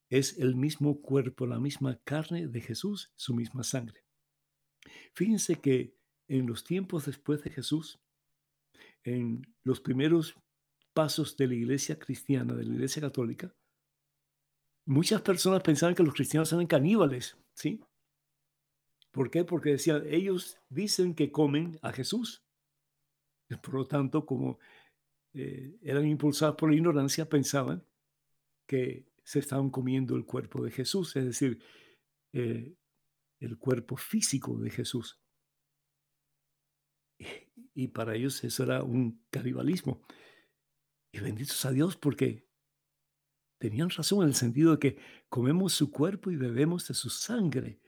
es 0.10 0.38
el 0.40 0.56
mismo 0.56 1.02
cuerpo, 1.02 1.46
la 1.46 1.60
misma 1.60 2.00
carne 2.04 2.48
de 2.48 2.62
Jesús, 2.62 3.12
su 3.16 3.34
misma 3.34 3.64
sangre. 3.64 4.04
Fíjense 5.14 5.60
que 5.60 5.96
en 6.28 6.48
los 6.48 6.64
tiempos 6.64 7.06
después 7.06 7.44
de 7.44 7.50
Jesús, 7.50 8.00
en 9.04 9.42
los 9.64 9.82
primeros 9.82 10.36
pasos 10.94 11.36
de 11.38 11.48
la 11.48 11.56
iglesia 11.56 12.00
cristiana, 12.00 12.54
de 12.54 12.64
la 12.64 12.74
iglesia 12.74 13.02
católica, 13.02 13.54
muchas 14.86 15.22
personas 15.22 15.62
pensaban 15.62 15.96
que 15.96 16.04
los 16.04 16.14
cristianos 16.14 16.52
eran 16.54 16.68
caníbales, 16.68 17.38
¿sí? 17.54 17.82
¿Por 19.12 19.30
qué? 19.30 19.44
Porque 19.44 19.72
decían, 19.72 20.04
ellos 20.08 20.58
dicen 20.70 21.16
que 21.16 21.32
comen 21.32 21.80
a 21.82 21.92
Jesús. 21.92 22.44
Por 23.64 23.74
lo 23.74 23.88
tanto, 23.88 24.26
como 24.26 24.60
eh, 25.40 25.78
eran 25.84 26.08
impulsados 26.08 26.56
por 26.56 26.72
la 26.72 26.76
ignorancia, 26.76 27.30
pensaban 27.30 27.86
que 28.66 29.06
se 29.24 29.38
estaban 29.38 29.70
comiendo 29.70 30.16
el 30.16 30.26
cuerpo 30.26 30.64
de 30.64 30.72
Jesús, 30.72 31.16
es 31.16 31.26
decir, 31.26 31.60
eh, 32.34 32.76
el 33.40 33.58
cuerpo 33.60 33.98
físico 33.98 34.58
de 34.58 34.72
Jesús. 34.72 35.22
Y, 37.76 37.90
para 37.90 38.16
ellos 38.16 38.44
eso 38.44 38.64
era 38.64 38.82
un 38.82 39.24
canibalismo. 39.30 40.02
Y 41.12 41.20
benditos 41.20 41.64
a 41.66 41.72
Dios 41.72 41.96
porque 41.96 42.48
tenían 43.60 43.92
razón 43.92 44.24
en 44.24 44.30
el 44.30 44.36
sentido 44.36 44.72
de 44.72 44.80
que 44.80 44.98
comemos 45.30 45.74
su 45.74 45.92
cuerpo 45.92 46.32
y 46.32 46.36
bebemos 46.36 46.88
de 46.88 46.96
su 46.96 47.12
sangre. 47.12 47.80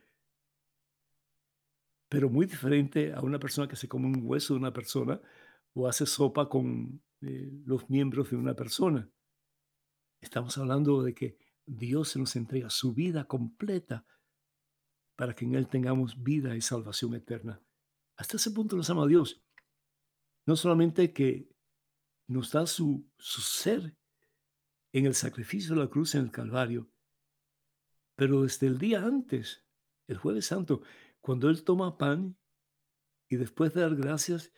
Pero 2.10 2.30
muy 2.30 2.46
diferente 2.46 3.12
a 3.12 3.22
una 3.22 3.40
persona 3.40 3.68
que 3.68 3.76
se 3.76 3.88
come 3.88 4.06
un 4.06 4.22
hueso 4.22 4.54
de 4.54 4.60
una 4.60 4.74
persona 4.74 5.20
o 5.74 5.88
hace 5.88 6.06
sopa 6.06 6.48
con 6.48 7.02
los 7.22 7.90
miembros 7.90 8.30
de 8.30 8.38
una 8.38 8.56
persona. 8.56 9.10
Estamos 10.22 10.58
hablando 10.58 11.04
de 11.04 11.14
que 11.14 11.38
Dios 11.66 12.16
nos 12.18 12.36
entrega 12.36 12.70
su 12.70 12.94
vida 12.94 13.26
completa 13.26 14.06
para 15.16 15.36
que 15.36 15.46
en 15.46 15.56
Él 15.56 15.68
tengamos 15.68 16.22
vida 16.24 16.56
y 16.56 16.62
salvación 16.62 17.14
eterna. 17.14 17.62
Hasta 18.16 18.38
ese 18.38 18.52
punto 18.52 18.76
nos 18.76 18.90
ama 18.90 19.08
Dios. 19.08 19.42
No 20.46 20.56
solamente 20.56 21.14
que 21.14 21.50
nos 22.28 22.52
da 22.52 22.66
su, 22.66 23.10
su 23.18 23.42
ser 23.42 23.98
en 24.92 25.06
el 25.06 25.14
sacrificio 25.14 25.76
de 25.76 25.82
la 25.82 25.90
cruz 25.90 26.16
en 26.16 26.24
el 26.24 26.32
Calvario, 26.32 26.90
pero 28.16 28.44
desde 28.44 28.68
el 28.68 28.78
día 28.78 29.04
antes, 29.04 29.66
el 30.08 30.18
jueves 30.18 30.48
santo, 30.48 30.82
cuando 31.22 31.50
Él 31.50 31.64
toma 31.64 31.98
pan 31.98 32.38
y 33.30 33.38
después 33.38 33.74
de 33.74 33.82
dar 33.82 33.96
gracias, 33.96 34.52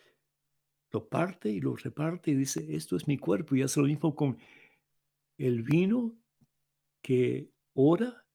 lo 0.91 1.07
parte 1.07 1.49
y 1.49 1.59
lo 1.59 1.75
reparte 1.75 2.31
y 2.31 2.35
dice, 2.35 2.75
esto 2.75 2.95
es 2.95 3.07
mi 3.07 3.17
cuerpo. 3.17 3.55
Y 3.55 3.61
hace 3.61 3.79
lo 3.79 3.87
mismo 3.87 4.15
con 4.15 4.37
el 5.37 5.63
vino 5.63 6.15
que 7.01 7.51
ora, 7.73 8.25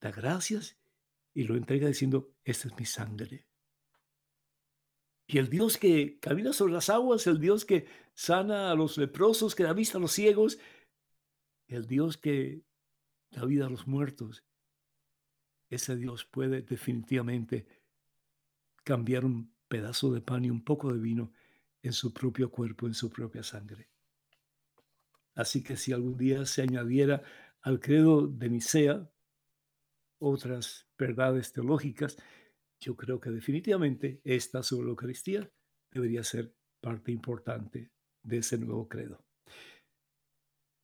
da 0.00 0.10
gracias 0.10 0.78
y 1.34 1.44
lo 1.44 1.56
entrega 1.56 1.86
diciendo, 1.86 2.32
esta 2.44 2.68
es 2.68 2.76
mi 2.78 2.86
sangre. 2.86 3.46
Y 5.26 5.38
el 5.38 5.48
Dios 5.48 5.76
que 5.76 6.18
camina 6.18 6.52
sobre 6.52 6.72
las 6.72 6.90
aguas, 6.90 7.26
el 7.26 7.38
Dios 7.38 7.64
que 7.64 7.86
sana 8.14 8.72
a 8.72 8.74
los 8.74 8.98
leprosos, 8.98 9.54
que 9.54 9.62
da 9.62 9.72
vista 9.72 9.98
a 9.98 10.00
los 10.00 10.12
ciegos, 10.12 10.58
el 11.68 11.86
Dios 11.86 12.16
que 12.16 12.64
da 13.30 13.44
vida 13.44 13.66
a 13.66 13.70
los 13.70 13.86
muertos, 13.86 14.44
ese 15.68 15.96
Dios 15.96 16.24
puede 16.24 16.62
definitivamente 16.62 17.64
cambiar 18.82 19.24
un 19.24 19.54
pedazo 19.68 20.10
de 20.10 20.20
pan 20.20 20.44
y 20.44 20.50
un 20.50 20.64
poco 20.64 20.92
de 20.92 20.98
vino 20.98 21.32
en 21.82 21.92
su 21.92 22.12
propio 22.12 22.50
cuerpo, 22.50 22.86
en 22.86 22.94
su 22.94 23.10
propia 23.10 23.42
sangre. 23.42 23.88
Así 25.34 25.62
que 25.62 25.76
si 25.76 25.92
algún 25.92 26.16
día 26.16 26.44
se 26.44 26.62
añadiera 26.62 27.22
al 27.62 27.80
credo 27.80 28.26
de 28.26 28.50
Nicea 28.50 29.10
otras 30.18 30.88
verdades 30.98 31.52
teológicas, 31.52 32.16
yo 32.80 32.96
creo 32.96 33.20
que 33.20 33.30
definitivamente 33.30 34.20
esta 34.24 34.62
sobre 34.62 34.86
la 34.86 34.90
Eucaristía 34.90 35.50
debería 35.90 36.24
ser 36.24 36.54
parte 36.80 37.12
importante 37.12 37.90
de 38.22 38.38
ese 38.38 38.58
nuevo 38.58 38.88
credo. 38.88 39.24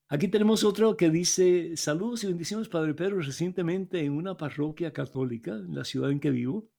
Aquí 0.09 0.29
tenemos 0.29 0.63
otro 0.63 0.97
que 0.97 1.11
dice, 1.11 1.77
saludos 1.77 2.23
y 2.23 2.29
bendiciones, 2.29 2.69
Padre 2.69 2.95
Pedro. 2.95 3.21
Recientemente 3.21 4.05
en 4.05 4.13
una 4.13 4.37
parroquia 4.37 4.93
católica, 4.93 5.53
en 5.53 5.75
la 5.75 5.85
ciudad 5.85 6.13
en 6.13 6.21
que 6.21 6.31
vivo, 6.31 6.71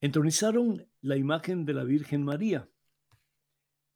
entronizaron 0.00 0.86
la 1.00 1.16
imagen 1.16 1.64
de 1.64 1.72
la 1.72 1.84
Virgen 1.84 2.22
María. 2.22 2.68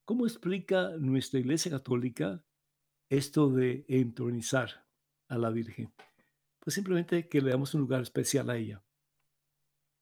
¿Cómo 0.08 0.24
explica 0.24 0.96
nuestra 0.96 1.38
Iglesia 1.38 1.70
Católica 1.70 2.42
esto 3.10 3.50
de 3.50 3.84
entronizar 3.88 4.86
a 5.28 5.36
la 5.36 5.50
Virgen? 5.50 5.92
Pues 6.60 6.72
simplemente 6.72 7.28
que 7.28 7.42
le 7.42 7.50
damos 7.50 7.74
un 7.74 7.82
lugar 7.82 8.00
especial 8.00 8.48
a 8.48 8.56
ella. 8.56 8.82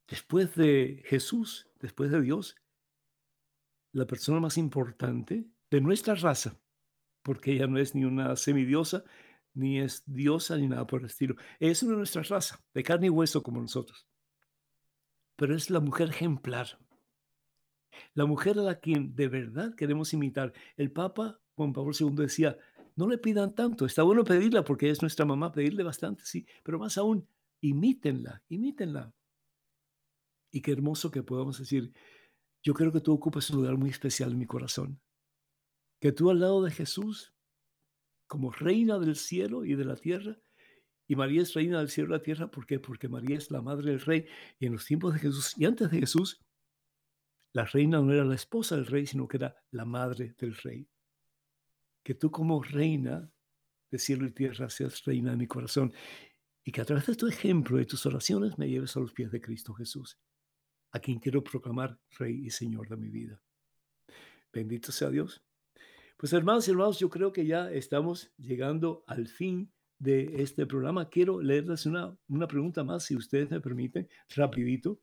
Después 0.06 0.54
de 0.54 1.02
Jesús, 1.06 1.66
después 1.80 2.12
de 2.12 2.20
Dios, 2.20 2.54
la 3.90 4.06
persona 4.06 4.38
más 4.38 4.56
importante 4.58 5.50
de 5.72 5.80
nuestra 5.80 6.14
raza, 6.14 6.56
porque 7.24 7.54
ella 7.54 7.66
no 7.66 7.76
es 7.76 7.96
ni 7.96 8.04
una 8.04 8.36
semidiosa, 8.36 9.02
ni 9.54 9.80
es 9.80 10.04
diosa, 10.06 10.56
ni 10.56 10.68
nada 10.68 10.86
por 10.86 11.00
el 11.00 11.06
estilo. 11.06 11.34
Es 11.58 11.82
una 11.82 11.94
de 11.94 11.98
nuestra 11.98 12.22
raza, 12.22 12.64
de 12.72 12.84
carne 12.84 13.08
y 13.08 13.10
hueso 13.10 13.42
como 13.42 13.60
nosotros. 13.60 14.06
Pero 15.34 15.56
es 15.56 15.68
la 15.68 15.80
mujer 15.80 16.10
ejemplar. 16.10 16.78
La 18.14 18.26
mujer 18.26 18.58
a 18.58 18.62
la 18.62 18.78
quien 18.78 19.14
de 19.14 19.28
verdad 19.28 19.74
queremos 19.74 20.12
imitar. 20.12 20.52
El 20.76 20.92
Papa 20.92 21.40
Juan 21.54 21.72
Pablo 21.72 21.92
II 21.98 22.14
decía, 22.16 22.58
no 22.96 23.08
le 23.08 23.18
pidan 23.18 23.54
tanto, 23.54 23.86
está 23.86 24.02
bueno 24.02 24.24
pedirla 24.24 24.64
porque 24.64 24.90
es 24.90 25.02
nuestra 25.02 25.24
mamá, 25.24 25.52
pedirle 25.52 25.82
bastante, 25.82 26.24
sí, 26.24 26.46
pero 26.62 26.78
más 26.78 26.96
aún, 26.98 27.28
imítenla, 27.60 28.42
imítenla. 28.48 29.12
Y 30.50 30.62
qué 30.62 30.72
hermoso 30.72 31.10
que 31.10 31.22
podamos 31.22 31.58
decir, 31.58 31.92
yo 32.62 32.74
creo 32.74 32.92
que 32.92 33.00
tú 33.00 33.12
ocupas 33.12 33.50
un 33.50 33.56
lugar 33.56 33.76
muy 33.76 33.90
especial 33.90 34.32
en 34.32 34.38
mi 34.38 34.46
corazón 34.46 35.00
que 36.00 36.12
tú 36.12 36.30
al 36.30 36.40
lado 36.40 36.62
de 36.62 36.70
Jesús, 36.70 37.34
como 38.26 38.50
reina 38.50 38.98
del 38.98 39.16
cielo 39.16 39.64
y 39.64 39.74
de 39.74 39.84
la 39.84 39.96
tierra, 39.96 40.38
y 41.08 41.14
María 41.14 41.42
es 41.42 41.54
reina 41.54 41.78
del 41.78 41.88
cielo 41.88 42.10
y 42.10 42.12
la 42.18 42.22
tierra, 42.22 42.50
¿por 42.50 42.66
qué? 42.66 42.80
Porque 42.80 43.08
María 43.08 43.36
es 43.36 43.50
la 43.50 43.62
madre 43.62 43.92
del 43.92 44.00
rey, 44.00 44.26
y 44.58 44.66
en 44.66 44.72
los 44.72 44.84
tiempos 44.84 45.14
de 45.14 45.20
Jesús 45.20 45.54
y 45.56 45.64
antes 45.64 45.90
de 45.90 46.00
Jesús, 46.00 46.40
la 47.56 47.64
reina 47.64 48.02
no 48.02 48.12
era 48.12 48.22
la 48.22 48.34
esposa 48.34 48.76
del 48.76 48.84
rey, 48.84 49.06
sino 49.06 49.26
que 49.26 49.38
era 49.38 49.56
la 49.70 49.86
madre 49.86 50.34
del 50.38 50.54
rey. 50.56 50.86
Que 52.02 52.12
tú 52.12 52.30
como 52.30 52.62
reina 52.62 53.32
de 53.90 53.98
cielo 53.98 54.26
y 54.26 54.32
tierra 54.32 54.68
seas 54.68 55.02
reina 55.06 55.30
de 55.30 55.38
mi 55.38 55.46
corazón, 55.46 55.90
y 56.62 56.70
que 56.70 56.82
a 56.82 56.84
través 56.84 57.06
de 57.06 57.14
tu 57.14 57.26
ejemplo, 57.26 57.78
de 57.78 57.86
tus 57.86 58.04
oraciones, 58.04 58.58
me 58.58 58.68
lleves 58.68 58.94
a 58.94 59.00
los 59.00 59.14
pies 59.14 59.30
de 59.30 59.40
Cristo 59.40 59.72
Jesús, 59.72 60.18
a 60.90 60.98
quien 60.98 61.18
quiero 61.18 61.42
proclamar 61.42 61.98
Rey 62.18 62.44
y 62.44 62.50
Señor 62.50 62.90
de 62.90 62.98
mi 62.98 63.08
vida. 63.08 63.40
Bendito 64.52 64.92
sea 64.92 65.08
Dios. 65.08 65.42
Pues 66.18 66.34
hermanos 66.34 66.68
y 66.68 66.72
hermanos, 66.72 66.98
yo 66.98 67.08
creo 67.08 67.32
que 67.32 67.46
ya 67.46 67.72
estamos 67.72 68.34
llegando 68.36 69.02
al 69.06 69.28
fin 69.28 69.72
de 69.98 70.42
este 70.42 70.66
programa. 70.66 71.08
Quiero 71.08 71.40
leerles 71.40 71.86
una, 71.86 72.18
una 72.28 72.48
pregunta 72.48 72.84
más, 72.84 73.04
si 73.04 73.16
ustedes 73.16 73.50
me 73.50 73.62
permiten, 73.62 74.10
rapidito. 74.34 75.00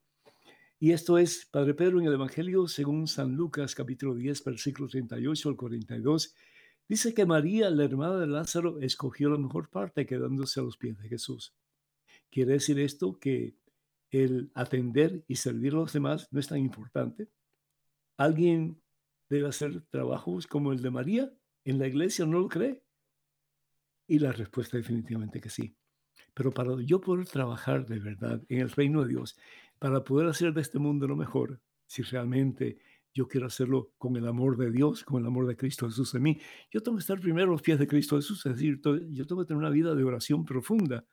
Y 0.83 0.91
esto 0.91 1.17
es, 1.17 1.45
Padre 1.45 1.75
Pedro, 1.75 2.01
en 2.01 2.07
el 2.07 2.13
Evangelio 2.15 2.67
según 2.67 3.07
San 3.07 3.37
Lucas, 3.37 3.73
capítulo 3.73 4.15
10, 4.15 4.43
versículo 4.43 4.89
38 4.89 5.47
al 5.47 5.55
42, 5.55 6.35
dice 6.89 7.13
que 7.13 7.25
María, 7.25 7.69
la 7.69 7.85
hermana 7.85 8.17
de 8.17 8.27
Lázaro, 8.27 8.81
escogió 8.81 9.29
la 9.29 9.37
mejor 9.37 9.69
parte 9.69 10.05
quedándose 10.05 10.59
a 10.59 10.63
los 10.63 10.75
pies 10.75 10.97
de 10.97 11.07
Jesús. 11.07 11.55
Quiere 12.29 12.51
decir 12.51 12.81
esto 12.81 13.17
que 13.17 13.55
el 14.11 14.51
atender 14.55 15.23
y 15.25 15.37
servir 15.37 15.71
a 15.71 15.77
los 15.77 15.93
demás 15.93 16.27
no 16.31 16.41
es 16.41 16.49
tan 16.49 16.59
importante. 16.59 17.29
Alguien 18.17 18.77
debe 19.29 19.47
hacer 19.47 19.83
trabajos 19.83 20.47
como 20.47 20.73
el 20.73 20.81
de 20.81 20.91
María 20.91 21.33
en 21.63 21.79
la 21.79 21.87
iglesia, 21.87 22.25
¿no 22.25 22.41
lo 22.41 22.49
cree? 22.49 22.83
Y 24.05 24.19
la 24.19 24.33
respuesta 24.33 24.75
definitivamente 24.75 25.39
que 25.39 25.49
sí. 25.49 25.77
Pero 26.33 26.51
para 26.51 26.75
yo 26.81 26.99
poder 26.99 27.27
trabajar 27.27 27.85
de 27.85 27.99
verdad 27.99 28.41
en 28.49 28.59
el 28.59 28.69
reino 28.71 29.03
de 29.03 29.09
Dios, 29.09 29.37
para 29.83 30.01
poder 30.01 30.29
hacer 30.29 30.53
de 30.53 30.61
este 30.61 30.79
mundo 30.79 31.05
lo 31.09 31.17
mejor, 31.17 31.59
si 31.85 32.03
realmente 32.03 32.77
yo 33.13 33.27
quiero 33.27 33.47
hacerlo 33.47 33.91
con 33.97 34.15
el 34.15 34.25
amor 34.25 34.55
de 34.55 34.71
Dios, 34.71 35.03
con 35.03 35.19
el 35.19 35.27
amor 35.27 35.45
de 35.45 35.57
Cristo 35.57 35.89
Jesús 35.89 36.15
en 36.15 36.21
mí, 36.23 36.39
yo 36.71 36.81
tengo 36.81 36.95
que 36.95 37.01
estar 37.01 37.19
primero 37.19 37.49
a 37.49 37.51
los 37.51 37.61
pies 37.61 37.77
de 37.77 37.85
Cristo 37.85 38.15
Jesús, 38.15 38.45
es 38.45 38.53
decir, 38.53 38.79
yo 39.11 39.27
tengo 39.27 39.41
que 39.41 39.47
tener 39.49 39.57
una 39.57 39.69
vida 39.69 39.93
de 39.93 40.05
oración 40.05 40.45
profunda. 40.45 41.05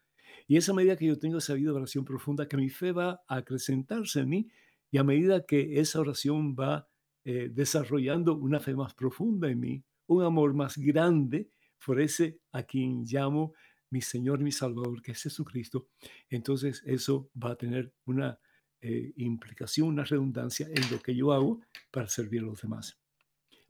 Y 0.46 0.56
esa 0.56 0.72
medida 0.72 0.94
que 0.94 1.04
yo 1.04 1.18
tengo 1.18 1.38
esa 1.38 1.54
vida 1.54 1.72
de 1.72 1.78
oración 1.78 2.04
profunda, 2.04 2.46
que 2.46 2.56
mi 2.56 2.68
fe 2.68 2.92
va 2.92 3.20
a 3.26 3.38
acrecentarse 3.38 4.20
en 4.20 4.28
mí, 4.28 4.48
y 4.92 4.98
a 4.98 5.02
medida 5.02 5.44
que 5.44 5.80
esa 5.80 5.98
oración 5.98 6.54
va 6.54 6.88
eh, 7.24 7.50
desarrollando 7.52 8.36
una 8.36 8.60
fe 8.60 8.76
más 8.76 8.94
profunda 8.94 9.50
en 9.50 9.58
mí, 9.58 9.84
un 10.06 10.22
amor 10.22 10.54
más 10.54 10.78
grande 10.78 11.50
por 11.84 12.00
ese 12.00 12.38
a 12.52 12.62
quien 12.62 13.02
llamo 13.04 13.52
mi 13.90 14.00
Señor, 14.00 14.38
mi 14.38 14.52
Salvador, 14.52 15.02
que 15.02 15.10
es 15.10 15.22
Jesucristo, 15.24 15.88
entonces 16.28 16.84
eso 16.86 17.32
va 17.34 17.50
a 17.50 17.56
tener 17.56 17.92
una 18.04 18.38
eh, 18.82 19.12
implicación, 19.16 19.88
una 19.88 20.04
redundancia 20.04 20.66
en 20.68 20.90
lo 20.90 21.00
que 21.00 21.14
yo 21.14 21.32
hago 21.32 21.60
para 21.90 22.08
servir 22.08 22.40
a 22.40 22.44
los 22.44 22.62
demás. 22.62 22.98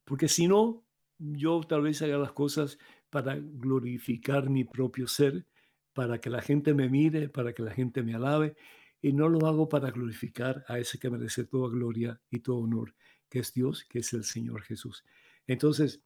Porque 0.05 0.29
si 0.29 0.47
no, 0.47 0.85
yo 1.19 1.61
tal 1.63 1.83
vez 1.83 2.03
haga 2.03 2.19
las 2.19 2.33
cosas 2.33 2.79
para 3.11 3.37
glorificar 3.37 4.49
mi 4.49 4.65
propio 4.65 5.07
ser, 5.09 5.47
para 5.93 6.21
que 6.21 6.31
la 6.31 6.41
gente 6.41 6.75
me 6.75 6.89
mire, 6.89 7.29
para 7.29 7.53
que 7.53 7.63
la 7.63 7.73
gente 7.73 8.03
me 8.03 8.15
alabe, 8.15 8.57
y 9.03 9.13
no 9.13 9.29
lo 9.29 9.47
hago 9.47 9.69
para 9.69 9.91
glorificar 9.91 10.65
a 10.69 10.79
ese 10.79 10.99
que 10.99 11.11
merece 11.11 11.45
toda 11.45 11.71
gloria 11.71 12.21
y 12.31 12.41
todo 12.41 12.59
honor, 12.59 12.95
que 13.29 13.41
es 13.41 13.53
Dios, 13.53 13.85
que 13.89 14.01
es 14.01 14.13
el 14.13 14.25
Señor 14.25 14.63
Jesús. 14.63 15.05
Entonces, 15.47 16.03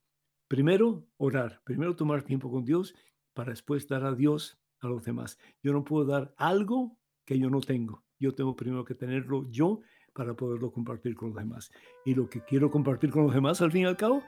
primero 0.48 1.06
orar, 1.16 1.60
primero 1.64 1.96
tomar 1.96 2.22
tiempo 2.22 2.50
con 2.50 2.64
Dios 2.64 2.94
para 3.34 3.50
después 3.50 3.88
dar 3.88 4.04
a 4.04 4.14
Dios 4.14 4.58
a 4.80 4.88
los 4.88 5.04
demás. 5.04 5.38
Yo 5.62 5.72
no 5.72 5.84
puedo 5.84 6.06
dar 6.06 6.34
algo 6.36 6.96
que 7.24 7.38
yo 7.38 7.50
no 7.50 7.60
tengo. 7.60 8.03
Yo 8.18 8.34
tengo 8.34 8.54
primero 8.56 8.84
que 8.84 8.94
tenerlo 8.94 9.48
yo 9.50 9.80
para 10.12 10.34
poderlo 10.34 10.70
compartir 10.70 11.14
con 11.14 11.30
los 11.30 11.38
demás. 11.38 11.70
Y 12.04 12.14
lo 12.14 12.28
que 12.28 12.40
quiero 12.42 12.70
compartir 12.70 13.10
con 13.10 13.24
los 13.24 13.34
demás, 13.34 13.60
al 13.60 13.72
fin 13.72 13.82
y 13.82 13.86
al 13.86 13.96
cabo, 13.96 14.22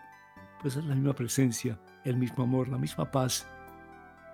pues 0.61 0.77
es 0.77 0.85
la 0.85 0.95
misma 0.95 1.15
presencia, 1.15 1.81
el 2.05 2.17
mismo 2.17 2.45
amor, 2.45 2.69
la 2.69 2.79
misma 2.79 3.11
paz, 3.11 3.49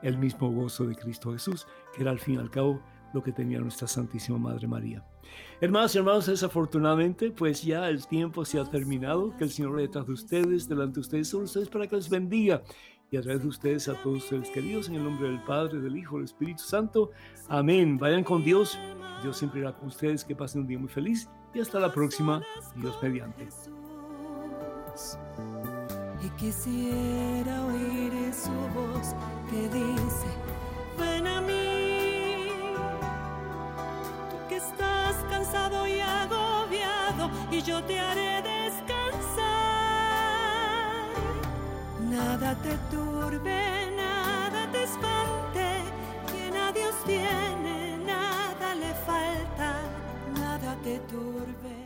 el 0.03 0.19
mismo 0.19 0.51
gozo 0.51 0.87
de 0.87 0.95
Cristo 0.95 1.33
Jesús, 1.33 1.67
que 1.95 2.03
era 2.03 2.11
al 2.11 2.19
fin 2.19 2.37
y 2.37 2.39
al 2.39 2.51
cabo 2.51 2.81
lo 3.13 3.23
que 3.23 3.33
tenía 3.33 3.61
nuestra 3.61 3.87
Santísima 3.87 4.39
Madre 4.39 4.67
María. 4.67 5.05
Hermanos 5.61 5.95
y 5.95 5.99
hermanos, 5.99 6.27
desafortunadamente, 6.27 7.31
pues 7.31 7.63
ya 7.63 7.89
el 7.89 8.07
tiempo 8.07 8.45
se 8.45 8.59
ha 8.59 8.65
terminado. 8.65 9.37
Que 9.37 9.45
el 9.45 9.51
Señor 9.51 9.77
detrás 9.77 10.07
de 10.07 10.13
ustedes, 10.13 10.69
delante 10.69 10.95
de 10.95 11.01
ustedes, 11.01 11.29
sobre 11.29 11.45
ustedes 11.45 11.69
para 11.69 11.87
que 11.87 11.97
les 11.97 12.09
bendiga. 12.09 12.63
Y 13.13 13.19
a 13.19 13.21
través 13.21 13.43
de 13.43 13.49
ustedes, 13.49 13.89
a 13.89 13.95
todos 14.03 14.25
ustedes 14.25 14.49
queridos, 14.49 14.89
en 14.89 14.95
el 14.95 15.05
nombre 15.05 15.29
del 15.29 15.43
Padre, 15.43 15.81
del 15.81 15.99
Hijo, 15.99 16.17
del 16.17 16.25
Espíritu 16.25 16.63
Santo. 16.63 17.11
Amén. 17.47 17.99
Vayan 17.99 18.25
con 18.25 18.43
Dios. 18.43 18.79
Dios 19.23 19.37
siempre 19.37 19.61
irá 19.61 19.73
con 19.73 19.89
ustedes. 19.89 20.25
Que 20.25 20.35
pasen 20.35 20.63
un 20.63 20.67
día 20.67 20.79
muy 20.79 20.89
feliz. 20.89 21.29
Y 21.53 21.61
hasta 21.61 21.79
la 21.79 21.93
próxima. 21.93 22.43
Dios 22.75 22.97
mediante. 23.03 23.47
Y 26.25 26.31
quisiera 26.31 27.67
oír 27.67 28.33
su 28.33 28.51
voz 28.75 29.15
que 29.51 29.69
dice, 29.69 30.27
ven 30.99 31.27
a 31.27 31.43
mí. 31.43 31.83
y 37.51 37.61
yo 37.63 37.83
te 37.85 37.99
haré 37.99 38.37
descansar. 38.43 38.62
Nada 42.13 42.55
te 42.57 42.77
turbe, 42.91 43.91
nada 43.97 44.71
te 44.71 44.83
espante, 44.83 45.83
quien 46.31 46.55
a 46.55 46.71
Dios 46.71 46.95
tiene, 47.07 47.97
nada 48.05 48.75
le 48.75 48.93
falta, 49.07 49.81
nada 50.35 50.77
te 50.85 50.99
turbe. 51.11 51.82